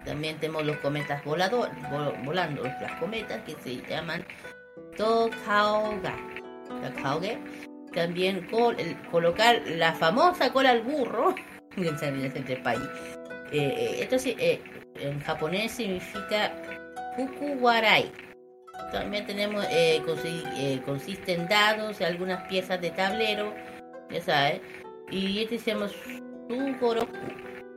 [0.06, 4.26] También tenemos los cometas volador, vo- volando, las cometas que se llaman
[4.98, 6.16] Tokaoga.
[6.68, 7.38] Tokaoge.
[7.94, 8.78] También col-
[9.12, 11.36] colocar la famosa cola al burro
[11.78, 12.82] en este país.
[13.52, 14.62] Eh, eh, esto sí, eh,
[14.96, 16.54] en japonés significa
[17.16, 18.12] Fukuwarai.
[18.92, 20.02] También tenemos, eh,
[20.58, 23.54] eh, consiste en dados algunas piezas de tablero,
[24.10, 24.62] ya sabes.
[25.10, 25.88] Y este se llama
[26.50, 27.14] Sugoroku.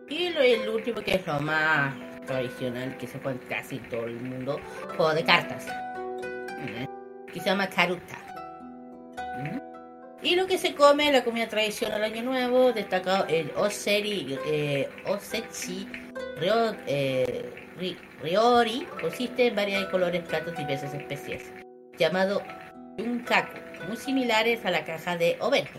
[0.08, 1.94] Y lo, el último que es lo más
[2.26, 4.60] tradicional que se juega casi todo el mundo,
[4.96, 5.66] juego de cartas.
[5.68, 6.86] ¿eh?
[7.32, 8.18] Que se llama Karuta.
[9.38, 9.58] ¿Mm?
[10.22, 15.86] Y lo que se come, la comida tradicional año nuevo, destacado el oseri, eh, osechi,
[16.40, 17.50] ryo- eh,
[18.24, 21.42] ryori, consiste en variedad de colores, platos y diversas especies,
[21.98, 22.42] llamado
[22.96, 25.78] yunkaku, muy similares a la caja de oveja,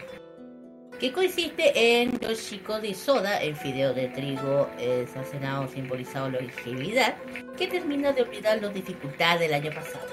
[1.00, 7.16] que consiste en yoshiko de soda, en fideo de trigo eh, sacenado simbolizado la longevidad,
[7.58, 10.06] que termina de olvidar las dificultades del año pasado.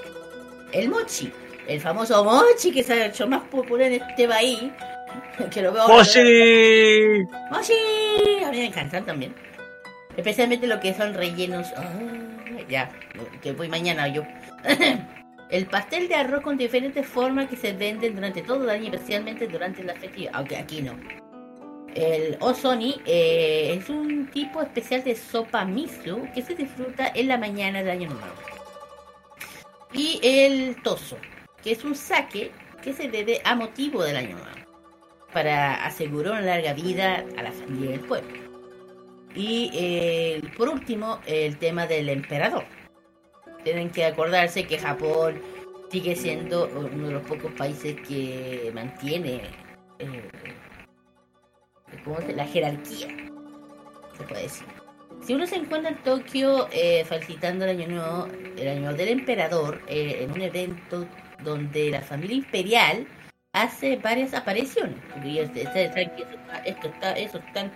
[0.71, 1.31] El mochi,
[1.67, 4.63] el famoso mochi que se ha hecho más popular en este país,
[5.51, 7.23] que lo veo ¡Mochi!
[7.51, 8.43] ¡Mochi!
[8.43, 9.52] A mí me encantan también.
[10.17, 11.67] Especialmente lo que son rellenos.
[11.75, 11.91] Ah,
[12.69, 12.89] ya,
[13.41, 14.23] que voy mañana yo.
[15.49, 19.47] el pastel de arroz con diferentes formas que se venden durante todo el año, especialmente
[19.47, 20.31] durante la festiva.
[20.33, 20.97] Aunque aquí no.
[21.95, 27.37] El osoni eh, es un tipo especial de sopa miso que se disfruta en la
[27.37, 28.35] mañana del año nuevo.
[29.93, 31.17] Y el toso,
[31.61, 34.63] que es un sake que se bebe a motivo del año nuevo
[35.31, 38.42] para asegurar una larga vida a la familia del pueblo.
[39.35, 42.65] Y eh, por último, el tema del emperador.
[43.63, 45.41] Tienen que acordarse que Japón
[45.89, 49.41] sigue siendo uno de los pocos países que mantiene
[49.99, 50.29] eh,
[52.03, 53.07] ¿cómo se- la jerarquía,
[54.17, 54.67] se puede decir.
[55.21, 58.27] Si uno se encuentra en Tokio eh, felicitando el año nuevo,
[58.57, 61.07] el año del emperador, eh, en un evento
[61.43, 63.07] donde la familia imperial
[63.53, 64.95] hace varias apariciones.
[65.13, 67.71] Porque eso está, eso está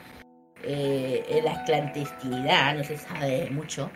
[0.64, 3.92] eh, la clandestinidad, no se sabe mucho.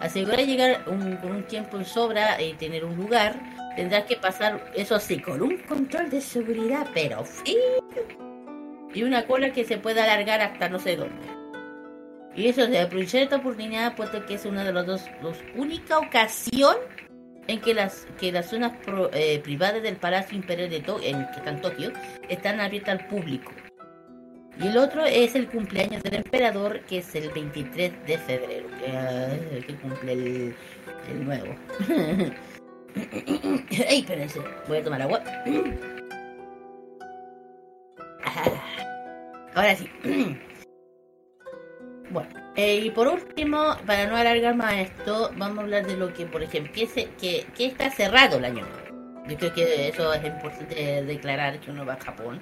[0.00, 3.34] Asegurar llegar un- con un tiempo en sobra y tener un lugar,
[3.76, 7.56] tendrás que pasar, eso sí, con un control de seguridad, pero frío.
[8.92, 11.26] Y una cola que se puede alargar hasta no sé dónde.
[12.36, 15.98] Y eso de aprovechar esta oportunidad, puesto que es una de las dos, dos única
[15.98, 16.76] ocasión
[17.46, 21.26] en que las que las zonas pro- eh, privadas del Palacio Imperial de Tokio, en
[21.26, 21.92] que está en Tokio,
[22.28, 23.52] están abiertas al público.
[24.60, 29.64] Y el otro es el cumpleaños del emperador, que es el 23 de febrero, que,
[29.66, 30.54] que cumple el,
[31.24, 31.54] nuevo.
[33.88, 35.22] Ay, espérense, voy a tomar agua.
[38.26, 38.50] Ah,
[39.54, 39.88] Ahora sí.
[42.10, 46.12] Bueno, eh, y por último, para no alargar más esto, vamos a hablar de lo
[46.12, 49.24] que, por ejemplo, que, que está cerrado el año nuevo.
[49.26, 52.40] Yo creo que eso es importante declarar que uno va a Japón.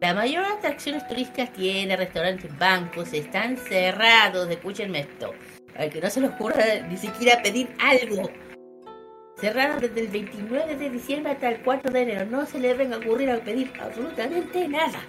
[0.00, 4.48] La mayor atracciones turísticas tiene restaurantes, bancos, están cerrados.
[4.48, 5.34] Escúchenme esto.
[5.74, 8.30] Para que no se les ocurra ni siquiera pedir algo.
[9.40, 12.26] Cerraron desde el 29 de diciembre hasta el 4 de enero.
[12.26, 15.00] No se les venga a ocurrir a pedir absolutamente nada.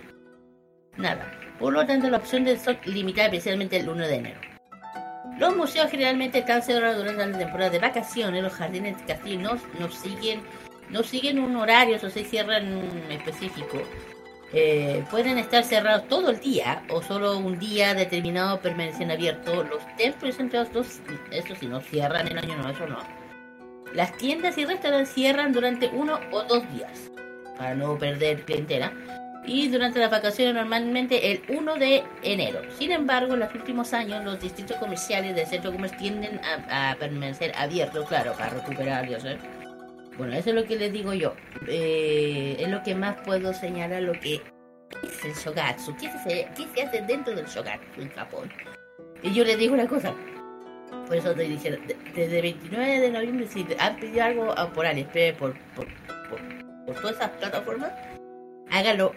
[0.97, 1.39] Nada.
[1.59, 4.39] Por lo tanto, la opción de son limitada especialmente el 1 de enero.
[5.37, 8.41] Los museos generalmente están cerrados durante la temporada de vacaciones.
[8.41, 10.41] Los jardines de castillo no, siguen,
[10.89, 12.73] no siguen un horario, o se cierran
[13.11, 13.83] específico.
[14.51, 19.69] Eh, pueden estar cerrados todo el día o solo un día determinado permanecen abiertos.
[19.69, 20.67] Los templos y centros,
[21.31, 22.97] eso sí, no cierran el año nuevo, eso no.
[23.93, 27.11] Las tiendas y restaurantes cierran durante uno o dos días
[27.57, 28.91] para no perder clientela.
[29.45, 32.61] Y durante las vacaciones normalmente el 1 de enero.
[32.77, 36.95] Sin embargo, en los últimos años los distritos comerciales del centro comercial tienden a, a
[36.95, 39.37] permanecer abiertos, claro, para recuperar, yo sé.
[40.19, 41.33] Bueno, eso es lo que les digo yo.
[41.67, 44.35] Eh, es lo que más puedo señalar lo que
[45.01, 45.95] es el shogatsu.
[45.95, 48.51] ¿Qué se, qué se hace dentro del shogatsu en Japón?
[49.23, 50.13] Y yo les digo una cosa.
[51.07, 54.69] Por eso estoy diciendo, de- desde el 29 de noviembre, si han pedido algo a
[54.71, 55.87] por AliExpress, por, por,
[56.29, 56.39] por,
[56.85, 57.91] por todas esas plataformas,
[58.69, 59.13] hágalo.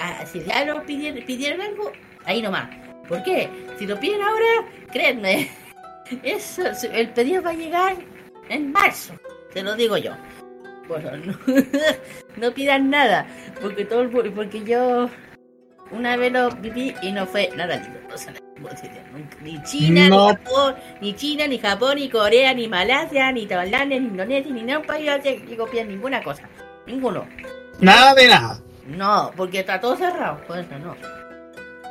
[0.00, 1.90] Ah, si ya lo pidieron, pidieron algo,
[2.24, 2.68] ahí nomás.
[3.08, 3.48] ¿Por qué?
[3.78, 5.48] Si lo piden ahora, créanme,
[6.22, 6.62] eso,
[6.92, 7.96] el pedido va a llegar
[8.50, 9.14] en marzo.
[9.52, 10.12] Te lo digo yo.
[10.88, 11.38] Bueno, no,
[12.36, 13.26] no pidan nada,
[13.60, 15.10] porque todo el porque yo
[15.90, 17.98] una vez lo viví y no fue nada lindo.
[18.12, 18.32] O sea,
[19.42, 20.28] ni China, No.
[20.30, 24.62] ni Japón, ni China, ni Japón, ni Corea, ni Malasia, ni Tailandia, ni Indonesia, ni
[24.62, 26.48] ningún país que copian ninguna cosa.
[26.86, 27.26] Ninguno.
[27.80, 28.60] Nada de nada.
[28.86, 30.96] No, porque está todo cerrado, por eso no.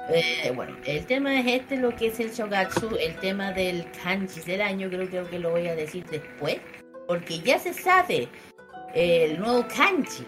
[0.09, 4.39] Eh, bueno, el tema es este, lo que es el shogatsu, el tema del kanji
[4.41, 6.57] del año, creo, creo que lo voy a decir después,
[7.07, 8.27] porque ya se sabe
[8.93, 10.25] el nuevo kanji.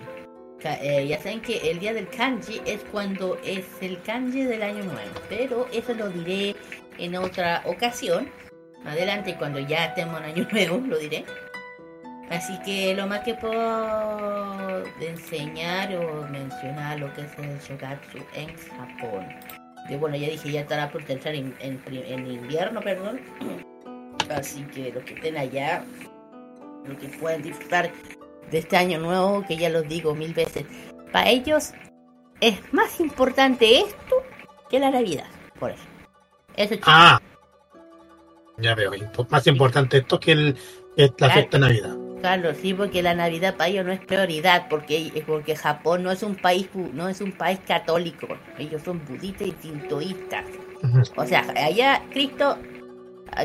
[0.62, 4.62] Ka- eh, ya saben que el día del kanji es cuando es el kanji del
[4.64, 6.56] año nuevo, pero eso lo diré
[6.98, 8.30] en otra ocasión.
[8.86, 11.26] Adelante, cuando ya estemos en año nuevo, lo diré.
[12.30, 18.56] Así que lo más que puedo enseñar o mencionar lo que es el shogatsu en
[18.56, 19.26] Japón.
[19.88, 23.20] Que bueno, ya dije, ya estará por entrar en, en invierno, perdón.
[24.30, 25.84] Así que los que estén allá,
[27.00, 27.92] que puedan disfrutar
[28.52, 30.66] de este año nuevo, que ya los digo mil veces,
[31.12, 31.72] para ellos
[32.42, 34.24] es más importante esto
[34.70, 35.28] que la Navidad.
[35.60, 35.84] Por eso.
[36.56, 37.20] Eso es Ah,
[38.58, 38.92] ya veo.
[39.30, 40.58] Más importante esto que el,
[40.96, 41.34] la Claro.
[41.34, 41.96] fiesta de Navidad.
[42.22, 46.22] Claro, sí, porque la Navidad para ellos no es prioridad, porque porque Japón no es
[46.22, 48.28] un país no es un país católico,
[48.58, 50.44] ellos son budistas y sintoístas.
[51.16, 52.58] O sea, allá Cristo,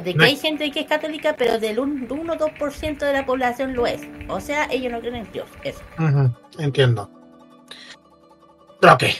[0.02, 3.12] de que No hay es- gente que es católica, pero del 1 o 2% de
[3.12, 4.02] la población lo es.
[4.28, 5.48] O sea, ellos no creen en Dios.
[5.62, 5.80] Eso.
[6.58, 7.10] Entiendo.
[8.82, 9.14] Roque.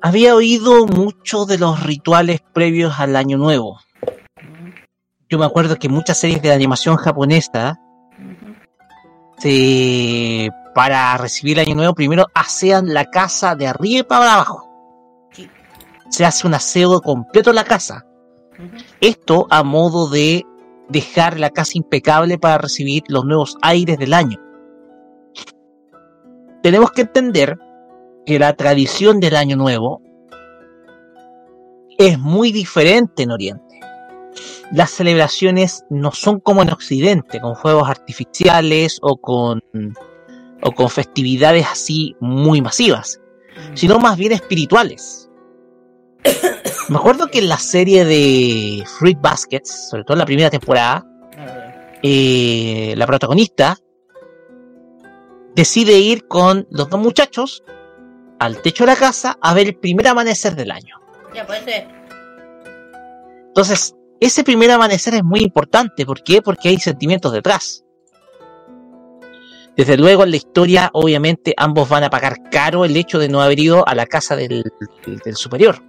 [0.00, 3.80] Había oído mucho de los rituales previos al Año Nuevo.
[5.28, 7.78] Yo me acuerdo que muchas series de animación japonesa
[9.38, 14.64] se, para recibir el Año Nuevo primero asean la casa de arriba para abajo.
[16.10, 18.04] Se hace un aseo completo en la casa.
[19.00, 20.44] Esto a modo de
[20.88, 24.40] dejar la casa impecable para recibir los nuevos aires del año.
[26.62, 27.58] Tenemos que entender
[28.26, 30.02] que la tradición del Año Nuevo
[31.98, 33.80] es muy diferente en Oriente.
[34.72, 39.62] Las celebraciones no son como en Occidente, con fuegos artificiales o con,
[40.62, 43.20] o con festividades así muy masivas,
[43.74, 45.30] sino más bien espirituales.
[46.88, 51.04] Me acuerdo que en la serie de Fruit Baskets, sobre todo en la primera temporada,
[52.02, 53.76] eh, la protagonista
[55.54, 57.62] decide ir con los dos muchachos
[58.38, 60.96] al techo de la casa a ver el primer amanecer del año.
[61.34, 61.88] Ya puede ser.
[63.48, 66.06] Entonces, ese primer amanecer es muy importante.
[66.06, 66.40] ¿Por qué?
[66.40, 67.84] Porque hay sentimientos detrás.
[69.76, 73.42] Desde luego, en la historia, obviamente, ambos van a pagar caro el hecho de no
[73.42, 74.64] haber ido a la casa del,
[75.24, 75.82] del superior.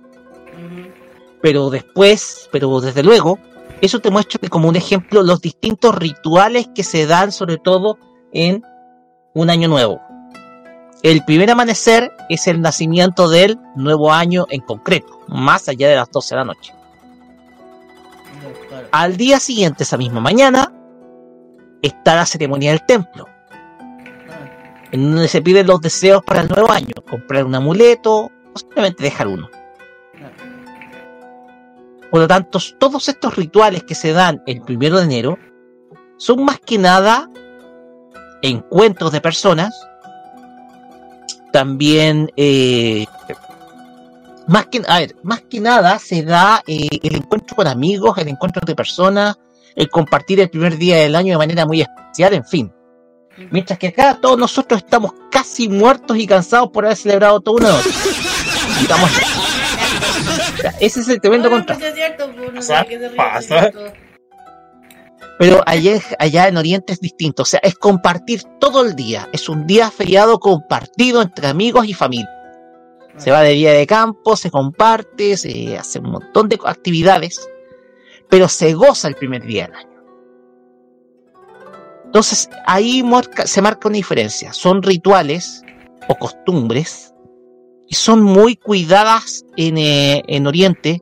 [1.41, 3.39] Pero después, pero desde luego,
[3.81, 7.97] eso te muestra como un ejemplo los distintos rituales que se dan, sobre todo
[8.33, 8.63] en
[9.33, 10.01] un año nuevo.
[11.01, 16.11] El primer amanecer es el nacimiento del nuevo año en concreto, más allá de las
[16.11, 16.73] 12 de la noche.
[18.91, 20.73] Al día siguiente, esa misma mañana,
[21.81, 23.27] está la ceremonia del templo,
[24.91, 29.03] en donde se piden los deseos para el nuevo año, comprar un amuleto o simplemente
[29.03, 29.49] dejar uno.
[32.11, 35.37] Por lo tanto, todos estos rituales que se dan el primero de enero
[36.17, 37.29] son más que nada
[38.41, 39.73] encuentros de personas,
[41.51, 43.05] también eh,
[44.47, 48.29] más que a ver, más que nada se da eh, el encuentro con amigos, el
[48.29, 49.37] encuentro de personas,
[49.75, 52.73] el compartir el primer día del año de manera muy especial, en fin.
[53.51, 57.69] Mientras que acá todos nosotros estamos casi muertos y cansados por haber celebrado todo una
[57.69, 57.89] noche.
[58.81, 59.38] Digamos, o
[60.61, 61.85] sea, ese es el tremendo contraste.
[63.15, 63.71] Pasa.
[65.37, 69.29] Pero allá, allá en Oriente es distinto, o sea, es compartir todo el día.
[69.31, 72.29] Es un día feriado compartido entre amigos y familia.
[73.17, 77.49] Se va de día de campo, se comparte, se hace un montón de actividades,
[78.29, 79.89] pero se goza el primer día del año.
[82.05, 84.51] Entonces ahí marca- se marca una diferencia.
[84.53, 85.63] Son rituales
[86.07, 87.13] o costumbres
[87.89, 91.01] y son muy cuidadas en, eh, en Oriente,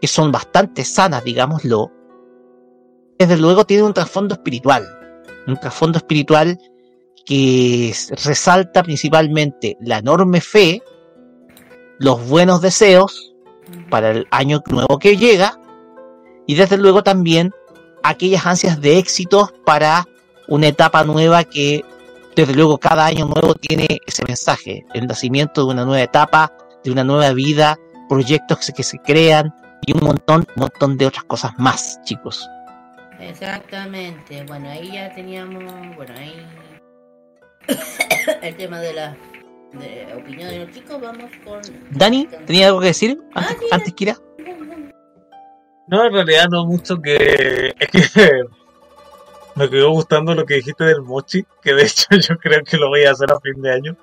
[0.00, 1.90] que son bastante sanas, digámoslo.
[3.18, 4.86] Desde luego tiene un trasfondo espiritual,
[5.46, 6.58] un trasfondo espiritual
[7.24, 10.82] que resalta principalmente la enorme fe,
[11.98, 13.34] los buenos deseos
[13.88, 15.58] para el año nuevo que llega
[16.46, 17.52] y desde luego también
[18.02, 20.06] aquellas ansias de éxitos para
[20.48, 21.82] una etapa nueva que
[22.36, 26.52] desde luego cada año nuevo tiene ese mensaje, el nacimiento de una nueva etapa,
[26.82, 27.78] de una nueva vida,
[28.08, 29.54] proyectos que se, que se crean
[29.86, 32.48] y un montón, montón de otras cosas más, chicos.
[33.20, 34.44] Exactamente.
[34.44, 35.64] Bueno, ahí ya teníamos.
[35.96, 36.46] Bueno, ahí.
[38.42, 39.16] el tema de la
[39.72, 41.00] de opinión de los chicos.
[41.00, 41.60] Vamos con.
[41.90, 44.18] Dani, ¿tenía algo que decir antes, antes que ir a-
[45.88, 47.74] No, en realidad no mucho que.
[47.78, 48.00] Es que
[49.56, 52.88] me quedó gustando lo que dijiste del mochi, que de hecho yo creo que lo
[52.88, 53.96] voy a hacer a fin de año,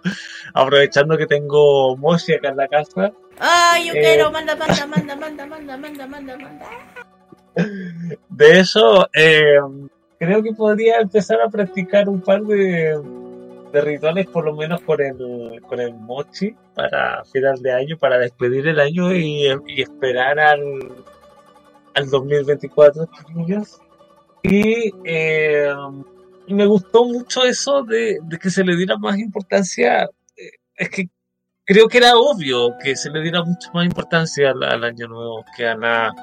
[0.54, 3.12] aprovechando que tengo mochi acá en la casa.
[3.40, 4.00] ¡Ay, yo Eh.
[4.02, 4.32] quiero!
[4.32, 6.66] Manda, manda, manda, manda, manda, manda, manda, manda.
[8.30, 9.58] De eso, eh,
[10.20, 12.98] creo que podría empezar a practicar un par de,
[13.74, 18.18] de rituales, por lo menos con el, con el mochi, para final de año, para
[18.18, 20.62] despedir el año y, y esperar al,
[21.96, 23.80] al 2024, chiquillos.
[24.44, 25.74] Y eh,
[26.48, 30.04] y me gustó mucho eso de, de que se le diera más importancia.
[30.36, 31.10] eh, Es que
[31.66, 35.46] creo que era obvio que se le diera mucho más importancia al, al año nuevo
[35.56, 36.14] que a la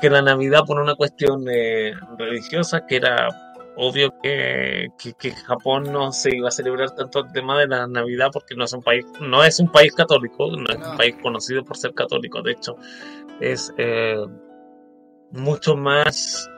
[0.00, 3.28] que la Navidad por una cuestión eh, religiosa, que era
[3.76, 7.86] obvio que, que, que Japón no se iba a celebrar tanto el tema de la
[7.86, 11.14] Navidad porque no es un país, no es un país católico, no es un país
[11.22, 12.76] conocido por ser católico, de hecho,
[13.40, 14.24] es eh,
[15.32, 16.48] mucho más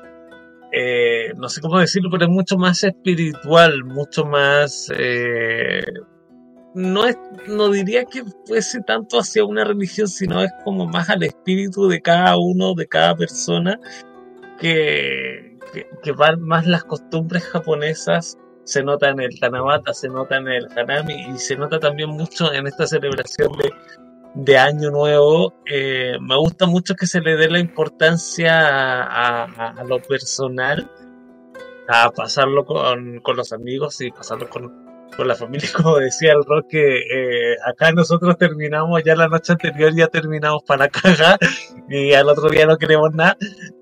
[0.79, 5.83] eh, no sé cómo decirlo, pero es mucho más espiritual, mucho más eh,
[6.75, 7.05] no
[7.49, 12.03] no diría que fuese tanto hacia una religión, sino es como más al espíritu de
[12.03, 13.81] cada uno, de cada persona,
[14.59, 20.37] que, que, que van más las costumbres japonesas, se nota en el Tanabata, se nota
[20.37, 23.73] en el Hanami y se nota también mucho en esta celebración de,
[24.37, 25.55] de Año Nuevo.
[25.67, 30.91] Eh, me gusta mucho que se le dé la importancia a, lo personal,
[31.89, 34.87] a pasarlo con, con los amigos y pasarlo con,
[35.17, 39.53] con la familia, como decía el rock, que eh, acá nosotros terminamos ya la noche
[39.53, 41.39] anterior, ya terminamos para cagar
[41.89, 43.37] y al otro día no queremos nada.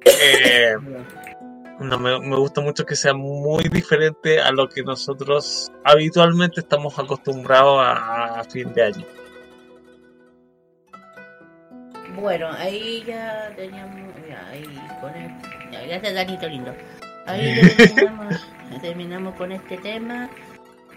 [0.04, 0.74] Eh,
[1.80, 6.96] no, me, me gusta mucho que sea muy diferente a lo que nosotros habitualmente estamos
[6.96, 9.04] acostumbrados a, a fin de año.
[12.14, 14.14] Bueno, ahí ya teníamos.
[14.28, 14.64] Ya, ahí
[15.00, 15.30] con el.
[15.72, 16.74] Ya, gracias, Danito lindo.
[17.26, 18.46] Ahí terminamos,
[18.82, 20.28] terminamos con este tema.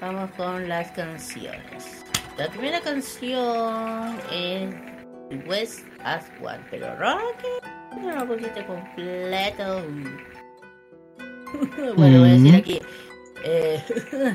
[0.02, 2.06] Vamos con las canciones.
[2.38, 4.76] La primera canción es
[5.48, 9.84] West as One, pero Rocky no lo pusiste completo.
[11.96, 12.58] bueno, voy a decir Mm.
[12.58, 12.82] aquí.
[13.44, 13.84] eh,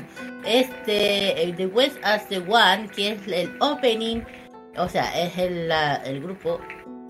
[0.45, 4.21] este, The West as the One, que es el opening,
[4.77, 6.59] o sea, es el, la- el grupo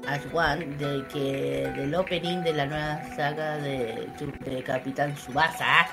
[0.08, 4.08] As One de que del opening de la nueva saga de,
[4.46, 5.88] de Capitán Subasa.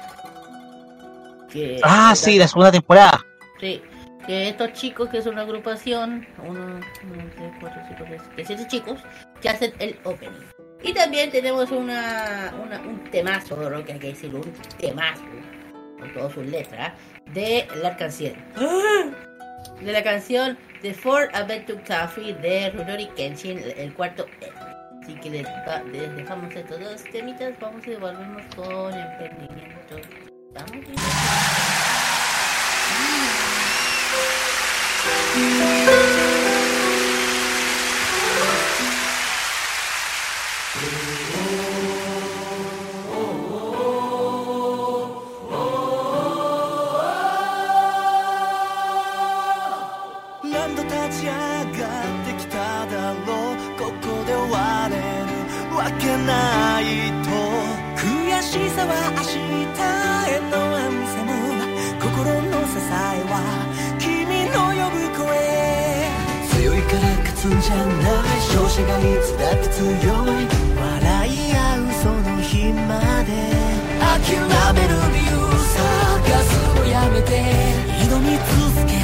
[1.50, 3.20] Que Ah, sí, la segunda temporada.
[3.60, 3.82] Sí,
[4.26, 8.66] que estos chicos, que es una agrupación, uno, uno, tres, cuatro, cinco, seis, siete, siete
[8.68, 9.00] chicos,
[9.40, 10.40] que hacen el opening.
[10.82, 15.22] Y también tenemos una, una- un temazo, creo que hay que decirlo, un temazo,
[15.98, 16.92] con todas sus letras,
[17.34, 18.32] de la canción
[19.80, 24.50] de la canción The Four Adventure Coffee de Rurouni Kenshin, el cuarto e.
[25.02, 25.46] Así que les,
[26.16, 29.96] dejamos estos dos temitas, vamos y volvemos con emprendimiento.
[30.54, 30.84] Vamos.
[58.86, 59.36] は明日
[60.28, 61.20] へのアンセ
[62.00, 62.08] 心
[62.48, 62.92] の支え
[63.28, 63.34] は
[63.98, 65.24] 君の呼ぶ声
[66.50, 69.90] 強いから勝つんじゃない勝者がいつだって強い
[70.76, 72.88] 笑い合うその日ま
[73.24, 73.30] で
[74.00, 74.38] 諦
[74.74, 75.30] める理由
[75.68, 77.30] 探すのやめて
[78.06, 78.99] 挑み続け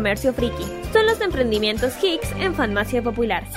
[0.00, 0.64] comercio friki.
[0.94, 3.44] Son los emprendimientos Hicks en farmacia popular.
[3.46, 3.52] Oh,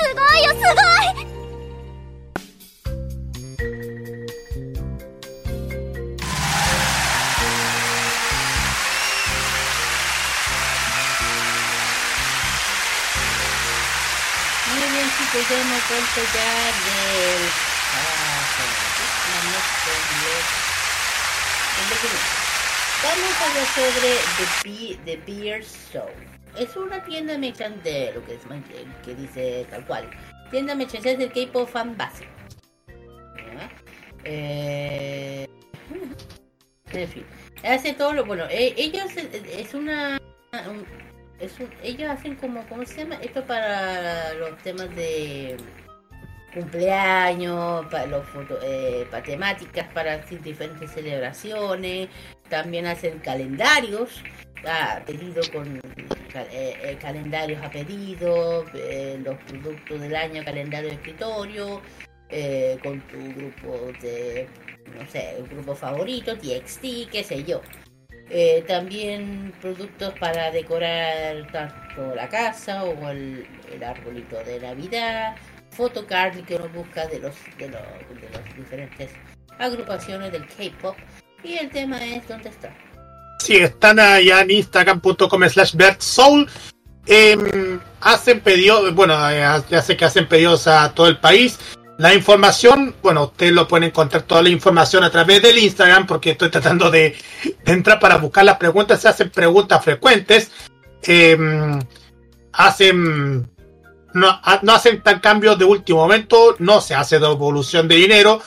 [14.68, 16.52] Muy bien chicos, ya hemos vuelto ya
[16.84, 17.44] del
[17.88, 18.64] trabajo.
[23.04, 24.46] Vamos a hablar sobre The
[25.06, 26.08] The Beer Show.
[26.58, 30.10] Es una tienda mechante, lo que, dice tal cual.
[30.52, 32.26] Tienda mechante del K-pop fan base.
[34.24, 35.48] Eh...
[36.92, 37.26] En fin,
[37.64, 38.46] hace todo lo bueno.
[38.50, 40.22] eh, ellos eh, es una.
[40.70, 40.86] un-
[41.40, 43.16] es un- ellos hacen como, ¿cómo se llama?
[43.16, 45.58] Esto para los temas de
[46.54, 52.10] cumpleaños, para los foto, eh, para temáticas, para diferentes celebraciones.
[52.48, 54.22] También hacen calendarios
[54.66, 60.96] a pedido con eh, eh, calendarios a pedido, eh, los productos del año, calendario de
[60.96, 61.82] escritorio,
[62.82, 64.48] con tu grupo de,
[64.98, 67.62] no sé, el grupo favorito, TXT, qué sé yo.
[68.68, 75.36] También productos para decorar tanto la casa o el, el arbolito de Navidad,
[75.70, 77.82] photocard que uno busca de los de los,
[78.20, 79.12] de las diferentes
[79.60, 80.96] agrupaciones del K-pop.
[81.44, 82.74] Y el tema es dónde está.
[83.40, 86.48] Si están allá en instagram.com slash Soul,
[87.06, 91.60] em, hacen pedidos, bueno, eh, ya sé que hacen pedidos a todo el país.
[91.98, 96.32] La información, bueno, ustedes lo pueden encontrar toda la información a través del Instagram, porque
[96.32, 97.16] estoy tratando de,
[97.66, 99.02] de entrar para buscar las preguntas.
[99.02, 100.52] Se hacen preguntas frecuentes.
[101.04, 101.80] Em,
[102.54, 103.50] hacen
[104.14, 108.42] no, ha- no hacen tan cambios de último momento, no se hace devolución de dinero.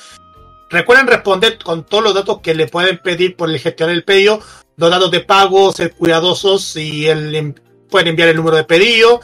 [0.71, 4.41] Recuerden responder con todos los datos que le pueden pedir por el gestionar el pedido,
[4.77, 7.55] los datos de pago, ser cuidadosos y el,
[7.89, 9.21] pueden enviar el número de pedido.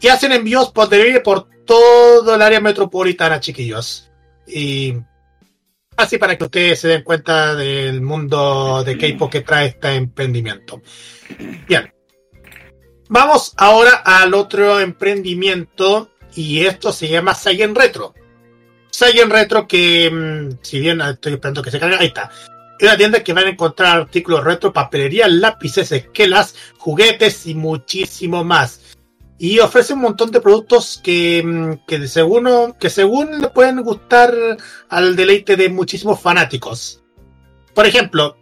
[0.00, 4.10] Y hacen envíos por delivery por todo el área metropolitana, chiquillos.
[4.46, 4.94] Y
[5.96, 10.82] así para que ustedes se den cuenta del mundo de K-pop que trae este emprendimiento.
[11.66, 11.92] Bien.
[13.08, 18.14] Vamos ahora al otro emprendimiento y esto se llama Saiyan Retro.
[18.90, 22.30] Saiyan Retro que, mm, si bien estoy esperando que se cargue, ahí está.
[22.78, 28.44] Es una tienda que van a encontrar artículos retro, papelería, lápices, esquelas, juguetes y muchísimo
[28.44, 28.96] más.
[29.38, 34.34] Y ofrece un montón de productos que, mm, que, según, que según le pueden gustar
[34.88, 37.02] al deleite de muchísimos fanáticos.
[37.74, 38.36] Por ejemplo,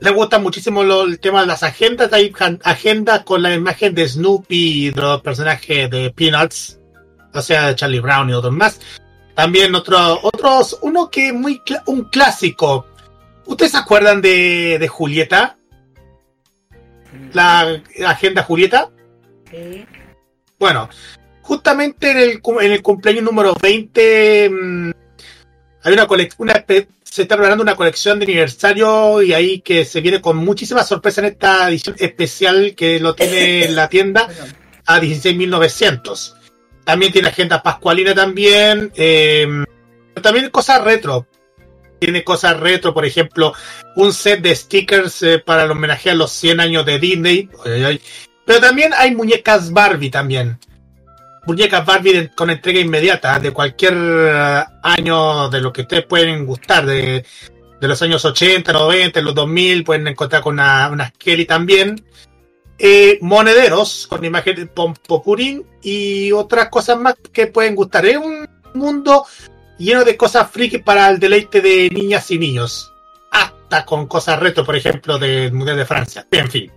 [0.00, 2.12] le gusta muchísimo el tema de las agendas.
[2.12, 2.32] Hay
[2.64, 6.78] agendas con la imagen de Snoopy y de los personajes de Peanuts,
[7.32, 8.80] o sea, de Charlie Brown y otros más.
[9.34, 12.86] También otro, otros, uno que es muy un clásico.
[13.46, 15.56] ¿Ustedes se acuerdan de, de Julieta?
[17.32, 18.90] La agenda Julieta.
[19.50, 19.86] Sí.
[20.58, 20.88] Bueno,
[21.42, 24.90] justamente en el, en el cumpleaños número 20 mm,
[25.82, 26.48] hay una colección,
[27.02, 31.24] se está preparando una colección de aniversario y ahí que se viene con muchísimas sorpresas
[31.24, 34.28] en esta edición especial que lo tiene en la tienda
[34.86, 36.34] a 16.900.
[36.84, 38.92] También tiene agenda pascualina también.
[38.94, 39.46] eh,
[40.22, 41.26] también cosas retro.
[42.02, 43.54] Tiene cosas retro, por ejemplo,
[43.94, 47.48] un set de stickers eh, para el homenaje a los 100 años de Disney.
[48.44, 50.58] Pero también hay muñecas Barbie también.
[51.46, 56.86] Muñecas Barbie con entrega inmediata de cualquier eh, año de lo que ustedes pueden gustar.
[56.86, 57.24] De,
[57.80, 62.04] los años 80, 90, los 2000 pueden encontrar con una, unas Kelly también.
[62.80, 68.04] Eh, monederos con imagen de Pompopurín y otras cosas más que pueden gustar.
[68.06, 69.24] Es un mundo
[69.78, 72.92] lleno de cosas friki para el deleite de niñas y niños.
[73.30, 76.26] Hasta con cosas retro, por ejemplo, del Mundial de Francia.
[76.30, 76.70] En fin.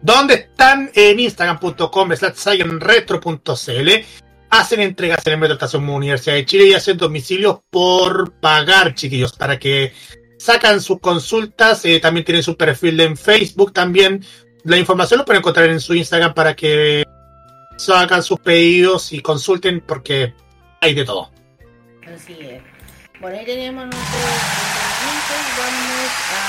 [0.00, 0.90] ¿Dónde están?
[0.94, 2.62] En instagram.com slash
[4.50, 9.32] Hacen entregas en el Metro Estación Universidad de Chile y hacen domicilios por pagar, chiquillos,
[9.32, 9.92] para que
[10.38, 11.84] sacan sus consultas.
[11.84, 14.24] eh, también tienen su perfil en Facebook también.
[14.64, 17.04] La información lo pueden encontrar en su Instagram para que
[17.76, 20.32] sacan sus pedidos y consulten porque
[20.80, 21.30] hay de todo.
[22.14, 22.62] Así es.
[23.20, 24.24] Bueno, ahí tenemos nuestros
[25.04, 25.42] emprendimientos.
[25.58, 26.42] Vamos a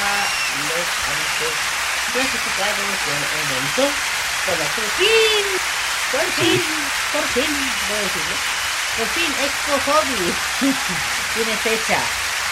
[0.69, 1.53] los anuncios
[2.13, 3.83] clasificados del evento.
[4.45, 5.45] Bueno, por fin,
[6.11, 6.61] por fin,
[7.11, 7.51] por fin,
[7.89, 8.35] voy a decirlo.
[8.97, 10.33] Por fin, Expo Hobby
[11.35, 11.99] tiene fecha.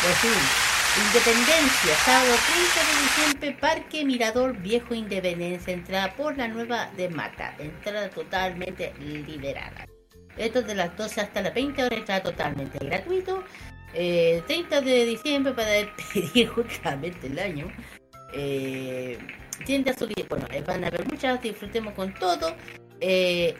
[0.01, 0.67] Por fin.
[0.97, 7.53] Independencia, sábado 30 de diciembre, Parque Mirador Viejo Independencia, entrada por la nueva de Mata,
[7.59, 9.85] entrada totalmente liberada.
[10.37, 13.43] Esto de las 12 hasta las 20 horas está totalmente gratuito.
[13.93, 17.67] Eh, 30 de diciembre para despedir justamente el año.
[18.33, 19.17] Eh,
[19.65, 22.55] tiendas soli- bueno, eh, van a haber muchas, disfrutemos con todo.
[22.99, 23.53] Eh,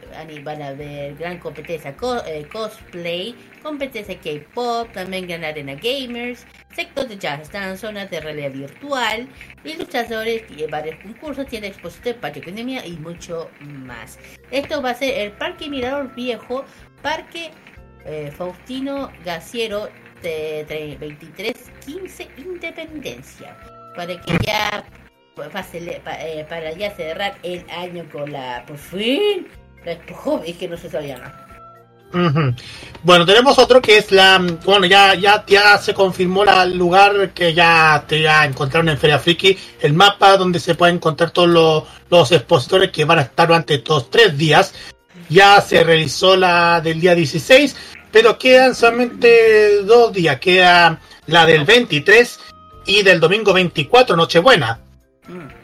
[0.44, 7.08] van a haber gran competencia co- eh, cosplay, competencia K-pop, también gran arena gamers, sector
[7.08, 9.28] de jazz dance, zonas de realidad virtual,
[9.64, 14.18] ilustradores, y varios concursos, tienda expositor, patio economía y mucho más.
[14.50, 16.66] Esto va a ser el Parque Mirador Viejo,
[17.04, 17.52] Parque
[18.06, 19.88] eh, Faustino Gaciero
[20.24, 20.66] de
[21.00, 23.56] 2315 Independencia,
[23.96, 24.84] para que ya
[25.38, 29.48] pues, eh, para ya cerrar el año con la por fin
[29.86, 31.44] la Expo Hobby, es que no se sabía nada.
[32.14, 32.54] Ujú.
[33.04, 34.40] Bueno, tenemos otro que es la.
[34.66, 39.20] Bueno, ya, ya, ya se confirmó el lugar que ya te ya encontraron en Feria
[39.20, 43.48] Friki, el mapa donde se pueden encontrar todos los, los expositores que van a estar
[43.48, 44.74] durante estos tres días.
[45.30, 47.76] Ya se realizó la del día 16,
[48.12, 50.40] pero quedan solamente dos días.
[50.40, 52.40] Queda la del 23
[52.86, 54.80] y del domingo 24, Nochebuena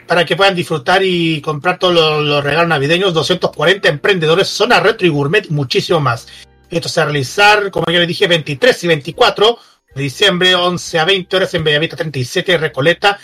[0.06, 5.06] para que puedan disfrutar y comprar todos los, los regalos navideños, 240 emprendedores, zona retro
[5.06, 6.26] y gourmet, muchísimo más.
[6.70, 9.58] Esto se va a realizar, como ya les dije, 23 y 24
[9.94, 13.18] de diciembre, 11 a 20 horas en Bellavista 37, Recoleta,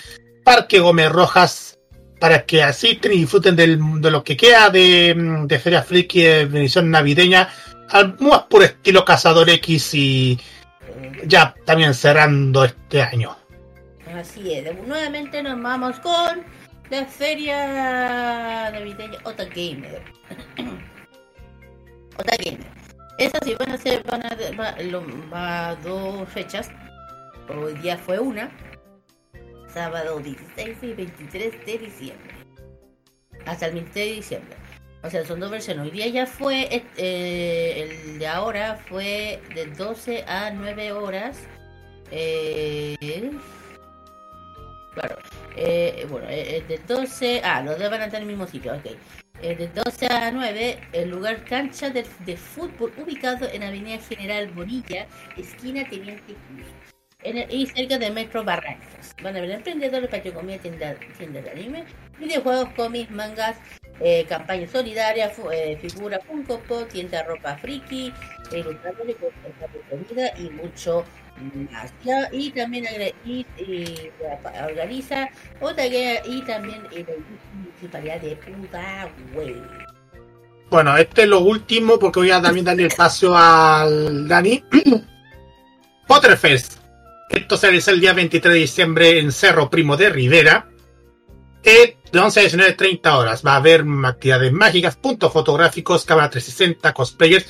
[0.44, 1.78] Parque Gómez Rojas,
[2.20, 6.22] para que asisten y disfruten del- de lo que queda de, mm, de Feria Friki
[6.22, 7.48] de edición navideña,
[7.88, 10.38] al más puro estilo Cazador X y
[11.24, 13.36] ya también cerrando este año.
[14.15, 16.45] Así es, nuevamente nos vamos con
[16.91, 20.03] la feria navideña Ota Gamer.
[22.19, 22.66] Ota Gamer.
[23.19, 24.74] Esas sí van a ser, van a, va,
[25.32, 26.70] va dos fechas.
[27.49, 28.51] Hoy día fue una.
[29.73, 32.35] Sábado 16 y 23 de diciembre.
[33.47, 34.57] Hasta el 23 de diciembre.
[35.03, 35.85] O sea, son dos versiones.
[35.85, 41.39] Hoy día ya fue, eh, el de ahora fue de 12 a 9 horas.
[42.11, 42.97] Eh,
[44.94, 45.16] Claro.
[45.56, 47.40] Eh, bueno, eh, eh, de 12.
[47.44, 48.86] Ah, los dos van a estar en el mismo sitio, ok.
[49.42, 52.04] Eh, de 12 a 9, el lugar cancha de,
[52.36, 55.06] fútbol ubicado en Avenida General Bonilla,
[55.36, 56.34] esquina Teniente.
[57.22, 59.14] En el- y cerca de Metro Barrancas.
[59.22, 61.84] Van a haber emprendedores, patio comida, tienda, tiendas de anime,
[62.18, 63.58] videojuegos, cómics, mangas,
[64.00, 68.12] eh, campaña solidaria, fu- eh, figura Funko Pop, tienda ropa friki,
[68.52, 71.04] ilustradores, de comida y mucho
[72.32, 72.86] Y también
[73.24, 74.10] y, y,
[74.68, 75.28] organiza
[75.60, 77.04] otra guía y también la
[77.54, 79.62] municipalidad de Pudahuel.
[80.70, 84.62] Bueno, este es lo último porque voy a también darle el espacio al Dani.
[86.06, 86.80] Potterfest.
[87.28, 90.68] Esto se realiza el día 23 de diciembre en Cerro Primo de Rivera.
[91.62, 93.44] Eh, de 11 a 19, 30 horas.
[93.44, 97.46] Va a haber actividades mágicas, puntos fotográficos, cámara 360, cosplayers,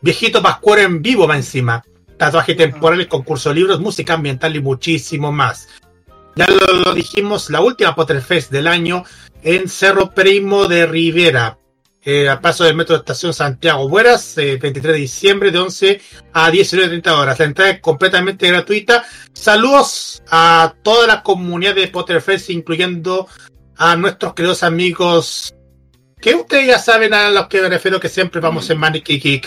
[0.00, 1.84] viejito pascuero en vivo va encima.
[2.16, 5.68] Tatuaje temporal, concurso de libros, música ambiental y muchísimo más.
[6.36, 9.04] Ya lo, lo dijimos, la última Potterfest del año
[9.42, 11.58] en Cerro Primo de Rivera.
[12.06, 16.00] Eh, a paso del metro de estación Santiago Bueras, eh, 23 de diciembre de 11
[16.34, 17.38] a 19.30 horas.
[17.38, 19.04] La entrada es completamente gratuita.
[19.32, 23.26] Saludos a toda la comunidad de Potterfest, incluyendo
[23.78, 25.54] a nuestros queridos amigos
[26.20, 29.46] que ustedes ya saben a los que me refiero que siempre vamos en Manic Geek.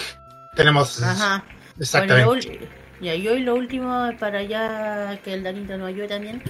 [0.55, 1.45] Tenemos Ajá.
[1.79, 2.25] Exactamente.
[2.25, 2.67] Bueno, lo ul-
[2.99, 6.41] y ahí hoy lo último para allá que el Danito nos ayude también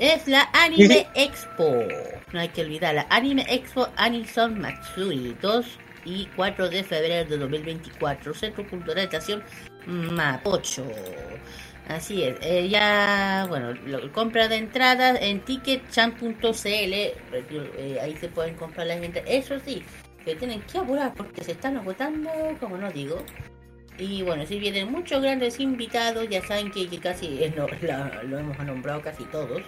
[0.00, 1.84] es la Anime Expo.
[2.32, 5.66] No hay que olvidar la Anime Expo Anison Matsuri 2
[6.06, 8.32] y 4 de febrero de 2024.
[8.34, 9.42] Centro Cultural de Estación
[9.86, 10.86] Mapocho.
[11.88, 18.54] Así es, eh, ya, bueno, lo- compra de entradas en ticketchan.cl, eh, ahí se pueden
[18.54, 19.28] comprar las entradas.
[19.30, 19.82] Eso sí,
[20.24, 22.30] que tienen que apurar porque se están agotando,
[22.60, 23.22] como no digo.
[23.98, 28.22] Y bueno, si vienen muchos grandes invitados, ya saben que, que casi es lo, la-
[28.24, 29.62] lo hemos nombrado casi todos,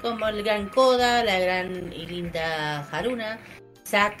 [0.00, 3.38] como el gran Koda, la gran y linda Haruna,
[3.86, 4.18] Zack,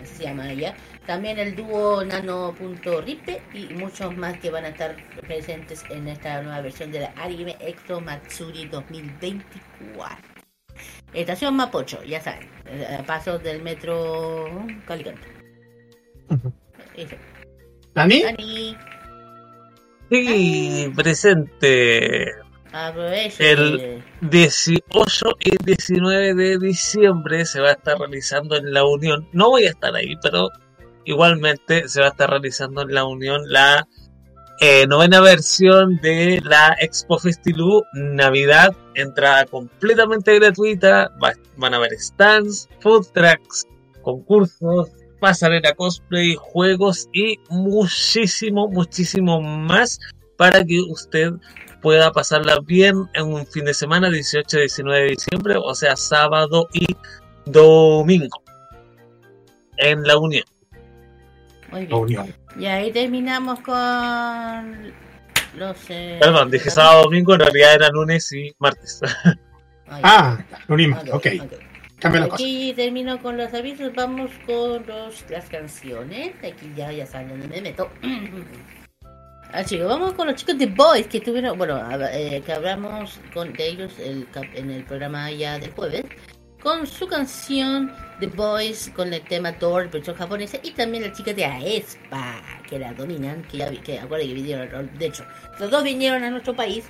[0.00, 0.74] así se llama ella,
[1.06, 6.60] también el dúo Nano.ripe y muchos más que van a estar presentes en esta nueva
[6.60, 10.16] versión de la Anime Expo Matsuri 2024.
[11.14, 12.48] Estación Mapocho, ya saben,
[12.98, 14.44] a pasos del metro
[14.86, 15.26] Calicante.
[16.94, 17.16] Eso.
[17.96, 18.22] ¿Dani?
[18.22, 18.76] Dani,
[20.10, 22.30] Sí, presente.
[22.72, 23.50] aproveche.
[23.52, 29.28] El 18 y 19 de diciembre se va a estar realizando en la Unión.
[29.32, 30.50] No voy a estar ahí, pero
[31.04, 33.88] igualmente se va a estar realizando en la Unión la
[34.60, 41.98] eh, novena versión de la Expo Festilú Navidad, entrada completamente gratuita, va- van a haber
[41.98, 43.66] stands, food trucks,
[44.02, 44.90] concursos,
[45.26, 49.98] pasarela cosplay, juegos y muchísimo, muchísimo más
[50.36, 51.32] para que usted
[51.82, 56.86] pueda pasarla bien en un fin de semana 18-19 de diciembre, o sea, sábado y
[57.44, 58.40] domingo
[59.78, 60.44] en la Unión.
[61.72, 62.00] Muy La bien.
[62.00, 62.34] unión.
[62.56, 64.92] Y ahí terminamos con
[65.56, 65.76] los...
[65.88, 69.00] eh, Perdón, dije sábado, domingo, en realidad era lunes y martes.
[69.88, 70.38] Ay, Ah,
[70.68, 71.26] mismo, ok.
[71.42, 71.52] ok.
[71.98, 72.24] Cambia.
[72.24, 76.34] Aquí termino con los avisos, vamos con los, las canciones.
[76.44, 77.90] Aquí ya, ya saben dónde me meto.
[79.52, 81.80] Ah, chicos, vamos con los chicos de Boys que tuvieron, bueno,
[82.12, 86.04] eh, que hablamos con de ellos el, en el programa ya del jueves,
[86.60, 91.32] con su canción The Boys, con el tema Thor, versión japonesa, y también la chica
[91.32, 95.24] de Aespa, que la dominan, que ya vi, que acuerdo que vinieron, de hecho,
[95.60, 96.84] los dos vinieron a nuestro país,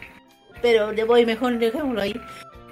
[0.62, 2.18] pero The Boys mejor dejémoslo ahí,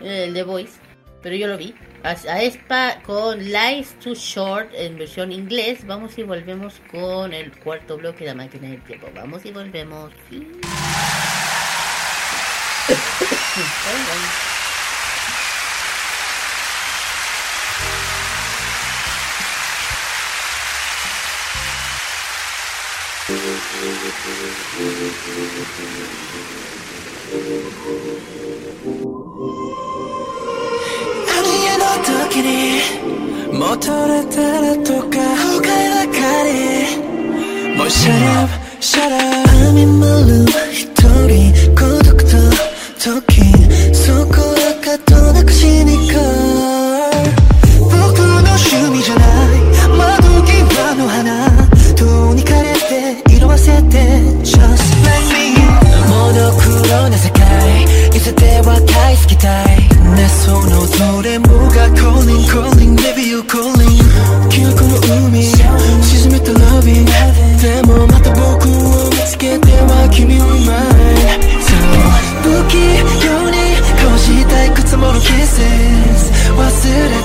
[0.01, 0.81] el The Boys,
[1.25, 1.75] pero yo lo vi.
[2.05, 5.85] A, a Espa con Life Too Short en versión inglés.
[5.87, 9.09] Vamos y volvemos con el cuarto bloque de la máquina del tiempo.
[9.15, 10.13] Vamos y volvemos.
[32.03, 32.49] 時に
[33.53, 34.25] もれ
[34.83, 36.51] とか誤解ばかり
[37.77, 38.11] もう Shut
[38.43, 38.51] up,
[38.81, 39.45] shut up
[39.87, 40.83] 丸一
[41.29, 42.29] 人孤独と
[42.99, 43.13] 時
[43.95, 46.21] そこは角なくしに行こ
[47.79, 49.65] う僕の趣味じゃない。
[49.97, 51.49] 窓際の花
[51.95, 53.99] どうにかれて色あせて
[54.43, 54.59] Just
[55.05, 55.55] let me
[56.09, 59.94] モノクロな世界いつでは大好きたい。
[60.15, 63.75] ねそのどれもが Calling calling baby you calling
[64.49, 64.97] 記憶の
[65.29, 67.05] 海沈めた loving
[67.61, 71.75] でもまた僕を見つけては君を mine So
[72.43, 72.73] 不器
[73.25, 73.57] 用に
[74.03, 76.71] 交したいくつもの kisses 忘れ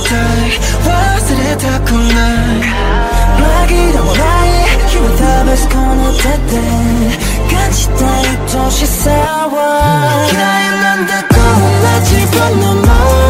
[0.07, 0.89] たい忘
[1.37, 2.69] れたくない
[3.39, 4.49] 紛れもない
[4.87, 6.57] 日を試すこの手で
[7.51, 9.53] 感じたい愛しさは
[10.31, 11.28] 嫌いなんだ
[11.99, 13.28] But from the mind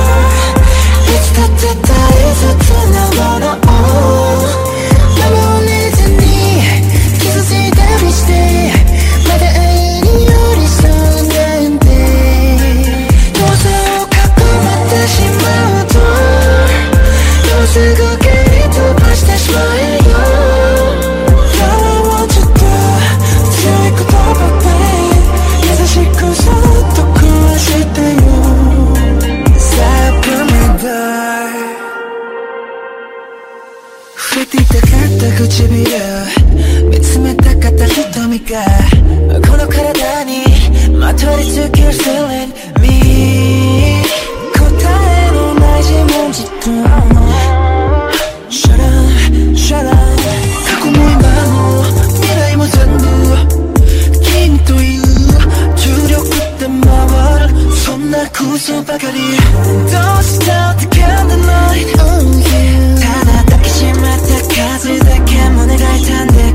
[62.99, 66.48] 다 나다 이심하다 가지다 캐문을 갈 텐데.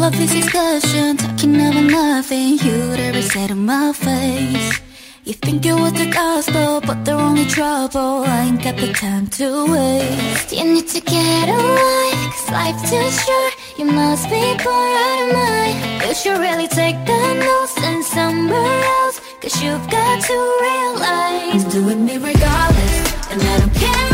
[0.00, 4.80] All of this discussion, talking about nothing you'd ever said to my face.
[5.24, 8.24] You think it was the gospel, but they're only trouble.
[8.24, 10.52] I ain't got the time to waste.
[10.56, 13.52] You need to get away, cause life's too short.
[13.76, 16.02] You must be bored out of mind.
[16.08, 19.20] You should really take the notes and somewhere else.
[19.42, 23.32] Cause you've got to realize I'm doing me regardless.
[23.32, 24.09] And I don't care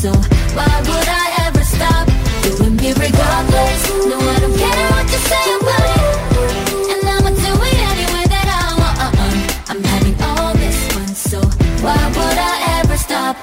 [0.00, 0.12] so
[0.56, 2.06] why would I ever stop
[2.42, 3.80] doing me regardless?
[4.08, 6.04] No, I don't care what you say about it.
[6.92, 8.96] And I'ma do it any way that I want.
[9.06, 9.70] Uh-uh.
[9.70, 11.38] I'm having all this fun, so
[11.84, 13.36] why would I ever stop?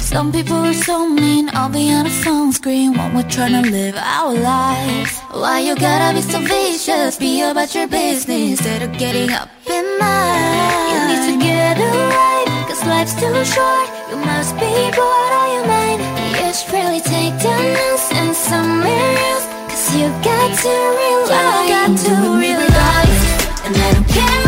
[0.00, 3.70] Some people are so mean, I'll be on a phone screen when we're trying to
[3.70, 5.18] live our lives.
[5.32, 7.18] Why you gotta be so vicious?
[7.18, 10.88] Be about your business instead of getting up in mine.
[10.92, 12.37] You need to get away,
[12.78, 13.88] cause life's too short.
[14.10, 16.00] You must be bored out your mind.
[16.36, 19.46] You should really take down notes and somewhere else.
[19.68, 21.68] Cause you got to realize.
[21.68, 23.20] You got to realize.
[23.64, 24.47] And I don't care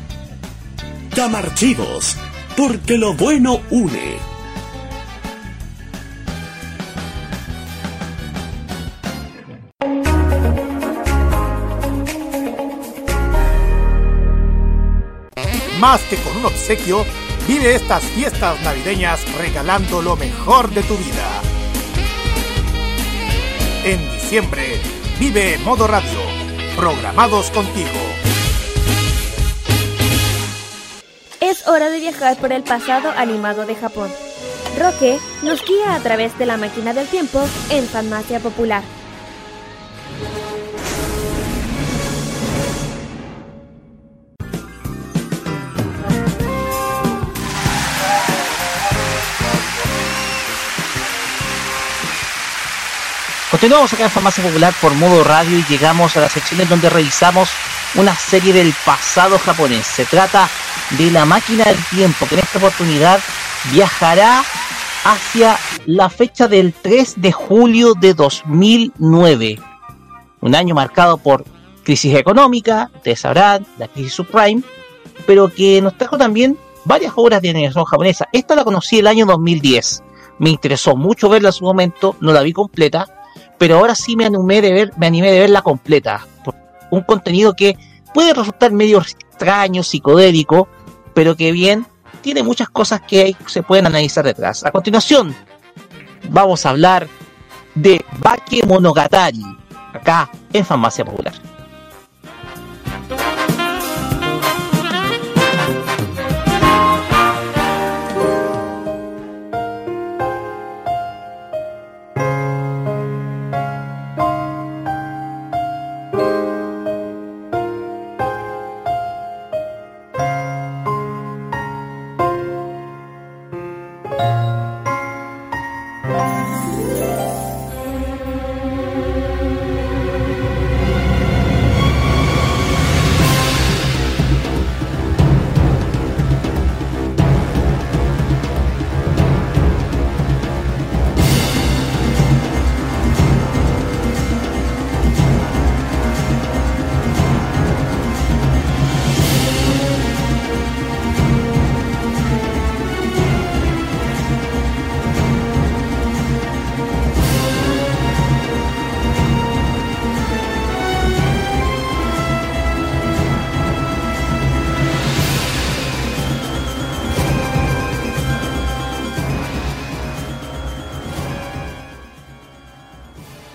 [1.15, 2.15] Camarchivos,
[2.55, 4.17] porque lo bueno une.
[15.81, 17.05] Más que con un obsequio,
[17.45, 21.41] vive estas fiestas navideñas regalando lo mejor de tu vida.
[23.83, 24.79] En diciembre,
[25.19, 26.19] vive Modo Radio,
[26.77, 28.20] programados contigo.
[31.67, 34.11] Hora de viajar por el pasado animado de Japón.
[34.79, 38.83] Roque nos guía a través de la máquina del tiempo en Farmacia Popular.
[53.51, 56.89] Continuamos acá en Farmacia Popular por modo radio y llegamos a la sección en donde
[56.89, 57.51] revisamos
[57.95, 59.85] una serie del pasado japonés.
[59.85, 60.49] Se trata
[60.97, 63.19] de la máquina del tiempo que en esta oportunidad
[63.71, 64.43] viajará
[65.03, 69.59] hacia la fecha del 3 de julio de 2009.
[70.41, 71.45] Un año marcado por
[71.83, 74.63] crisis económica, ustedes sabrán, la crisis subprime,
[75.25, 78.27] pero que nos trajo también varias obras de animación japonesa.
[78.31, 80.03] Esta la conocí el año 2010.
[80.39, 83.07] Me interesó mucho verla en su momento, no la vi completa,
[83.57, 86.25] pero ahora sí me animé de ver, me animé de verla completa.
[86.91, 87.75] Un contenido que
[88.13, 90.67] puede resultar medio extraño, psicodélico,
[91.13, 91.87] pero que bien
[92.21, 94.63] tiene muchas cosas que se pueden analizar detrás.
[94.63, 95.35] A continuación,
[96.29, 97.07] vamos a hablar
[97.73, 99.43] de Bake Monogatari,
[99.93, 101.33] acá en Farmacia Popular.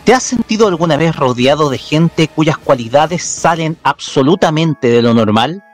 [0.06, 5.64] ¿Te has sentido alguna vez rodeado de gente cuyas cualidades salen absolutamente de lo normal?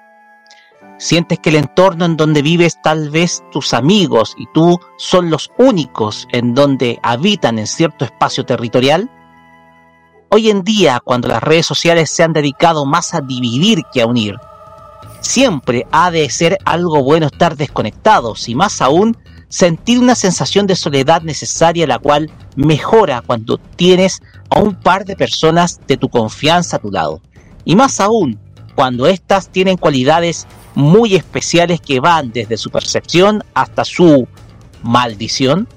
[0.99, 5.51] ¿Sientes que el entorno en donde vives tal vez tus amigos y tú son los
[5.59, 9.11] únicos en donde habitan en cierto espacio territorial?
[10.31, 14.07] Hoy en día, cuando las redes sociales se han dedicado más a dividir que a
[14.07, 14.39] unir,
[15.21, 19.15] siempre ha de ser algo bueno estar desconectados y más aún
[19.53, 25.15] sentir una sensación de soledad necesaria la cual mejora cuando tienes a un par de
[25.15, 27.21] personas de tu confianza a tu lado.
[27.67, 28.39] Y más aún,
[28.75, 34.27] cuando éstas tienen cualidades muy especiales que van desde su percepción hasta su
[34.83, 35.69] maldición.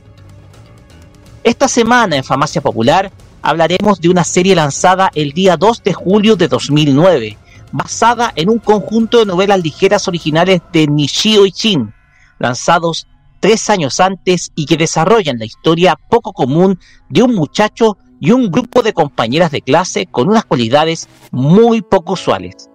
[1.43, 6.37] Esta semana en Famacia Popular hablaremos de una serie lanzada el día 2 de julio
[6.37, 7.37] de 2009,
[7.73, 11.93] basada en un conjunto de novelas ligeras originales de Nishio Ichin,
[12.39, 13.05] lanzados
[13.39, 18.49] tres años antes y que desarrollan la historia poco común de un muchacho y un
[18.49, 22.69] grupo de compañeras de clase con unas cualidades muy poco usuales.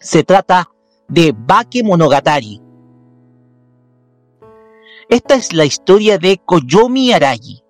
[0.00, 0.68] Se trata
[1.08, 2.60] de Bake Monogatari.
[5.08, 7.62] Esta es la historia de Koyomi Aragi,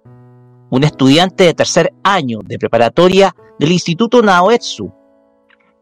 [0.71, 4.93] un estudiante de tercer año de preparatoria del Instituto Naoetsu,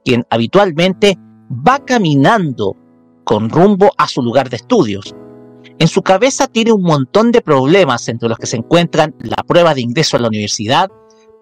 [0.05, 1.17] quien habitualmente
[1.51, 2.77] va caminando
[3.25, 5.15] con rumbo a su lugar de estudios,
[5.79, 9.75] en su cabeza tiene un montón de problemas entre los que se encuentran la prueba
[9.75, 10.89] de ingreso a la universidad,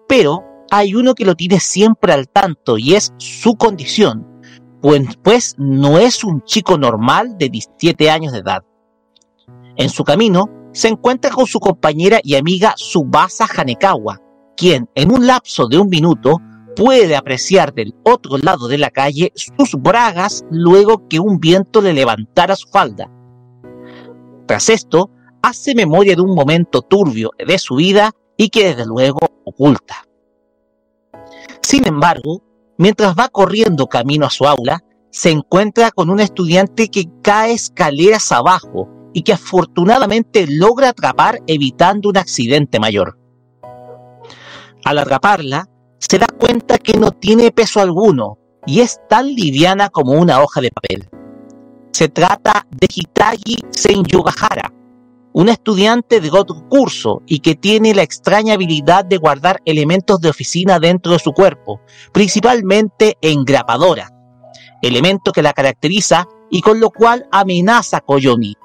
[0.07, 4.27] pero hay uno que lo tiene siempre al tanto y es su condición,
[4.81, 8.63] pues, pues no es un chico normal de 17 años de edad.
[9.77, 14.19] En su camino se encuentra con su compañera y amiga Subasa Hanekawa,
[14.57, 16.41] quien en un lapso de un minuto
[16.75, 21.93] puede apreciar del otro lado de la calle sus bragas luego que un viento le
[21.93, 23.09] levantara su falda.
[24.45, 25.09] Tras esto,
[25.41, 30.05] hace memoria de un momento turbio de su vida y que desde luego oculta.
[31.61, 32.41] Sin embargo,
[32.77, 38.31] mientras va corriendo camino a su aula, se encuentra con un estudiante que cae escaleras
[38.31, 43.17] abajo y que afortunadamente logra atrapar evitando un accidente mayor.
[44.83, 50.13] Al atraparla, se da cuenta que no tiene peso alguno y es tan liviana como
[50.13, 51.07] una hoja de papel.
[51.95, 54.69] Se trata de Hitagi Senyugahara,
[55.31, 60.27] un estudiante de otro curso y que tiene la extraña habilidad de guardar elementos de
[60.27, 61.79] oficina dentro de su cuerpo,
[62.11, 64.09] principalmente engrapadora,
[64.81, 68.55] elemento que la caracteriza y con lo cual amenaza a Koyomi.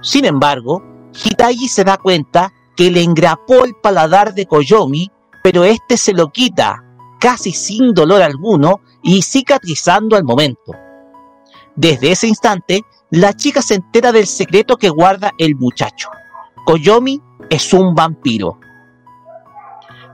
[0.00, 5.10] Sin embargo, Hitagi se da cuenta que le engrapó el paladar de Koyomi,
[5.44, 6.82] pero este se lo quita
[7.20, 10.72] casi sin dolor alguno y cicatrizando al momento.
[11.80, 16.10] Desde ese instante, la chica se entera del secreto que guarda el muchacho.
[16.66, 17.18] Koyomi
[17.48, 18.60] es un vampiro.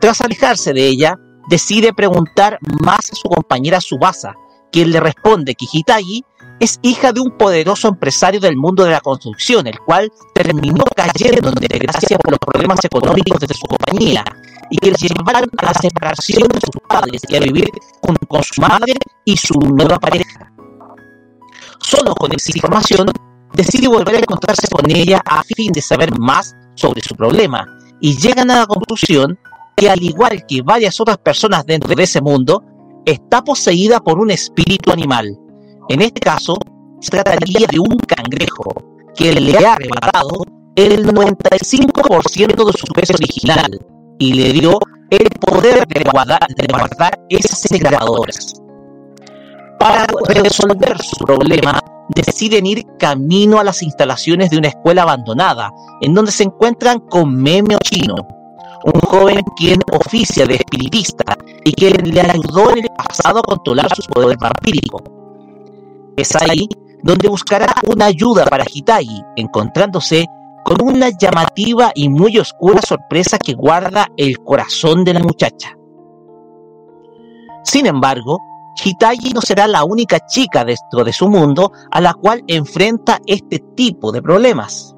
[0.00, 1.18] Tras alejarse de ella,
[1.50, 4.34] decide preguntar más a su compañera Subasa,
[4.70, 6.24] quien le responde que Hitagi
[6.60, 11.48] es hija de un poderoso empresario del mundo de la construcción, el cual terminó cayendo
[11.48, 14.24] en desgracia por los problemas económicos de su compañía
[14.70, 17.68] y que le llevaron a la separación de sus padres y a vivir
[18.00, 20.52] con, con su madre y su nueva pareja.
[21.86, 23.06] Solo con esa información
[23.54, 27.64] decide volver a encontrarse con ella a fin de saber más sobre su problema
[28.00, 29.38] y llegan a la conclusión
[29.76, 32.60] que al igual que varias otras personas dentro de ese mundo,
[33.04, 35.38] está poseída por un espíritu animal.
[35.88, 36.58] En este caso,
[37.00, 38.74] se trataría de un cangrejo
[39.14, 43.78] que le ha arrebatado el 95% de su peso original
[44.18, 48.54] y le dio el poder de guardar, de esas grabadoras.
[49.78, 56.14] Para resolver su problema, deciden ir camino a las instalaciones de una escuela abandonada, en
[56.14, 58.14] donde se encuentran con Memeo Chino,
[58.84, 63.94] un joven quien oficia de espiritista y quien le ayudó en el pasado a controlar
[63.94, 65.02] sus poderes vampíricos.
[66.16, 66.68] Es ahí
[67.02, 70.26] donde buscará una ayuda para Hitagi, encontrándose
[70.64, 75.76] con una llamativa y muy oscura sorpresa que guarda el corazón de la muchacha.
[77.62, 78.38] Sin embargo,
[78.82, 83.58] Hitagi no será la única chica dentro de su mundo a la cual enfrenta este
[83.74, 84.94] tipo de problemas.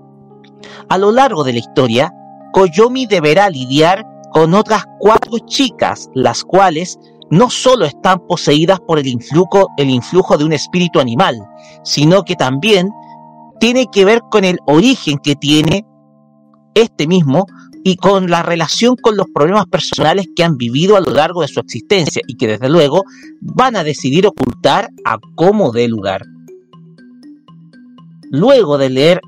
[0.88, 2.12] A lo largo de la historia,
[2.52, 6.98] Koyomi deberá lidiar con otras cuatro chicas, las cuales
[7.30, 11.46] no solo están poseídas por el influjo, el influjo de un espíritu animal,
[11.84, 12.90] sino que también
[13.60, 15.84] tiene que ver con el origen que tiene
[16.74, 17.46] este mismo
[17.88, 21.48] y con la relación con los problemas personales que han vivido a lo largo de
[21.48, 23.02] su existencia y que desde luego
[23.40, 26.22] van a decidir ocultar a cómo dé lugar.
[28.30, 29.22] Luego de leer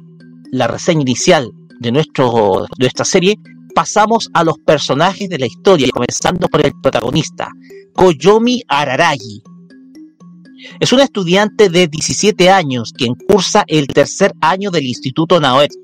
[0.52, 3.36] la reseña inicial de, nuestro, de nuestra serie,
[3.74, 7.48] pasamos a los personajes de la historia, comenzando por el protagonista,
[7.94, 9.42] Koyomi Araragi.
[10.80, 15.78] Es un estudiante de 17 años quien cursa el tercer año del Instituto Naoetsu.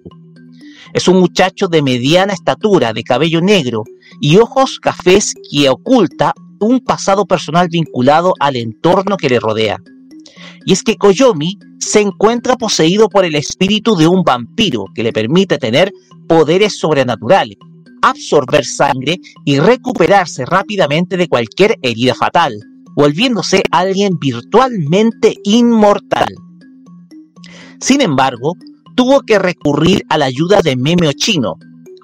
[0.93, 3.85] Es un muchacho de mediana estatura, de cabello negro
[4.21, 9.79] y ojos cafés que oculta un pasado personal vinculado al entorno que le rodea.
[10.65, 15.13] Y es que Koyomi se encuentra poseído por el espíritu de un vampiro que le
[15.13, 15.93] permite tener
[16.27, 17.57] poderes sobrenaturales,
[18.03, 22.59] absorber sangre y recuperarse rápidamente de cualquier herida fatal,
[22.97, 26.27] volviéndose alguien virtualmente inmortal.
[27.81, 28.55] Sin embargo,
[28.97, 31.59] tuvo que recurrir a la ayuda de Memeo Chino,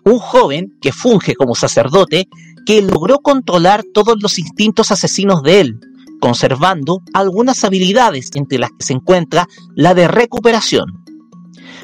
[0.04, 2.28] un joven que funge como sacerdote
[2.66, 5.80] que logró controlar todos los instintos asesinos de él,
[6.20, 10.84] conservando algunas habilidades entre las que se encuentra la de recuperación.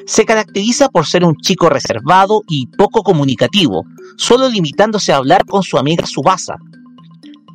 [0.06, 3.84] Se caracteriza por ser un chico reservado y poco comunicativo,
[4.16, 6.56] solo limitándose a hablar con su amiga Subasa.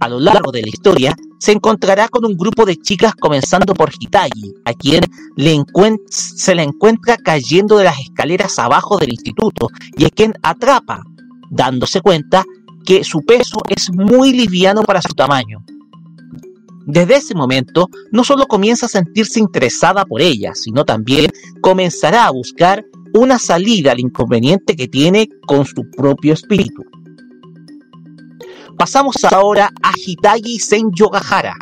[0.04, 3.90] A lo largo de la historia, se encontrará con un grupo de chicas comenzando por
[3.98, 5.02] Hitagi, a quien
[6.10, 11.04] se le encuentra cayendo de las escaleras abajo del instituto y a quien atrapa,
[11.50, 12.44] dándose cuenta
[12.86, 15.64] que su peso es muy liviano para su tamaño.
[16.86, 22.32] Desde ese momento, no solo comienza a sentirse interesada por ella, sino también comenzará a
[22.32, 22.84] buscar
[23.14, 26.84] una salida al inconveniente que tiene con su propio espíritu.
[28.78, 31.56] Pasamos ahora a Hitagi Sen Yogahara.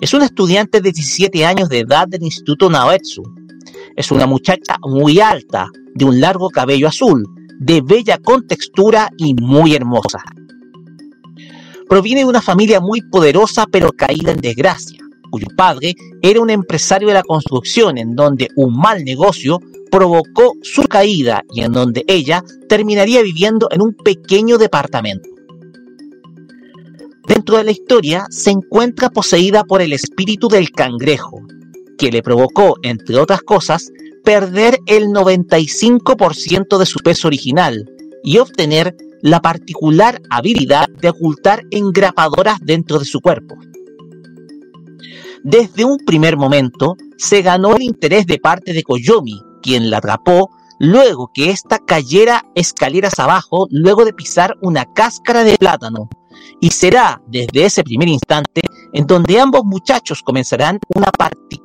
[0.00, 3.22] Es una estudiante de 17 años de edad del Instituto Naoetsu.
[3.96, 7.24] Es una muchacha muy alta, de un largo cabello azul,
[7.58, 10.22] de bella contextura y muy hermosa
[11.88, 14.98] proviene de una familia muy poderosa pero caída en desgracia,
[15.30, 19.60] cuyo padre era un empresario de la construcción en donde un mal negocio
[19.90, 25.28] provocó su caída y en donde ella terminaría viviendo en un pequeño departamento.
[27.26, 31.40] Dentro de la historia se encuentra poseída por el espíritu del cangrejo,
[31.96, 33.90] que le provocó, entre otras cosas,
[34.24, 37.90] perder el 95% de su peso original
[38.22, 43.54] y obtener la particular habilidad de ocultar engrapadoras dentro de su cuerpo.
[45.42, 50.50] Desde un primer momento se ganó el interés de parte de Koyomi, quien la atrapó
[50.78, 56.08] luego que ésta cayera escaleras abajo luego de pisar una cáscara de plátano,
[56.60, 60.78] y será desde ese primer instante en donde ambos muchachos comenzarán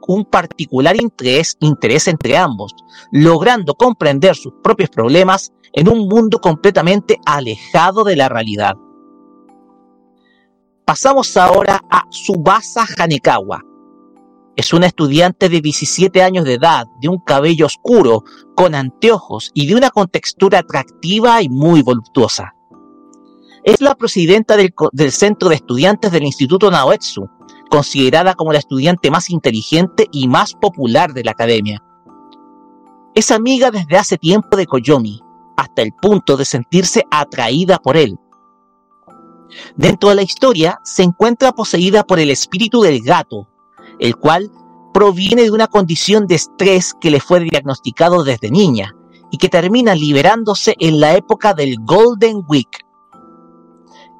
[0.08, 2.74] un particular interés, interés entre ambos,
[3.11, 8.75] logrando comprender sus propios problemas en un mundo completamente alejado de la realidad.
[10.85, 13.61] Pasamos ahora a Subasa Hanekawa.
[14.56, 18.24] Es una estudiante de 17 años de edad, de un cabello oscuro,
[18.56, 22.56] con anteojos y de una contextura atractiva y muy voluptuosa.
[23.69, 27.30] Es la presidenta del, Centro de Estudiantes del Instituto Naoetsu,
[27.69, 31.80] considerada como la estudiante más inteligente y más popular de la academia.
[33.14, 35.19] Es amiga desde hace tiempo de Koyomi,
[35.56, 38.17] hasta el punto de sentirse atraída por él.
[39.75, 43.48] Dentro de la historia se encuentra poseída por el espíritu del gato,
[43.99, 44.49] el cual
[44.95, 48.95] proviene de una condición de estrés que le fue diagnosticado desde niña
[49.30, 52.89] y que termina liberándose en la época del Golden Week.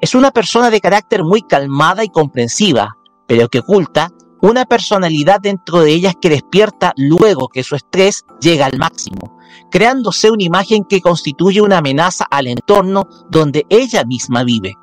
[0.00, 2.96] Es una persona de carácter muy calmada y comprensiva,
[3.26, 8.64] pero que oculta una personalidad dentro de ellas que despierta luego que su estrés llega
[8.64, 9.38] al máximo,
[9.70, 14.74] creándose una imagen que constituye una amenaza al entorno donde ella misma vive.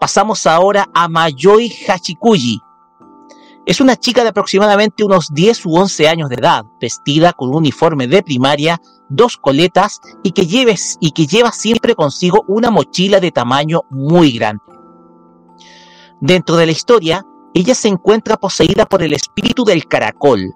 [0.00, 2.58] Pasamos ahora a Mayoi Hachikuji.
[3.66, 7.56] Es una chica de aproximadamente unos 10 u 11 años de edad, vestida con un
[7.56, 13.20] uniforme de primaria, dos coletas y que, lleves, y que lleva siempre consigo una mochila
[13.20, 14.62] de tamaño muy grande.
[16.20, 20.52] Dentro de la historia, ella se encuentra poseída por el espíritu del caracol,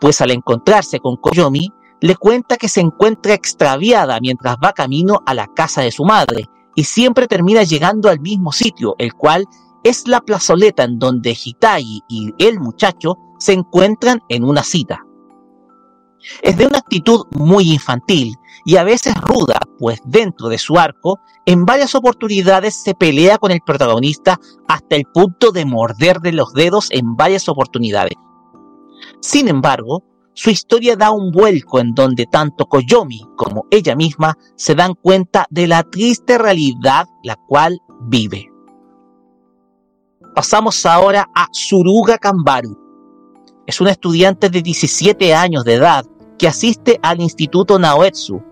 [0.00, 5.34] pues al encontrarse con Koyomi, le cuenta que se encuentra extraviada mientras va camino a
[5.34, 9.46] la casa de su madre y siempre termina llegando al mismo sitio, el cual
[9.84, 15.02] es la plazoleta en donde Hitayi y el muchacho se encuentran en una cita.
[16.42, 21.18] Es de una actitud muy infantil y a veces ruda, pues dentro de su arco,
[21.46, 24.38] en varias oportunidades se pelea con el protagonista
[24.68, 28.14] hasta el punto de morderle los dedos en varias oportunidades.
[29.20, 30.04] Sin embargo,
[30.34, 35.46] su historia da un vuelco en donde tanto Koyomi como ella misma se dan cuenta
[35.50, 38.51] de la triste realidad la cual vive.
[40.34, 42.74] Pasamos ahora a Suruga Kambaru.
[43.66, 46.06] Es una estudiante de 17 años de edad
[46.38, 48.42] que asiste al Instituto Naoetsu.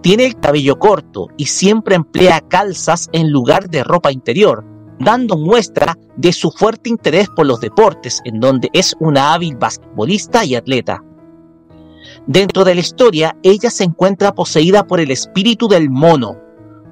[0.00, 4.64] Tiene el cabello corto y siempre emplea calzas en lugar de ropa interior,
[4.98, 10.46] dando muestra de su fuerte interés por los deportes, en donde es una hábil basquetbolista
[10.46, 11.04] y atleta.
[12.26, 16.38] Dentro de la historia, ella se encuentra poseída por el espíritu del mono,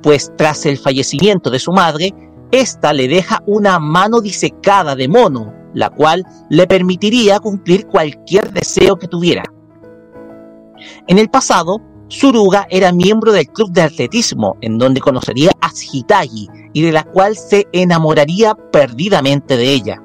[0.02, 2.12] pues tras el fallecimiento de su madre,
[2.50, 8.96] ésta le deja una mano disecada de mono, la cual le permitiría cumplir cualquier deseo
[8.96, 9.44] que tuviera.
[11.06, 16.48] En el pasado, Suruga era miembro del club de atletismo, en donde conocería a Hitagi
[16.72, 20.02] y de la cual se enamoraría perdidamente de ella.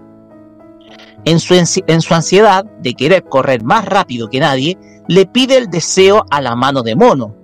[1.26, 5.70] En su, en su ansiedad de querer correr más rápido que nadie, le pide el
[5.70, 7.36] deseo a la mano de mono,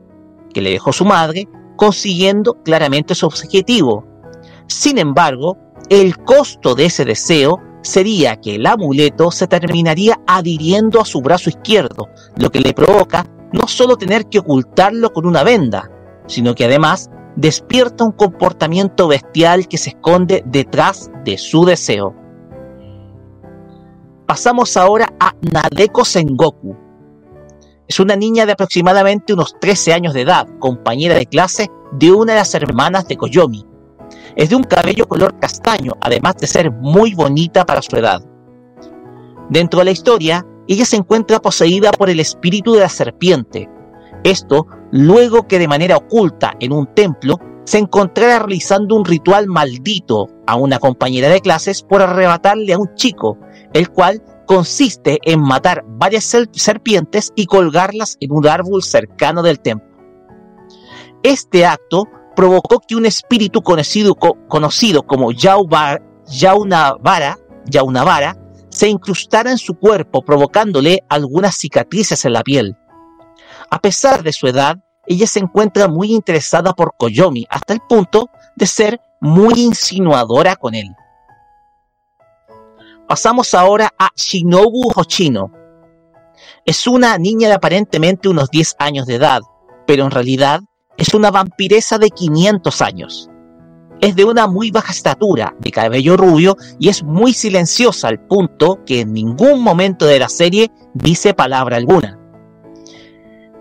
[0.53, 1.47] que le dejó su madre,
[1.77, 4.05] consiguiendo claramente su objetivo.
[4.69, 5.57] Sin embargo,
[5.89, 11.49] el costo de ese deseo sería que el amuleto se terminaría adhiriendo a su brazo
[11.49, 12.07] izquierdo,
[12.37, 15.89] lo que le provoca no solo tener que ocultarlo con una venda,
[16.27, 22.13] sino que además despierta un comportamiento bestial que se esconde detrás de su deseo.
[24.27, 26.77] Pasamos ahora a Nadeko Sengoku.
[27.87, 32.33] Es una niña de aproximadamente unos 13 años de edad, compañera de clase de una
[32.33, 33.68] de las hermanas de Koyomi.
[34.35, 38.21] Es de un cabello color castaño, además de ser muy bonita para su edad.
[39.49, 43.69] Dentro de la historia, ella se encuentra poseída por el espíritu de la serpiente.
[44.23, 50.27] Esto luego que de manera oculta en un templo se encontrara realizando un ritual maldito
[50.47, 53.37] a una compañera de clases por arrebatarle a un chico,
[53.73, 59.59] el cual consiste en matar varias ser- serpientes y colgarlas en un árbol cercano del
[59.59, 59.87] templo.
[61.21, 62.05] Este acto
[62.39, 65.33] provocó que un espíritu conocido, co- conocido como
[68.69, 72.77] se incrustara en su cuerpo provocándole algunas cicatrices en la piel.
[73.69, 78.29] A pesar de su edad, ella se encuentra muy interesada por Koyomi hasta el punto
[78.55, 80.87] de ser muy insinuadora con él.
[83.05, 85.51] Pasamos ahora a Shinobu Hoshino.
[86.65, 89.41] Es una niña de aparentemente unos 10 años de edad,
[89.85, 90.61] pero en realidad
[90.99, 93.29] es una vampiresa de 500 años.
[94.01, 98.83] Es de una muy baja estatura, de cabello rubio y es muy silenciosa al punto
[98.85, 102.17] que en ningún momento de la serie dice palabra alguna.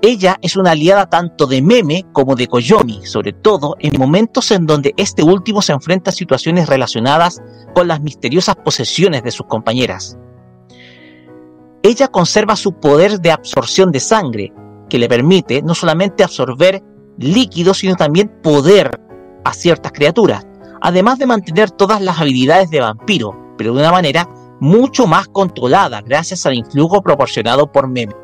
[0.03, 4.67] Ella es una aliada tanto de Meme como de Koyomi, sobre todo en momentos en
[4.67, 7.41] donde este último se enfrenta a situaciones relacionadas
[7.75, 10.17] con las misteriosas posesiones de sus compañeras.
[11.83, 14.53] Ella conserva su poder de absorción de sangre,
[14.89, 16.83] que le permite no solamente absorber
[17.19, 19.01] líquidos, sino también poder
[19.45, 20.47] a ciertas criaturas,
[20.81, 24.29] además de mantener todas las habilidades de vampiro, pero de una manera
[24.61, 28.15] mucho más controlada gracias al influjo proporcionado por Meme.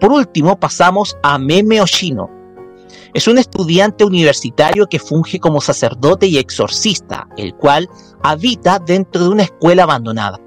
[0.00, 2.28] Por último, pasamos a Meme Oshino.
[3.14, 7.88] Es un estudiante universitario que funge como sacerdote y exorcista, el cual
[8.22, 10.40] habita dentro de una escuela abandonada.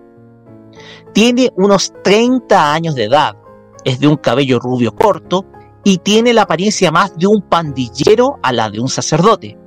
[1.13, 3.37] Tiene unos 30 años de edad,
[3.85, 5.45] es de un cabello rubio corto
[5.85, 9.57] y tiene la apariencia más de un pandillero a la de un sacerdote.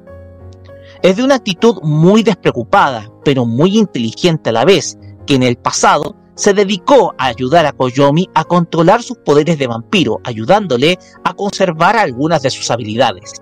[1.00, 5.56] Es de una actitud muy despreocupada, pero muy inteligente a la vez, que en el
[5.56, 11.34] pasado se dedicó a ayudar a Koyomi a controlar sus poderes de vampiro, ayudándole a
[11.34, 13.34] conservar algunas de sus habilidades.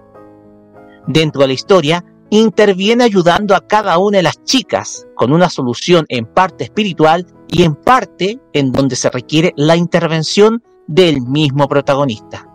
[1.07, 6.05] Dentro de la historia, interviene ayudando a cada una de las chicas con una solución
[6.11, 12.47] en parte espiritual y en parte en donde se requiere la intervención del mismo protagonista.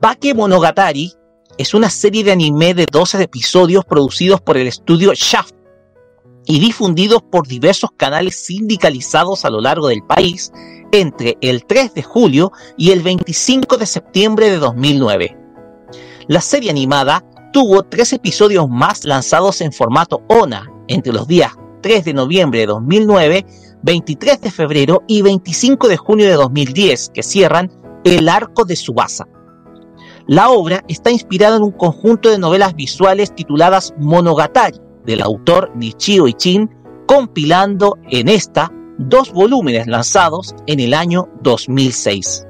[0.00, 1.12] Bake Monogatari
[1.58, 5.54] es una serie de anime de 12 episodios producidos por el estudio Shaft
[6.46, 10.52] y difundidos por diversos canales sindicalizados a lo largo del país
[10.90, 15.36] entre el 3 de julio y el 25 de septiembre de 2009.
[16.28, 17.22] La serie animada
[17.52, 22.66] tuvo tres episodios más lanzados en formato ONA entre los días 3 de noviembre de
[22.68, 23.44] 2009,
[23.82, 27.70] 23 de febrero y 25 de junio de 2010, que cierran
[28.04, 29.26] el arco de Subasa.
[30.30, 36.28] La obra está inspirada en un conjunto de novelas visuales tituladas Monogatari, del autor Nichio
[36.28, 36.70] Ichin,
[37.08, 42.46] compilando en esta dos volúmenes lanzados en el año 2006.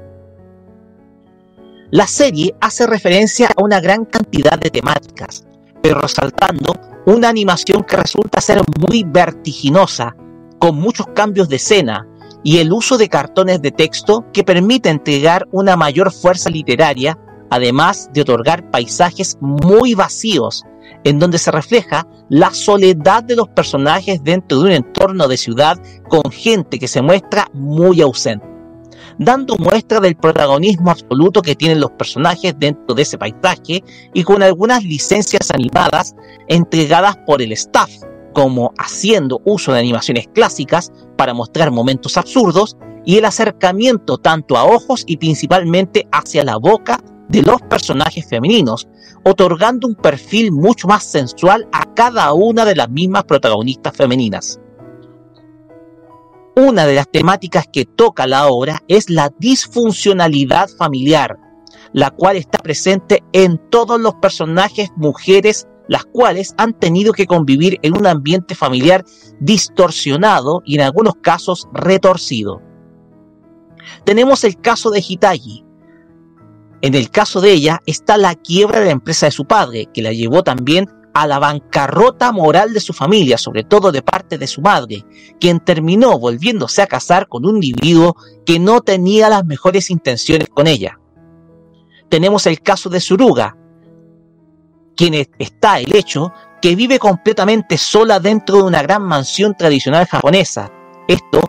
[1.89, 5.47] La serie hace referencia a una gran cantidad de temáticas,
[5.81, 6.75] pero resaltando
[7.07, 10.15] una animación que resulta ser muy vertiginosa,
[10.59, 12.07] con muchos cambios de escena
[12.43, 17.17] y el uso de cartones de texto que permite entregar una mayor fuerza literaria,
[17.51, 20.63] además de otorgar paisajes muy vacíos
[21.03, 25.77] en donde se refleja la soledad de los personajes dentro de un entorno de ciudad
[26.09, 28.45] con gente que se muestra muy ausente,
[29.17, 34.43] dando muestra del protagonismo absoluto que tienen los personajes dentro de ese paisaje y con
[34.43, 36.15] algunas licencias animadas
[36.47, 37.89] entregadas por el staff,
[38.33, 44.63] como haciendo uso de animaciones clásicas para mostrar momentos absurdos y el acercamiento tanto a
[44.63, 46.99] ojos y principalmente hacia la boca
[47.31, 48.87] de los personajes femeninos,
[49.23, 54.59] otorgando un perfil mucho más sensual a cada una de las mismas protagonistas femeninas.
[56.57, 61.37] Una de las temáticas que toca la obra es la disfuncionalidad familiar,
[61.93, 67.79] la cual está presente en todos los personajes mujeres, las cuales han tenido que convivir
[67.81, 69.05] en un ambiente familiar
[69.39, 72.61] distorsionado y en algunos casos retorcido.
[74.03, 75.65] Tenemos el caso de Hitagi,
[76.81, 80.01] en el caso de ella está la quiebra de la empresa de su padre, que
[80.01, 84.47] la llevó también a la bancarrota moral de su familia, sobre todo de parte de
[84.47, 85.05] su madre,
[85.39, 90.67] quien terminó volviéndose a casar con un individuo que no tenía las mejores intenciones con
[90.67, 90.99] ella.
[92.09, 93.57] Tenemos el caso de Suruga,
[94.95, 100.71] quien está el hecho que vive completamente sola dentro de una gran mansión tradicional japonesa.
[101.07, 101.41] Esto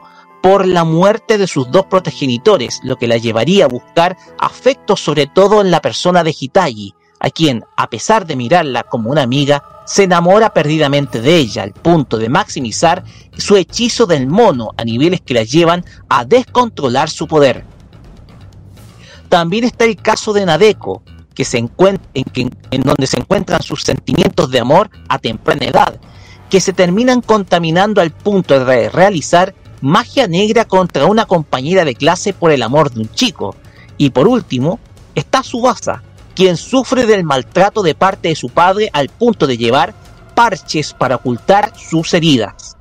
[0.43, 5.29] por la muerte de sus dos progenitores, lo que la llevaría a buscar afecto sobre
[5.29, 9.63] todo en la persona de Hitagi, a quien, a pesar de mirarla como una amiga,
[9.87, 13.05] se enamora perdidamente de ella, al punto de maximizar
[13.39, 17.65] su hechizo del mono a niveles que la llevan a descontrolar su poder.
[19.29, 23.85] También está el caso de Nadeko, que se encuentra, en, en donde se encuentran sus
[23.85, 26.01] sentimientos de amor a temprana edad,
[26.51, 32.33] que se terminan contaminando al punto de realizar magia negra contra una compañera de clase
[32.33, 33.55] por el amor de un chico.
[33.99, 34.79] Y por último,
[35.15, 36.03] está Subasa,
[36.35, 39.95] quien sufre del maltrato de parte de su padre al punto de llevar
[40.35, 42.77] parches para ocultar sus heridas.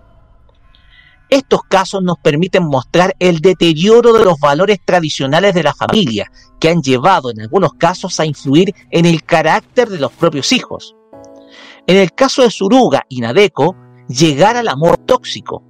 [1.30, 6.70] Estos casos nos permiten mostrar el deterioro de los valores tradicionales de la familia, que
[6.70, 10.94] han llevado en algunos casos a influir en el carácter de los propios hijos.
[11.88, 13.76] En el caso de Suruga y Nadeko,
[14.10, 15.64] llegar al amor tóxico,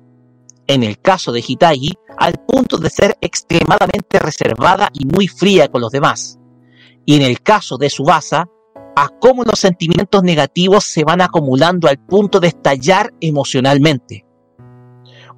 [0.72, 5.82] en el caso de Hitagi, al punto de ser extremadamente reservada y muy fría con
[5.82, 6.40] los demás.
[7.06, 8.48] Y en el caso de Subasa,
[8.96, 14.26] a cómo los sentimientos negativos se van acumulando al punto de estallar emocionalmente.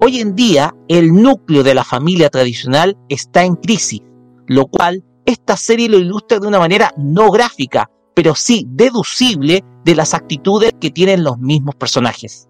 [0.00, 4.02] Hoy en día, el núcleo de la familia tradicional está en crisis,
[4.46, 9.94] lo cual esta serie lo ilustra de una manera no gráfica, pero sí deducible de
[9.94, 12.48] las actitudes que tienen los mismos personajes.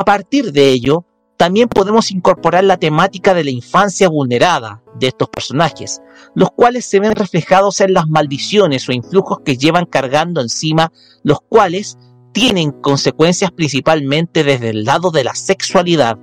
[0.00, 1.04] A partir de ello,
[1.36, 6.00] también podemos incorporar la temática de la infancia vulnerada de estos personajes,
[6.34, 10.90] los cuales se ven reflejados en las maldiciones o influjos que llevan cargando encima,
[11.22, 11.98] los cuales
[12.32, 16.18] tienen consecuencias principalmente desde el lado de la sexualidad.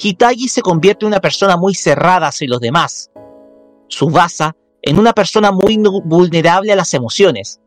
[0.00, 3.10] Hitagi se convierte en una persona muy cerrada hacia los demás.
[3.88, 7.58] Subasa en una persona muy vulnerable a las emociones.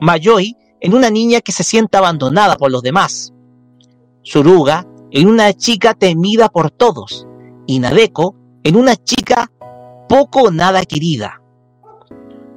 [0.00, 3.34] Mayoi en una niña que se siente abandonada por los demás.
[4.22, 7.26] Suruga en una chica temida por todos.
[7.66, 9.50] Y Nadeko en una chica
[10.08, 11.42] poco o nada querida.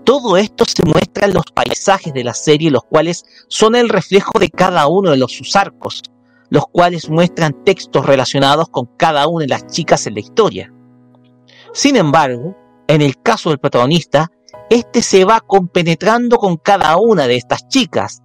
[0.03, 4.37] Todo esto se muestra en los paisajes de la serie, los cuales son el reflejo
[4.39, 6.03] de cada uno de los sus arcos,
[6.49, 10.71] los cuales muestran textos relacionados con cada una de las chicas en la historia.
[11.73, 12.55] Sin embargo,
[12.87, 14.31] en el caso del protagonista,
[14.69, 18.21] este se va compenetrando con cada una de estas chicas,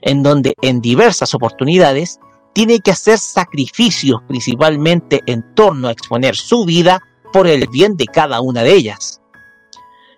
[0.00, 2.20] en donde en diversas oportunidades
[2.52, 7.00] tiene que hacer sacrificios principalmente en torno a exponer su vida
[7.32, 9.20] por el bien de cada una de ellas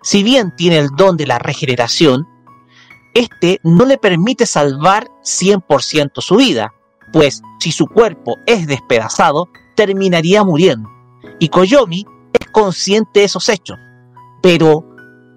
[0.03, 2.27] si bien tiene el don de la regeneración,
[3.13, 6.73] este no le permite salvar 100% su vida,
[7.13, 10.89] pues si su cuerpo es despedazado, terminaría muriendo.
[11.39, 12.05] Y Koyomi
[12.37, 13.77] es consciente de esos hechos.
[14.41, 14.85] Pero,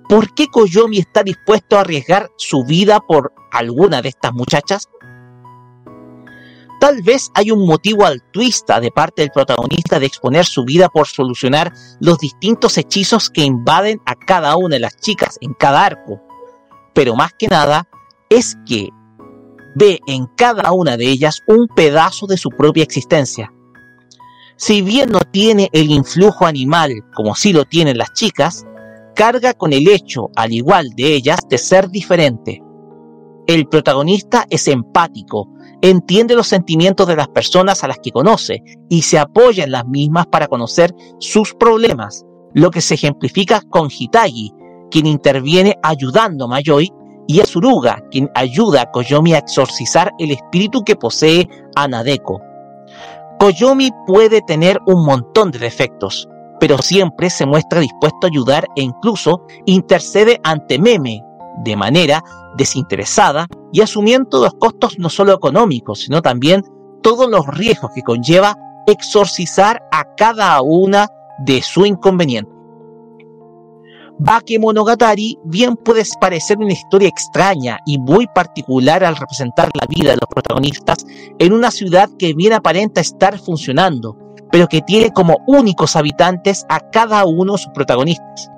[0.09, 4.89] ¿por qué Koyomi está dispuesto a arriesgar su vida por alguna de estas muchachas?
[6.79, 11.07] Tal vez hay un motivo altruista de parte del protagonista de exponer su vida por
[11.07, 16.21] solucionar los distintos hechizos que invaden a cada una de las chicas en cada arco.
[16.95, 17.89] Pero más que nada
[18.29, 18.91] es que
[19.75, 23.53] ve en cada una de ellas un pedazo de su propia existencia.
[24.57, 28.65] Si bien no tiene el influjo animal como sí lo tienen las chicas,
[29.15, 32.63] carga con el hecho, al igual de ellas, de ser diferente.
[33.47, 35.49] El protagonista es empático,
[35.91, 39.87] entiende los sentimientos de las personas a las que conoce y se apoya en las
[39.87, 42.25] mismas para conocer sus problemas,
[42.55, 44.53] lo que se ejemplifica con Hitagi,
[44.91, 46.91] quien interviene ayudando a Mayoi,
[47.27, 52.41] y a Suruga, quien ayuda a Koyomi a exorcizar el espíritu que posee a Nadeko.
[53.39, 56.29] Koyomi puede tener un montón de defectos,
[56.61, 61.23] pero siempre se muestra dispuesto a ayudar e incluso intercede ante Meme,
[61.65, 62.23] de manera
[62.57, 66.63] desinteresada y asumiendo los costos no solo económicos, sino también
[67.03, 72.57] todos los riesgos que conlleva exorcizar a cada una de su inconveniente.
[74.19, 80.17] Bakemonogatari bien puede parecer una historia extraña y muy particular al representar la vida de
[80.17, 81.05] los protagonistas
[81.39, 84.17] en una ciudad que bien aparenta estar funcionando,
[84.51, 88.51] pero que tiene como únicos habitantes a cada uno de sus protagonistas.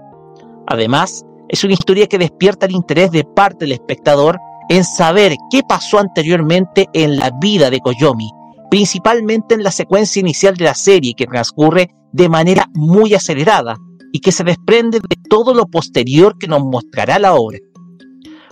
[0.68, 5.62] Además, es una historia que despierta el interés de parte del espectador en saber qué
[5.66, 8.30] pasó anteriormente en la vida de Koyomi,
[8.70, 13.76] principalmente en la secuencia inicial de la serie que transcurre de manera muy acelerada
[14.12, 17.58] y que se desprende de todo lo posterior que nos mostrará la obra.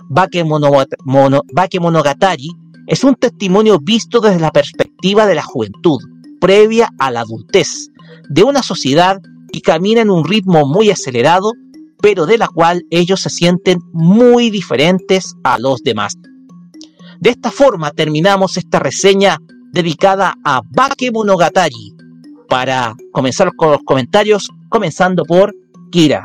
[0.09, 2.49] Bakemonogatari
[2.87, 5.99] es un testimonio visto desde la perspectiva de la juventud,
[6.39, 7.89] previa a la adultez,
[8.29, 9.19] de una sociedad
[9.51, 11.51] que camina en un ritmo muy acelerado
[12.01, 16.15] pero de la cual ellos se sienten muy diferentes a los demás.
[17.19, 19.37] De esta forma terminamos esta reseña
[19.71, 21.93] dedicada a Bakemonogatari.
[22.47, 25.53] Para comenzar con los comentarios, comenzando por
[25.91, 26.23] Kira.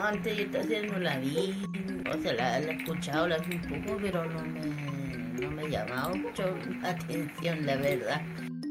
[0.00, 1.52] Antes esta serie no la vi,
[2.08, 5.68] o sea, la, he escuchado, la vi un poco, pero no me, no me ha
[5.68, 6.44] llamado mucho
[6.80, 8.22] la atención, la verdad.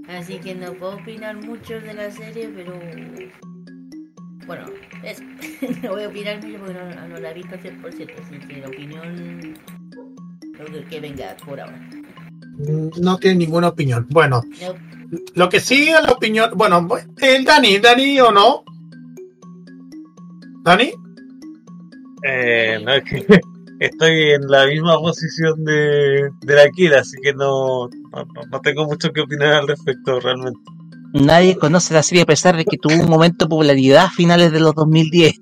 [0.07, 2.79] Así que no puedo opinar mucho de la serie, pero
[4.47, 4.65] bueno,
[5.03, 5.23] eso.
[5.83, 6.73] no voy a opinar mucho porque
[7.09, 9.53] no, la he visto 100%, así que la opinión.
[10.57, 11.89] Lo que, venga por ahora.
[13.01, 14.07] No tiene ninguna opinión.
[14.09, 14.41] Bueno,
[15.33, 16.51] lo que sí, la opinión.
[16.55, 16.87] Bueno,
[17.21, 18.63] el Dani, Dani o no.
[20.63, 20.91] ¿Dani?
[22.23, 23.25] Eh, no, es que
[23.79, 27.89] estoy en la misma posición de, de la Kira, así que no,
[28.51, 30.74] no tengo mucho que opinar al respecto realmente
[31.21, 34.51] nadie conoce la serie a pesar de que tuvo un momento de popularidad a finales
[34.51, 35.39] de los 2010.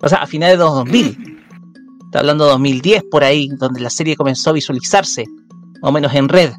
[0.00, 1.38] O sea, a finales de los 2000.
[2.06, 5.26] Está hablando de 2010 por ahí, donde la serie comenzó a visualizarse,
[5.82, 6.52] o menos en red.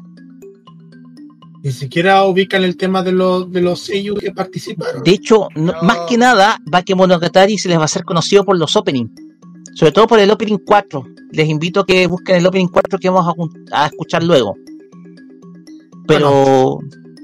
[1.62, 5.02] Ni siquiera ubican el tema de, los de los sellos que participaron.
[5.02, 5.48] De hecho,
[5.82, 9.10] más que nada, Bakemonogatari se les va a ser conocido por los openings.
[9.74, 13.10] Sobre todo por el opening 4, les invito a que busquen el opening 4 que
[13.10, 13.34] vamos
[13.72, 14.56] a, a escuchar luego.
[16.06, 16.78] Pero,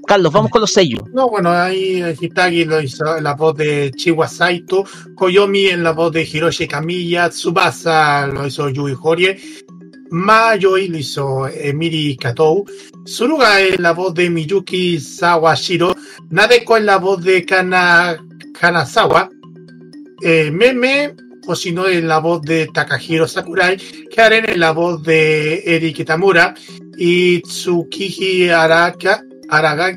[0.06, 1.02] Carlos, vamos con los sellos.
[1.12, 5.92] No, bueno, ahí Hitagi lo hizo en la voz de Chiwa Saito, Koyomi en la
[5.92, 9.38] voz de Hiroshi Kamiya, Tsubasa lo hizo Yui Horie,
[10.10, 12.64] Mayoi lo hizo Emiri Katou,
[13.04, 15.96] Suruga en la voz de Miyuki Sawashiro,
[16.30, 18.16] Nadeko en la voz de Kana,
[18.58, 19.28] Kanazawa,
[20.22, 21.14] eh, Meme
[21.46, 23.76] Hoshino en la voz de Takahiro Sakurai,
[24.14, 26.54] Karen en la voz de Eri Kitamura
[26.96, 29.96] y Tsukiji Araka, Araga,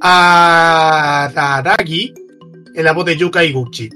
[0.00, 1.44] Araragi
[2.74, 3.88] en la voz de Yuka Iguchi.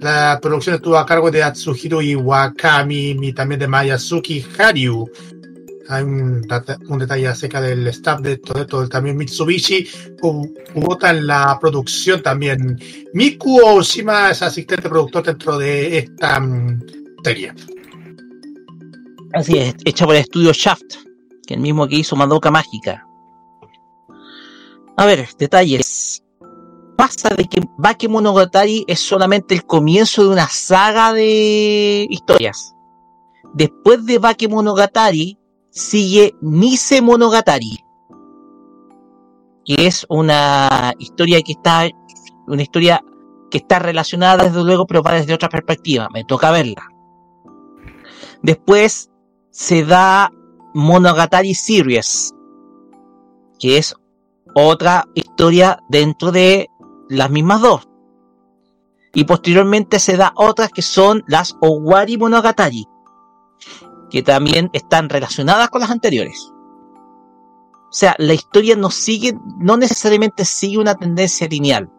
[0.00, 5.10] La producción estuvo a cargo de Atsuhiro Iwakami y también de Mayasuki Haryu.
[5.88, 6.42] Hay un,
[6.98, 8.88] detalle acerca del staff de todo esto.
[8.88, 9.88] También Mitsubishi
[10.74, 12.78] vota en la producción también.
[13.14, 16.82] Miku Oshima es asistente productor dentro de esta mm,
[17.22, 17.54] serie.
[19.32, 20.96] Así es, hecha por el estudio Shaft,
[21.46, 23.05] que el mismo que hizo Madoka Mágica.
[24.96, 26.22] A ver, detalles.
[26.96, 32.74] Pasa de que Bakemonogatari es solamente el comienzo de una saga de historias.
[33.52, 35.38] Después de Bakemonogatari
[35.70, 37.78] sigue Nise Monogatari,
[39.66, 41.86] que es una historia que está
[42.46, 43.04] una historia
[43.50, 46.08] que está relacionada desde luego, pero va desde otra perspectiva.
[46.12, 46.88] Me toca verla.
[48.42, 49.10] Después
[49.50, 50.32] se da
[50.74, 52.32] Monogatari Series,
[53.58, 53.94] que es
[54.64, 56.70] otra historia dentro de
[57.10, 57.88] las mismas dos.
[59.12, 62.86] Y posteriormente se da otras que son las Owari Monogatari,
[64.10, 66.52] que también están relacionadas con las anteriores.
[66.52, 71.90] O sea, la historia no sigue, no necesariamente sigue una tendencia lineal,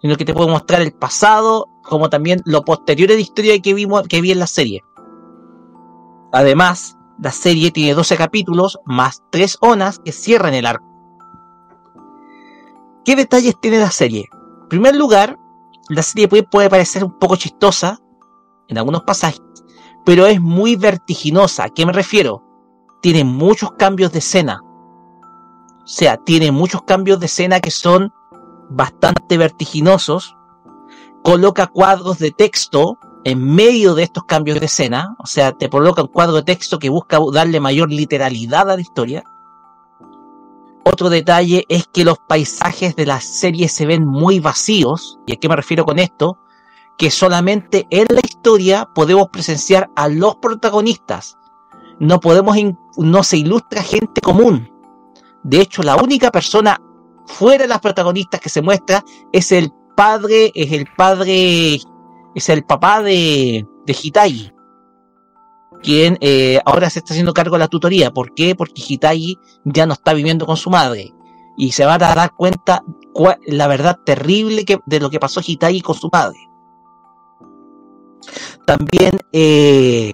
[0.00, 4.06] sino que te puede mostrar el pasado como también lo posterior de historia que vimos,
[4.08, 4.84] que vi en la serie.
[6.32, 10.95] Además, la serie tiene 12 capítulos más 3 onas que cierran el arco.
[13.06, 14.28] ¿Qué detalles tiene la serie?
[14.62, 15.38] En primer lugar,
[15.88, 18.00] la serie puede, puede parecer un poco chistosa
[18.66, 19.40] en algunos pasajes,
[20.04, 21.62] pero es muy vertiginosa.
[21.62, 22.42] ¿A qué me refiero?
[23.02, 24.60] Tiene muchos cambios de escena.
[24.60, 28.12] O sea, tiene muchos cambios de escena que son
[28.70, 30.36] bastante vertiginosos.
[31.22, 35.14] Coloca cuadros de texto en medio de estos cambios de escena.
[35.20, 38.82] O sea, te coloca un cuadro de texto que busca darle mayor literalidad a la
[38.82, 39.22] historia.
[40.88, 45.18] Otro detalle es que los paisajes de la serie se ven muy vacíos.
[45.26, 46.38] ¿Y a qué me refiero con esto?
[46.96, 51.38] Que solamente en la historia podemos presenciar a los protagonistas.
[51.98, 52.56] No podemos,
[52.98, 54.70] no se ilustra gente común.
[55.42, 56.80] De hecho, la única persona
[57.26, 61.80] fuera de las protagonistas que se muestra es el padre, es el padre,
[62.36, 64.52] es el papá de, de Hitagi,
[65.86, 68.10] quien eh, ahora se está haciendo cargo de la tutoría.
[68.10, 68.56] ¿Por qué?
[68.56, 71.14] Porque Hitagi ya no está viviendo con su madre
[71.56, 72.82] y se van a dar cuenta
[73.46, 76.38] la verdad terrible de lo que pasó Hitagi con su madre.
[78.66, 80.12] También eh,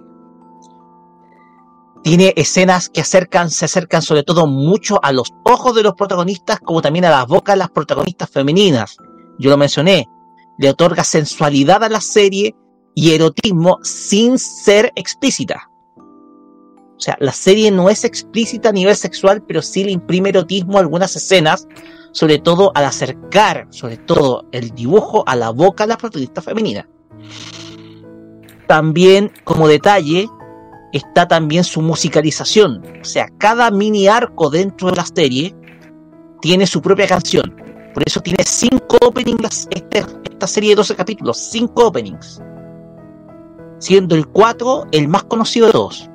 [2.02, 6.82] tiene escenas que se acercan sobre todo mucho a los ojos de los protagonistas, como
[6.82, 8.98] también a las bocas de las protagonistas femeninas.
[9.38, 10.06] Yo lo mencioné,
[10.58, 12.54] le otorga sensualidad a la serie
[12.94, 15.68] y erotismo sin ser explícita.
[15.98, 20.78] O sea, la serie no es explícita a nivel sexual, pero sí le imprime erotismo
[20.78, 21.66] algunas escenas,
[22.12, 26.88] sobre todo al acercar, sobre todo el dibujo a la boca de la protagonista femenina.
[28.68, 30.28] También, como detalle,
[30.92, 32.82] está también su musicalización.
[33.00, 35.56] O sea, cada mini arco dentro de la serie
[36.40, 37.56] tiene su propia canción.
[37.94, 42.40] Por eso tiene cinco openings este- esta serie de 12 capítulos, cinco openings.
[43.82, 46.08] Siendo el 4 el más conocido de todos.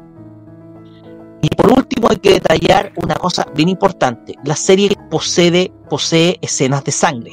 [1.41, 4.35] Y por último hay que detallar una cosa bien importante.
[4.45, 7.31] La serie posee, posee escenas de sangre.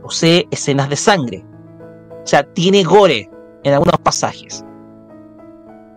[0.00, 1.44] Posee escenas de sangre.
[2.22, 3.28] O sea, tiene gore
[3.64, 4.64] en algunos pasajes.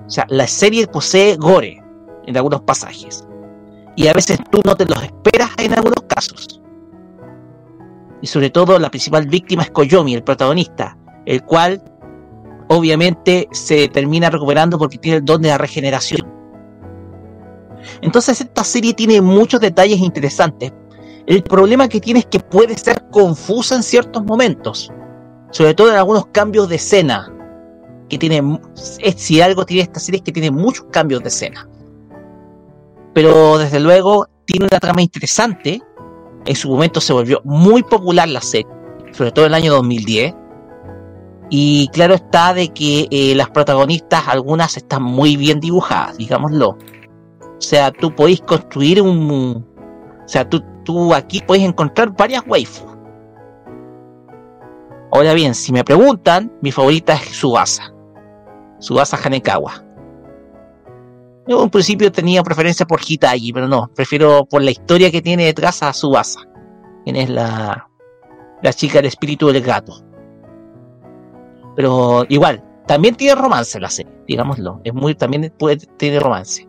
[0.07, 1.83] O sea, la serie posee gore
[2.25, 3.23] en algunos pasajes.
[3.95, 6.59] Y a veces tú no te los esperas en algunos casos.
[8.23, 11.79] Y sobre todo la principal víctima es Koyomi, el protagonista, el cual
[12.69, 16.31] obviamente se termina recuperando porque tiene el don de la regeneración.
[18.01, 20.71] Entonces esta serie tiene muchos detalles interesantes.
[21.25, 24.91] El problema que tiene es que puede ser confusa en ciertos momentos,
[25.51, 27.33] sobre todo en algunos cambios de escena
[28.09, 31.67] que tiene, si algo tiene esta serie es que tiene muchos cambios de escena.
[33.13, 35.81] Pero desde luego tiene una trama interesante.
[36.45, 38.67] En su momento se volvió muy popular la serie,
[39.11, 40.33] sobre todo en el año 2010.
[41.55, 46.69] Y claro está de que eh, las protagonistas, algunas están muy bien dibujadas, digámoslo.
[46.69, 49.63] O sea, tú podéis construir un...
[50.25, 52.97] O sea, tú, tú aquí puedes encontrar varias waifus.
[55.11, 57.93] Ahora bien, si me preguntan, mi favorita es Subasa.
[58.79, 59.85] Subasa Hanekawa.
[61.47, 65.45] Yo en principio tenía preferencia por Hitagi, pero no, prefiero por la historia que tiene
[65.45, 66.39] detrás a Subasa,
[67.03, 67.91] quien es la,
[68.63, 70.12] la chica del espíritu del gato.
[71.75, 74.81] Pero igual, también tiene romance la serie, digámoslo.
[74.83, 76.67] Es muy, también puede, tiene romance.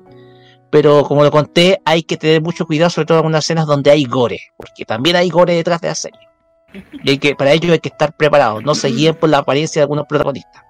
[0.71, 3.91] Pero como lo conté, hay que tener mucho cuidado, sobre todo en algunas escenas donde
[3.91, 6.21] hay gore, porque también hay gore detrás de la serie.
[7.05, 9.85] Y que, para ello hay que estar preparados, no se guíen por la apariencia de
[9.85, 10.63] algunos protagonistas.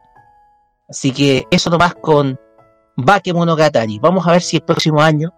[0.89, 2.39] Así que eso nomás con
[2.97, 3.99] Bakemonogatari.
[3.99, 5.33] Vamos a ver si el próximo año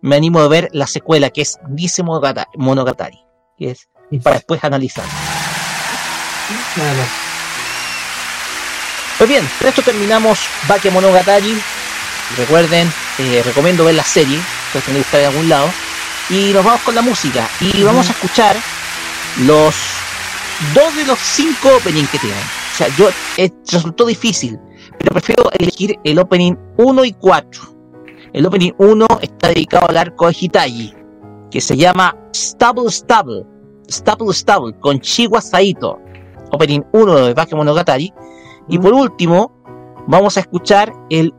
[0.00, 3.18] me animo a ver la secuela que es Dice Monogatari,
[3.56, 3.88] que es
[4.22, 5.04] para después analizar.
[9.22, 11.54] Pues bien, con esto terminamos Bakemonogatari.
[12.36, 14.36] Recuerden, eh, recomiendo ver la serie,
[14.72, 15.68] pues tenéis que buscar en algún lado.
[16.28, 17.48] Y nos vamos con la música.
[17.60, 18.56] Y vamos a escuchar
[19.46, 19.76] los
[20.74, 22.40] dos de los cinco openings que tienen.
[22.40, 24.58] O sea, yo eh, resultó difícil,
[24.98, 27.62] pero prefiero elegir el opening 1 y 4.
[28.32, 30.94] El opening 1 está dedicado al arco de Hitachi,
[31.48, 33.44] que se llama Stable Stable,
[33.88, 36.00] Stable Stable, con Chiwa Saito.
[36.50, 38.12] Opening 1 de Bakemonogatari.
[38.68, 39.52] Y por último,
[40.06, 41.34] vamos a escuchar el,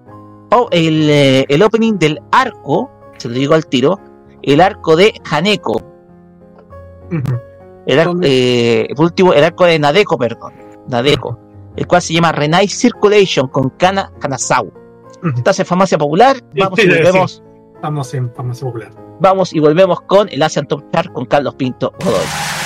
[0.72, 4.00] el, eh, el opening del arco, se lo digo al tiro,
[4.42, 5.82] el arco de Haneko.
[7.86, 10.54] El arco, eh, por último, el arco de Nadeko, perdón.
[10.88, 11.40] Nadeko.
[11.76, 14.72] El cual se llama Renai Circulation con Kana Kanazawa.
[15.36, 16.38] Estás en Farmacia Popular.
[16.56, 17.44] Vamos Sí, y sí, volvemos.
[17.76, 18.92] Estamos en Farmacia Popular.
[19.20, 22.63] Vamos y volvemos con el Asian Top Chart con Carlos Pinto Godoy.「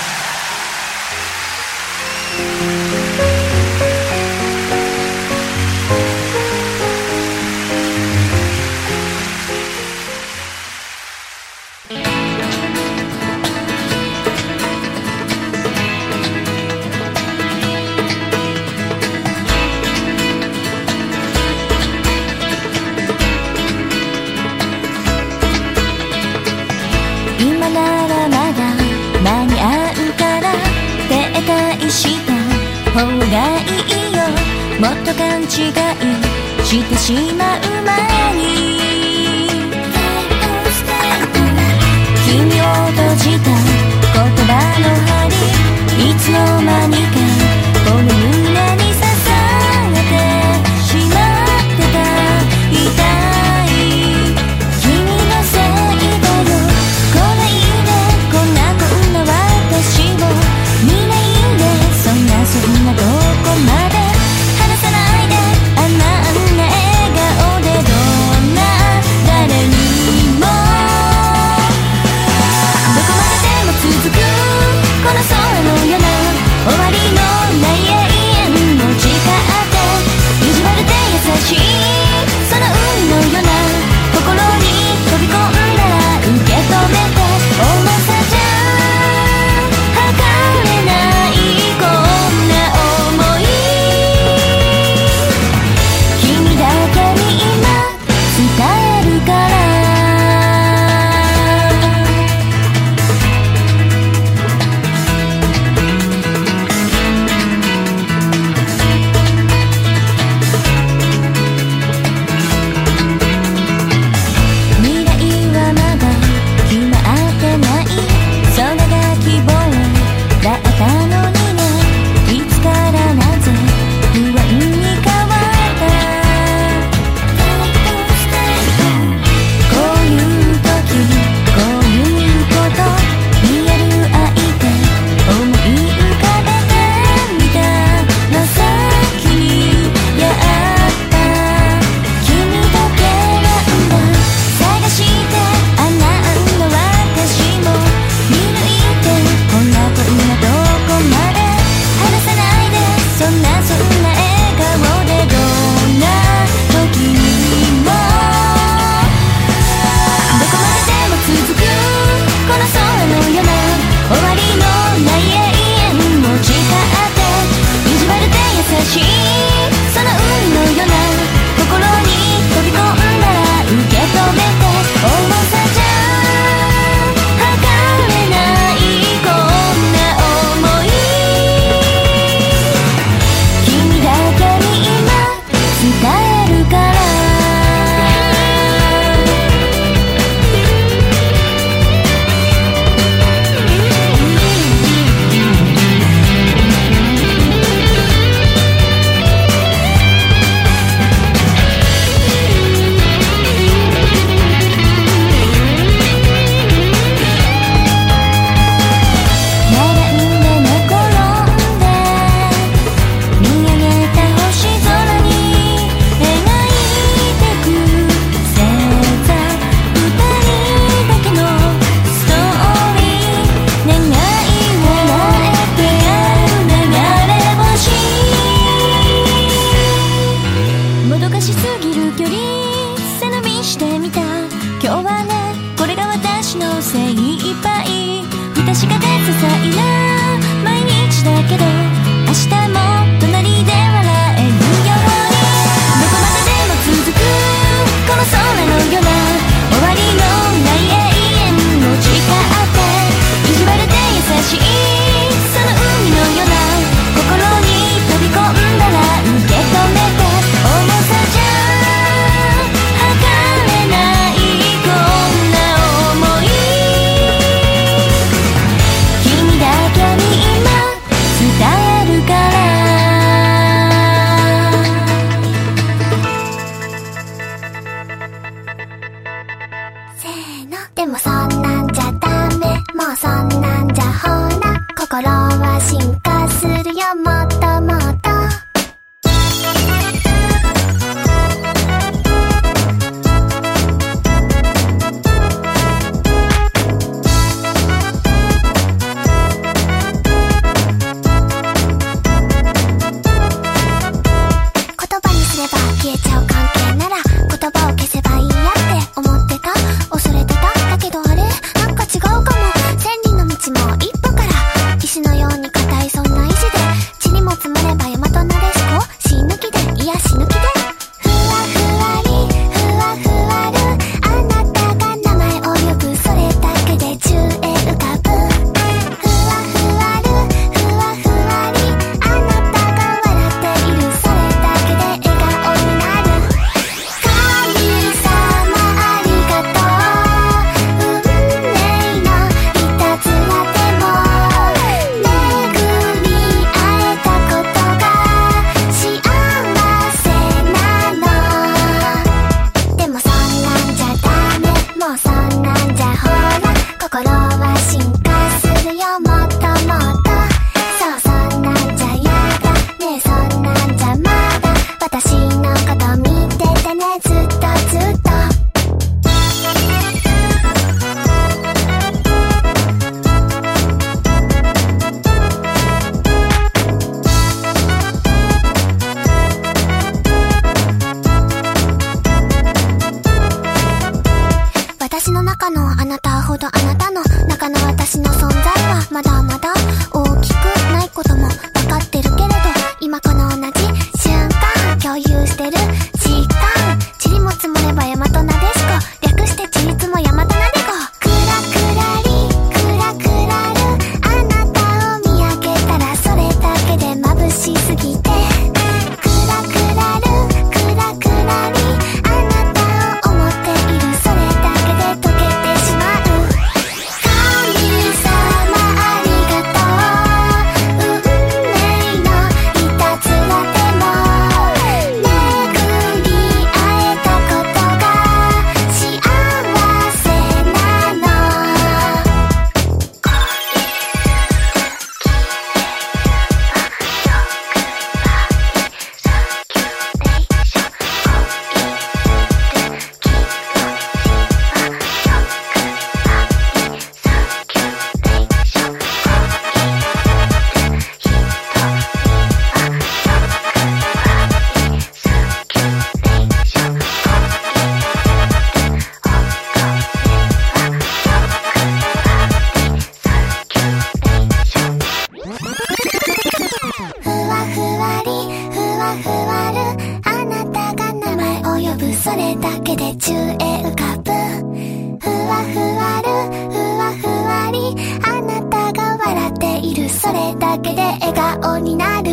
[480.28, 482.30] それだけで笑顔になる。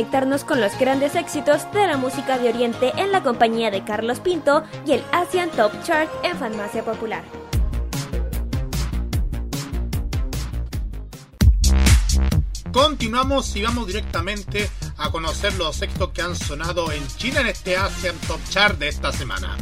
[0.00, 4.18] Conectarnos con los grandes éxitos de la música de Oriente en la compañía de Carlos
[4.18, 7.22] Pinto y el Asian Top Chart en Farmacia Popular.
[12.72, 17.76] Continuamos y vamos directamente a conocer los éxitos que han sonado en China en este
[17.76, 19.58] Asian Top Chart de esta semana.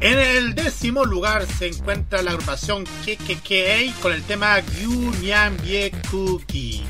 [0.00, 5.92] En el décimo lugar se encuentra la agrupación KKKA con el tema Gyu Nyan Bie
[6.10, 6.86] Kuki.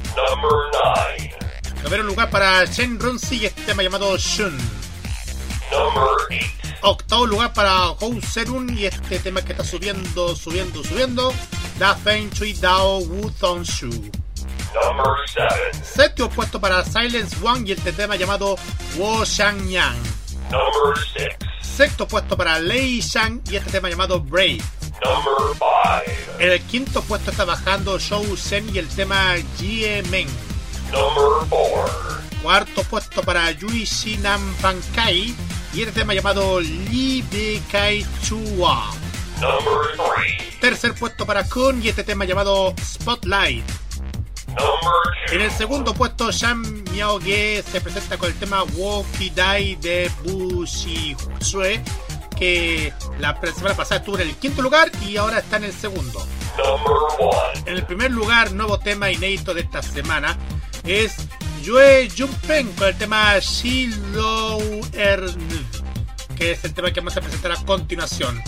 [1.82, 4.56] Primero lugar para Shen Ronsi y este tema llamado Shun.
[6.82, 11.34] Octavo lugar para Hou Serun y este tema que está subiendo, subiendo, subiendo.
[11.78, 13.90] Da Feng Chui Dao Wu Tong Shu.
[15.82, 18.56] Séptimo puesto para Silence One y este tema llamado
[18.96, 19.98] Wo Shang Yang.
[21.60, 24.60] Sexto puesto para Lei Shang y este tema llamado Brave.
[26.38, 30.28] En el quinto puesto está bajando Shou Shen y el tema Jie Meng.
[32.42, 35.34] Cuarto puesto para Yui Shinan Bankai
[35.72, 38.90] y este tema llamado Li Be Kai Chua.
[40.60, 43.64] Tercer puesto para Kun y este tema llamado Spotlight.
[45.32, 51.16] En el segundo puesto, Shan Miaoge se presenta con el tema Woki Dai de Bushi
[51.40, 51.80] Shue,
[52.42, 56.26] que la semana pasada estuvo en el quinto lugar y ahora está en el segundo.
[57.66, 60.36] En el primer lugar, nuevo tema inédito de esta semana
[60.82, 61.14] es
[61.62, 64.58] Yue Junpen con el tema Shilo
[64.92, 65.36] Ern,
[66.36, 68.42] que es el tema que vamos a presentar a continuación.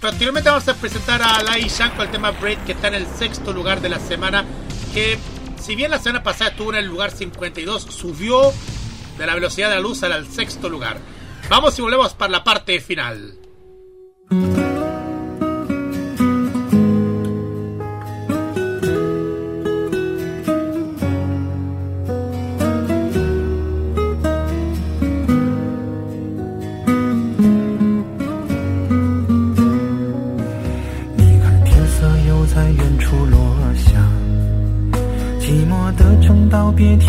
[0.00, 3.06] Posteriormente vamos a presentar a Lai Shan con el tema Braid que está en el
[3.06, 4.44] sexto lugar de la semana
[4.92, 5.16] que
[5.62, 8.52] si bien la semana pasada estuvo en el lugar 52, subió
[9.16, 10.98] de la velocidad de la luz al sexto lugar.
[11.48, 13.38] Vamos y volvemos para la parte final.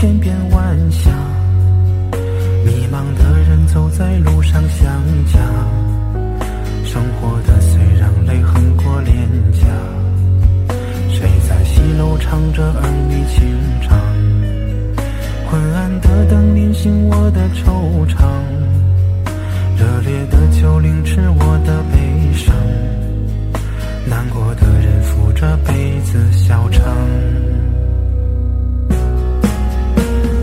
[0.10, 0.47] 你看
[3.98, 4.85] 在路上想
[5.26, 5.40] 家，
[6.85, 9.66] 生活的虽然泪横过脸颊，
[11.09, 13.98] 谁在西楼唱着儿女情长？
[15.50, 18.22] 昏暗的灯点醒我的惆怅，
[19.76, 21.98] 热烈的酒凌迟我的悲
[22.35, 22.56] 伤。
[24.06, 26.85] 难过的人扶着杯子笑唱。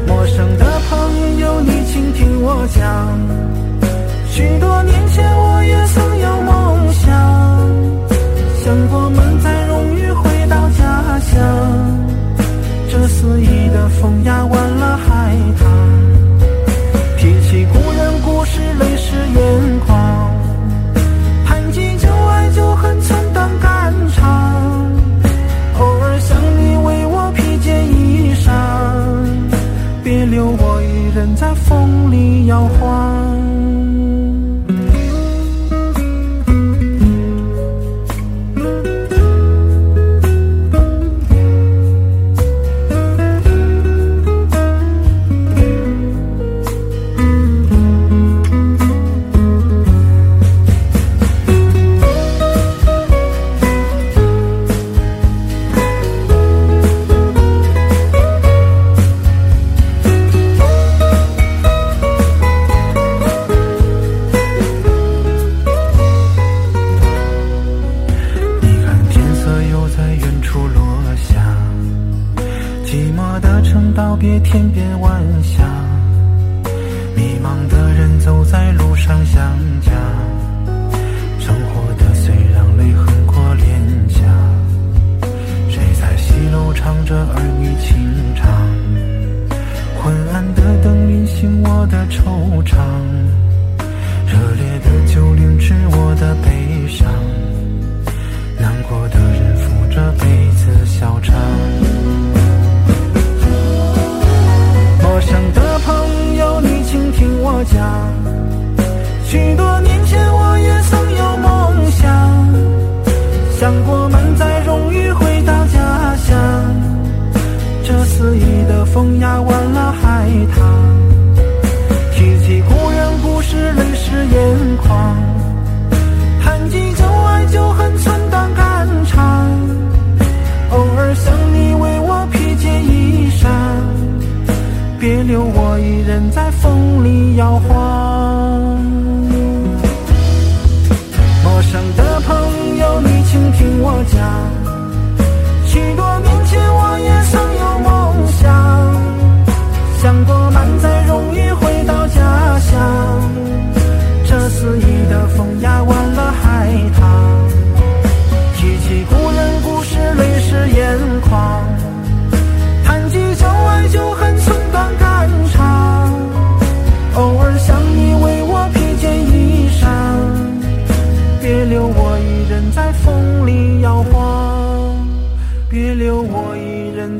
[0.08, 3.43] 陌生的朋友，你倾听我讲。
[4.34, 7.06] 许多年前我也曾有梦想，
[8.64, 11.40] 想过们再荣誉回到家乡。
[12.90, 15.70] 这肆意的风压弯了海棠，
[17.16, 19.96] 提起故人故事，泪湿眼眶。
[21.46, 24.92] 谈及旧爱旧恨，寸断肝肠。
[25.78, 28.50] 偶尔想你为我披件衣裳，
[30.02, 33.13] 别留我一人在风里摇晃。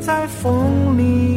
[0.05, 1.34] 在风里。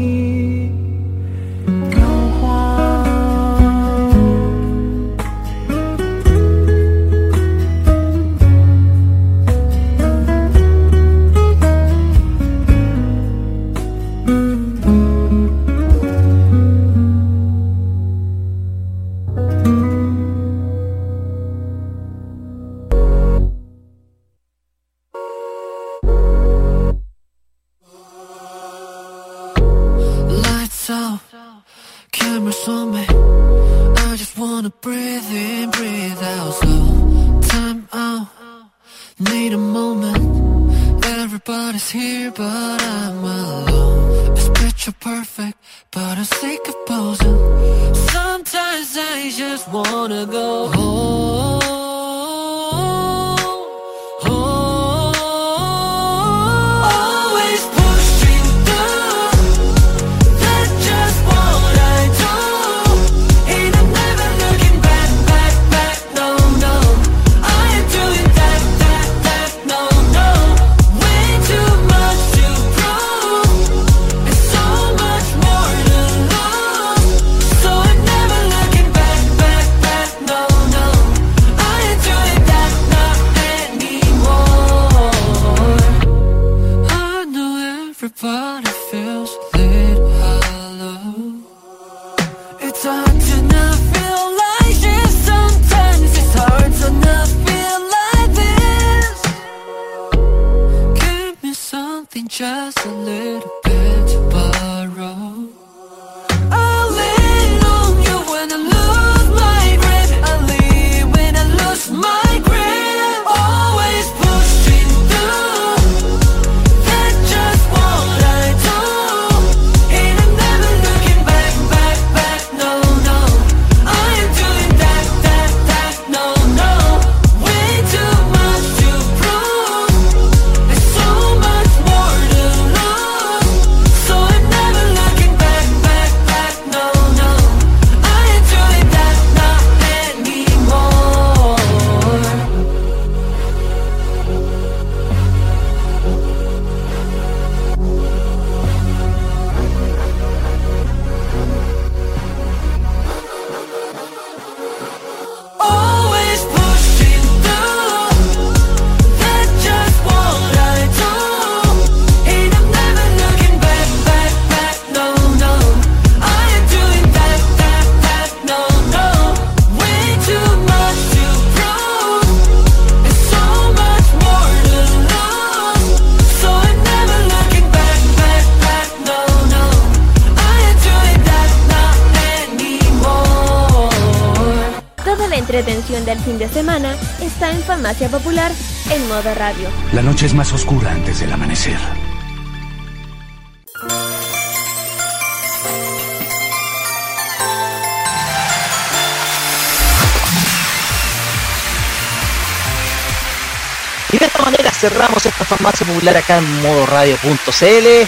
[204.79, 208.07] cerramos esta farmacia popular acá en modoradio.cl.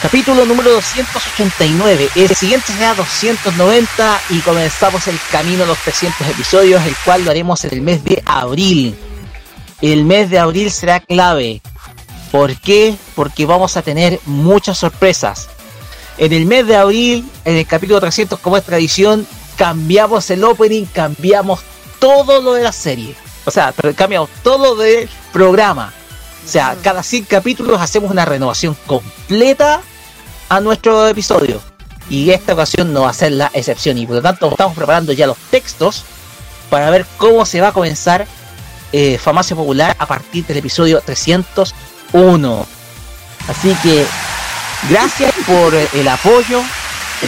[0.00, 2.08] Capítulo número 289.
[2.14, 7.30] El siguiente será 290 y comenzamos el camino a los 300 episodios, el cual lo
[7.30, 8.96] haremos en el mes de abril.
[9.82, 11.60] El mes de abril será clave.
[12.32, 12.96] ¿Por qué?
[13.14, 15.50] Porque vamos a tener muchas sorpresas.
[16.16, 20.86] En el mes de abril, en el capítulo 300, como es tradición, cambiamos el opening,
[20.86, 21.60] cambiamos
[21.98, 23.14] todo lo de la serie.
[23.44, 25.92] O sea, cambiamos todo de programa.
[26.44, 29.80] O sea, cada 100 capítulos hacemos una renovación completa
[30.48, 31.60] a nuestro episodio.
[32.08, 33.98] Y esta ocasión no va a ser la excepción.
[33.98, 36.04] Y por lo tanto estamos preparando ya los textos
[36.68, 38.26] para ver cómo se va a comenzar
[38.92, 42.66] eh, Famacia Popular a partir del episodio 301.
[43.48, 44.06] Así que
[44.88, 46.62] gracias por el apoyo.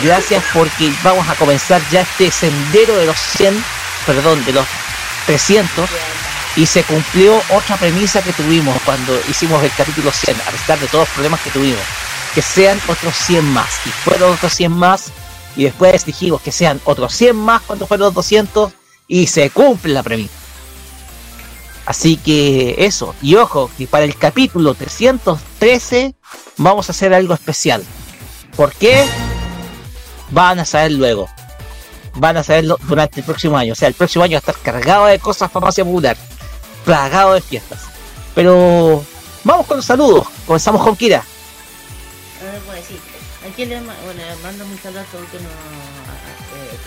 [0.02, 3.62] Gracias porque vamos a comenzar ya este sendero de los 100,
[4.06, 4.66] perdón, de los
[5.26, 5.88] 300
[6.56, 10.86] y se cumplió otra premisa que tuvimos cuando hicimos el capítulo 100, a pesar de
[10.86, 11.80] todos los problemas que tuvimos.
[12.34, 13.70] Que sean otros 100 más.
[13.86, 15.12] Y fueron otros 100 más.
[15.56, 18.72] Y después dijimos que sean otros 100 más cuando fueron los 200.
[19.08, 20.32] Y se cumple la premisa.
[21.86, 23.14] Así que eso.
[23.22, 26.14] Y ojo, que para el capítulo 313
[26.56, 27.82] vamos a hacer algo especial.
[28.56, 29.06] ¿Por qué?
[30.30, 31.28] Van a saber luego.
[32.14, 33.72] Van a saberlo durante el próximo año.
[33.72, 36.16] O sea, el próximo año va a estar cargado de cosas farmacia popular.
[36.84, 37.80] Plagado de fiestas.
[38.34, 39.04] Pero
[39.44, 40.26] vamos con los saludos.
[40.46, 41.18] Comenzamos con Kira.
[41.18, 41.22] A
[42.66, 42.98] pues sí.
[43.48, 46.78] Aquí le bueno, mando un saludo a todos nos eh,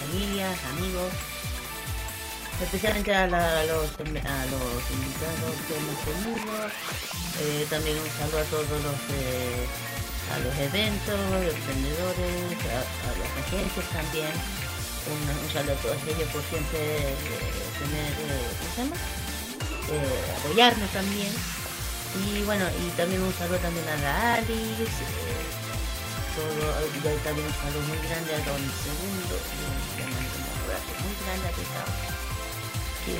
[0.00, 1.12] familias, amigos,
[2.62, 6.68] especialmente a, la- a los, a los invitados que hemos tenido.
[7.40, 9.66] Eh, también un saludo a todos los eh,
[10.34, 11.20] a los eventos,
[11.54, 14.32] emprendedores, a, a las agencias también.
[15.04, 15.48] Un, un
[16.08, 17.12] ellos por siempre eh,
[17.78, 18.96] tener, eh, ¿cómo llama?
[19.92, 21.32] Eh, apoyarnos también.
[22.14, 25.44] Y bueno, y también un saludo también a la Alice, eh,
[26.36, 29.60] todo, y también un saludo muy grande a Don Segundo, y
[30.00, 30.14] un,
[30.62, 32.00] abrazo muy grande a Ricardo,
[33.04, 33.16] que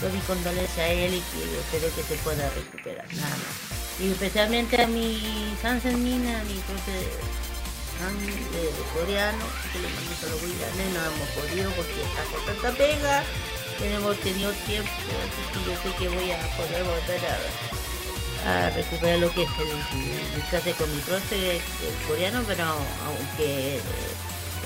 [0.00, 3.74] doy mi condolencia a él y que espero que se pueda recuperar, nada más.
[4.00, 7.43] Y especialmente a mi Hansen Mina, mi profe
[8.02, 9.88] Han de, coreano, que le
[10.20, 13.22] saludo muy grande, no hemos podido porque está con tanta pega,
[13.78, 19.18] tenemos tenido tiempo, así que yo sé que voy a poder volver a, a recuperar
[19.20, 23.80] lo que es el, el con mi profe el coreano, pero aunque eh,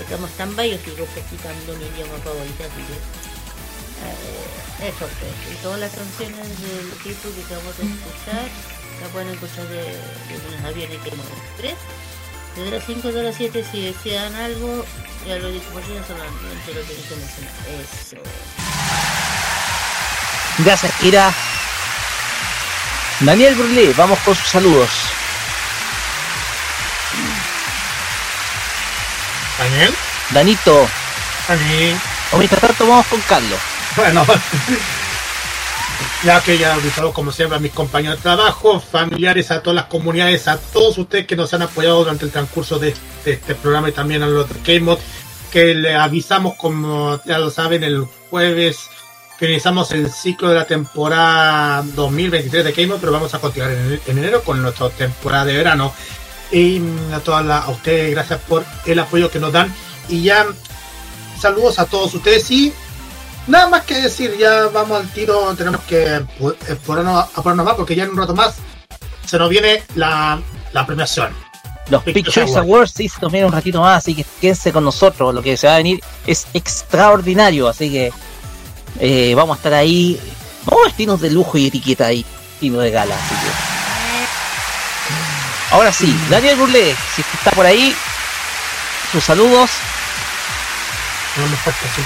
[0.00, 2.96] estamos tan yo sigo practicando mi idioma favorito, así que
[4.08, 5.34] eh, eso pues.
[5.52, 8.48] Y todas las canciones del equipo que acabamos de escuchar,
[9.02, 11.78] la pueden escuchar de, de lunes a viernes que hemos express.
[12.58, 14.84] Desde las 5 de las 7 si desean algo,
[15.26, 17.52] ya lo digo por ya solamente lo que dije mencionar.
[17.80, 18.16] Eso.
[20.58, 21.32] Gracias, Kira.
[23.20, 24.90] Daniel Brulé, vamos con sus saludos.
[29.58, 29.94] Daniel.
[30.30, 30.88] Danito.
[31.46, 31.96] Dani.
[32.32, 33.60] O mientras tanto vamos con Carlos.
[33.96, 34.26] Bueno,
[36.24, 39.84] ya que ya avisado como siempre a mis compañeros de trabajo, familiares, a todas las
[39.86, 43.88] comunidades, a todos ustedes que nos han apoyado durante el transcurso de este, este programa
[43.88, 44.98] y también a los de K-Mod,
[45.50, 48.88] que le avisamos como ya lo saben el jueves
[49.38, 54.18] finalizamos el ciclo de la temporada 2023 de K-Mod, pero vamos a continuar en, en
[54.18, 55.94] enero con nuestra temporada de verano.
[56.50, 59.72] Y mm, a todas a ustedes gracias por el apoyo que nos dan
[60.08, 60.46] y ya
[61.40, 62.72] saludos a todos ustedes y
[63.48, 67.96] nada más que decir, ya vamos al tiro, tenemos que pu- apurarnos, apurarnos más porque
[67.96, 68.54] ya en un rato más
[69.26, 70.40] se nos viene la,
[70.72, 71.34] la premiación.
[71.90, 75.34] Los Choice Awards sí se nos viene un ratito más, así que quédense con nosotros.
[75.34, 78.12] Lo que se va a venir es extraordinario, así que
[79.00, 80.20] eh, vamos a estar ahí.
[80.66, 83.50] Vamos a vestirnos de lujo y etiqueta ahí, vestidos de gala, así que.
[85.74, 87.94] Ahora sí, Daniel Burlé, si está por ahí,
[89.12, 89.70] sus saludos.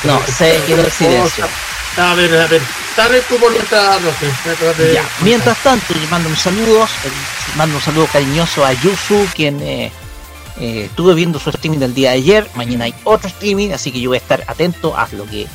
[0.05, 1.44] No, se quedó en silencio.
[1.97, 2.62] A ver, a ver,
[2.97, 3.23] dale
[4.75, 9.27] de- Ya, mientras tanto, le mando un saludo, le mando un saludo cariñoso a Yusu,
[9.35, 9.93] quien eh,
[10.59, 12.51] eh, estuve viendo su streaming del día de ayer.
[12.55, 15.47] Mañana hay otro streaming, así que yo voy a estar atento a lo que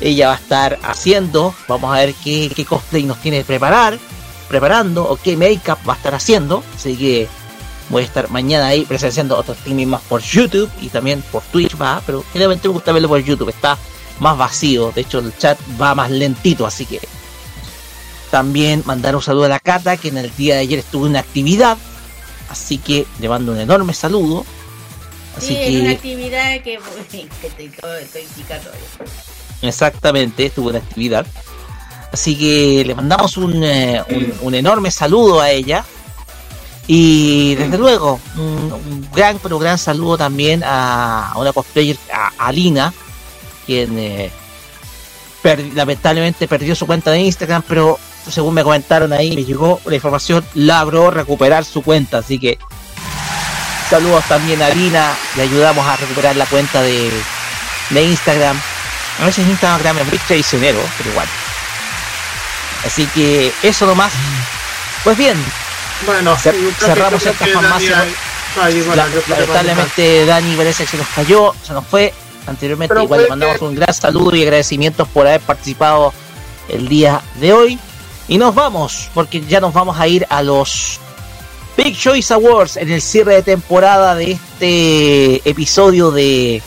[0.00, 1.54] ella va a estar haciendo.
[1.68, 3.98] Vamos a ver qué, qué cosplay nos tiene que preparar,
[4.48, 6.64] preparando, o qué make-up va a estar haciendo.
[6.74, 7.28] Así que
[7.92, 11.80] voy a estar mañana ahí presenciando otro streaming más por YouTube y también por Twitch
[11.80, 13.78] va, pero generalmente me gusta verlo por YouTube, está
[14.18, 17.00] más vacío, de hecho el chat va más lentito, así que
[18.30, 21.10] también mandar un saludo a la Cata, que en el día de ayer estuvo en
[21.10, 21.76] una actividad,
[22.48, 24.46] así que le mando un enorme saludo.
[25.36, 26.78] Así sí, es una que actividad que,
[27.42, 28.22] que te, estoy
[29.60, 31.26] exactamente estuvo en actividad.
[32.10, 35.84] Así que le mandamos un, eh, un, un enorme saludo a ella.
[36.86, 42.92] Y desde luego, un, gran, pero gran saludo también a, una cosplayer, a, a Lina,
[43.66, 44.30] quien eh,
[45.74, 47.98] lamentablemente perdió su cuenta de Instagram, pero
[48.30, 52.18] según me comentaron ahí, me llegó la información, logró recuperar su cuenta.
[52.18, 52.58] Así que
[53.90, 57.10] saludos también a Lina, le ayudamos a recuperar la cuenta de,
[57.90, 58.58] de Instagram.
[59.20, 61.28] A veces Instagram es muy traicionero, pero igual.
[62.84, 64.12] Así que eso nomás.
[65.04, 65.36] Pues bien,
[66.06, 68.04] Bueno, cer- cerramos esta farmacia.
[69.28, 72.12] Lamentablemente Dani parece que se nos cayó, se nos fue
[72.46, 72.92] anteriormente.
[72.94, 76.12] Pero Igual le mandamos que- un gran saludo y agradecimientos por haber participado
[76.68, 77.78] el día de hoy.
[78.28, 80.98] Y nos vamos, porque ya nos vamos a ir a los
[81.76, 86.62] Big Choice Awards en el cierre de temporada de este episodio de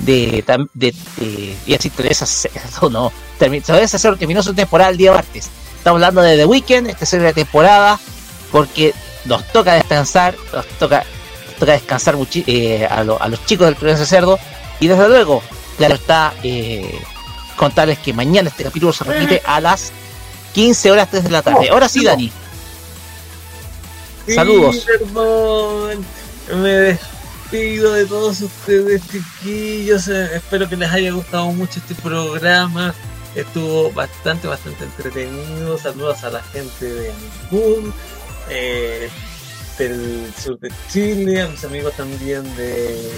[0.00, 0.42] de,
[0.74, 5.12] de, de y así Teresa Cerdo, no, termi- Teresa Cerdo terminó su temporada el día
[5.12, 5.48] martes.
[5.76, 7.98] Estamos hablando de The Weeknd, esta serie de temporada,
[8.50, 11.04] porque nos toca descansar, nos toca,
[11.46, 14.38] nos toca descansar eh, a, lo- a los chicos del Teresa Cerdo,
[14.80, 15.42] y desde luego,
[15.76, 16.98] claro está, eh,
[17.56, 19.92] contarles que mañana este capítulo se repite a las
[20.54, 21.68] 15 horas 3 de la tarde.
[21.70, 22.32] Ahora sí, Dani.
[24.26, 24.86] Sí, Saludos.
[24.86, 26.04] perdón.
[26.54, 30.08] Me despido de todos ustedes, chiquillos.
[30.08, 32.94] Eh, Espero que les haya gustado mucho este programa.
[33.34, 35.78] Estuvo bastante, bastante entretenido.
[35.78, 37.92] Saludos a la gente de Ancún,
[38.50, 39.08] eh,
[39.78, 43.12] del sur de Chile, a mis amigos también de,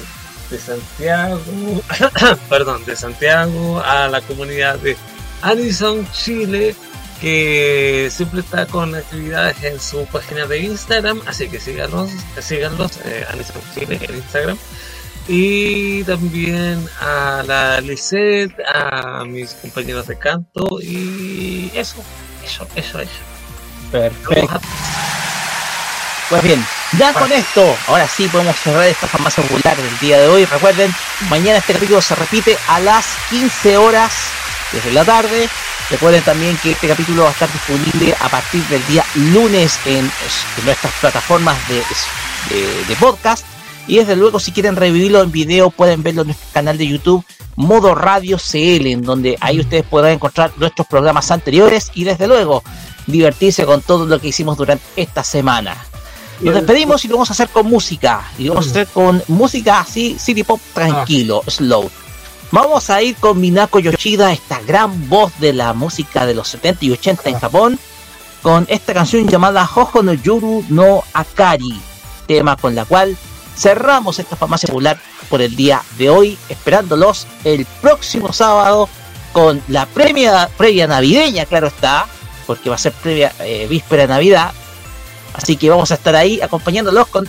[0.50, 1.82] de Santiago.
[2.48, 4.96] Perdón, de Santiago, a la comunidad de
[5.42, 6.76] Anison Chile
[7.22, 13.24] que siempre está con actividades en su página de Instagram, así que síganlos, síganlos, eh,
[13.30, 14.58] Anison Chile en Instagram.
[15.28, 22.02] Y también a la Lisette, a mis compañeros de canto y eso,
[22.44, 23.12] eso, eso, eso.
[23.92, 24.60] Perfecto.
[26.32, 26.64] Pues bien,
[26.98, 30.46] ya con esto, ahora sí podemos cerrar esta farmacia popular del día de hoy.
[30.46, 30.90] Recuerden,
[31.28, 34.12] mañana este capítulo se repite a las 15 horas
[34.72, 35.46] desde la tarde.
[35.90, 39.98] Recuerden también que este capítulo va a estar disponible a partir del día lunes en,
[40.06, 41.74] en nuestras plataformas de,
[42.48, 43.44] de- de podcast.
[43.86, 47.22] Y desde luego, si quieren revivirlo en video, pueden verlo en nuestro canal de YouTube,
[47.56, 52.64] Modo Radio CL, en donde ahí ustedes podrán encontrar nuestros programas anteriores y desde luego
[53.06, 55.76] divertirse con todo lo que hicimos durante esta semana.
[56.42, 58.24] Nos despedimos y lo vamos a hacer con música.
[58.36, 61.88] Y lo vamos a hacer con música así, city pop tranquilo, slow.
[62.50, 66.84] Vamos a ir con Minako Yoshida, esta gran voz de la música de los 70
[66.84, 67.78] y 80 en Japón,
[68.42, 71.80] con esta canción llamada Hoho no Yuru no Akari,
[72.26, 73.16] tema con la cual
[73.56, 74.98] cerramos esta farmacia popular
[75.30, 78.88] por el día de hoy, esperándolos el próximo sábado
[79.32, 82.06] con la premia, previa navideña, claro está,
[82.46, 84.52] porque va a ser previa eh, víspera de Navidad,
[85.34, 87.28] Así que vamos a estar ahí acompañándolos con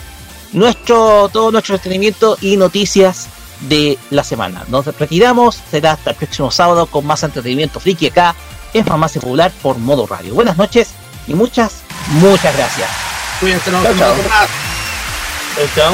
[0.51, 3.27] nuestro todo nuestro entretenimiento y noticias
[3.61, 4.63] de la semana.
[4.67, 8.35] Nos retiramos, será hasta el próximo sábado con más entretenimiento friki acá
[8.73, 10.33] en Farmacia Popular por Modo Radio.
[10.33, 10.89] Buenas noches
[11.27, 12.89] y muchas, muchas gracias.
[13.39, 14.15] Cuídense, nos vemos chao.
[15.75, 15.93] Chao.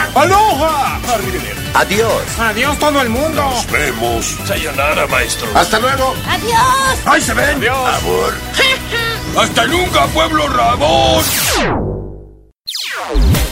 [0.15, 0.99] ¡Aloha!
[1.73, 2.39] Adiós.
[2.39, 3.41] Adiós todo el mundo.
[3.41, 4.37] Nos vemos.
[4.45, 5.47] Sayonara, maestro.
[5.55, 6.13] Hasta luego.
[6.27, 6.99] Adiós.
[7.05, 7.57] ¡Ahí se ven!
[7.57, 7.95] Adiós.
[7.95, 8.33] Amor.
[9.37, 11.23] ¡Hasta nunca, pueblo rabón!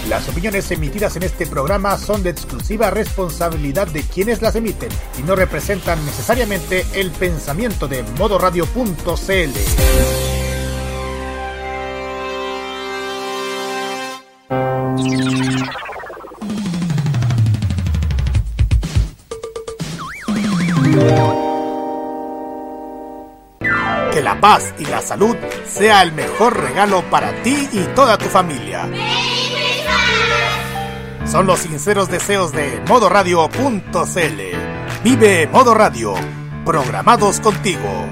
[0.10, 5.22] Las opiniones emitidas en este programa son de exclusiva responsabilidad de quienes las emiten y
[5.22, 10.29] no representan necesariamente el pensamiento de modoradio.cl.
[24.40, 25.36] paz y la salud
[25.68, 28.90] sea el mejor regalo para ti y toda tu familia.
[31.26, 34.42] Son los sinceros deseos de modoradio.cl.
[35.04, 36.16] Vive Modo Radio,
[36.66, 38.10] programados contigo.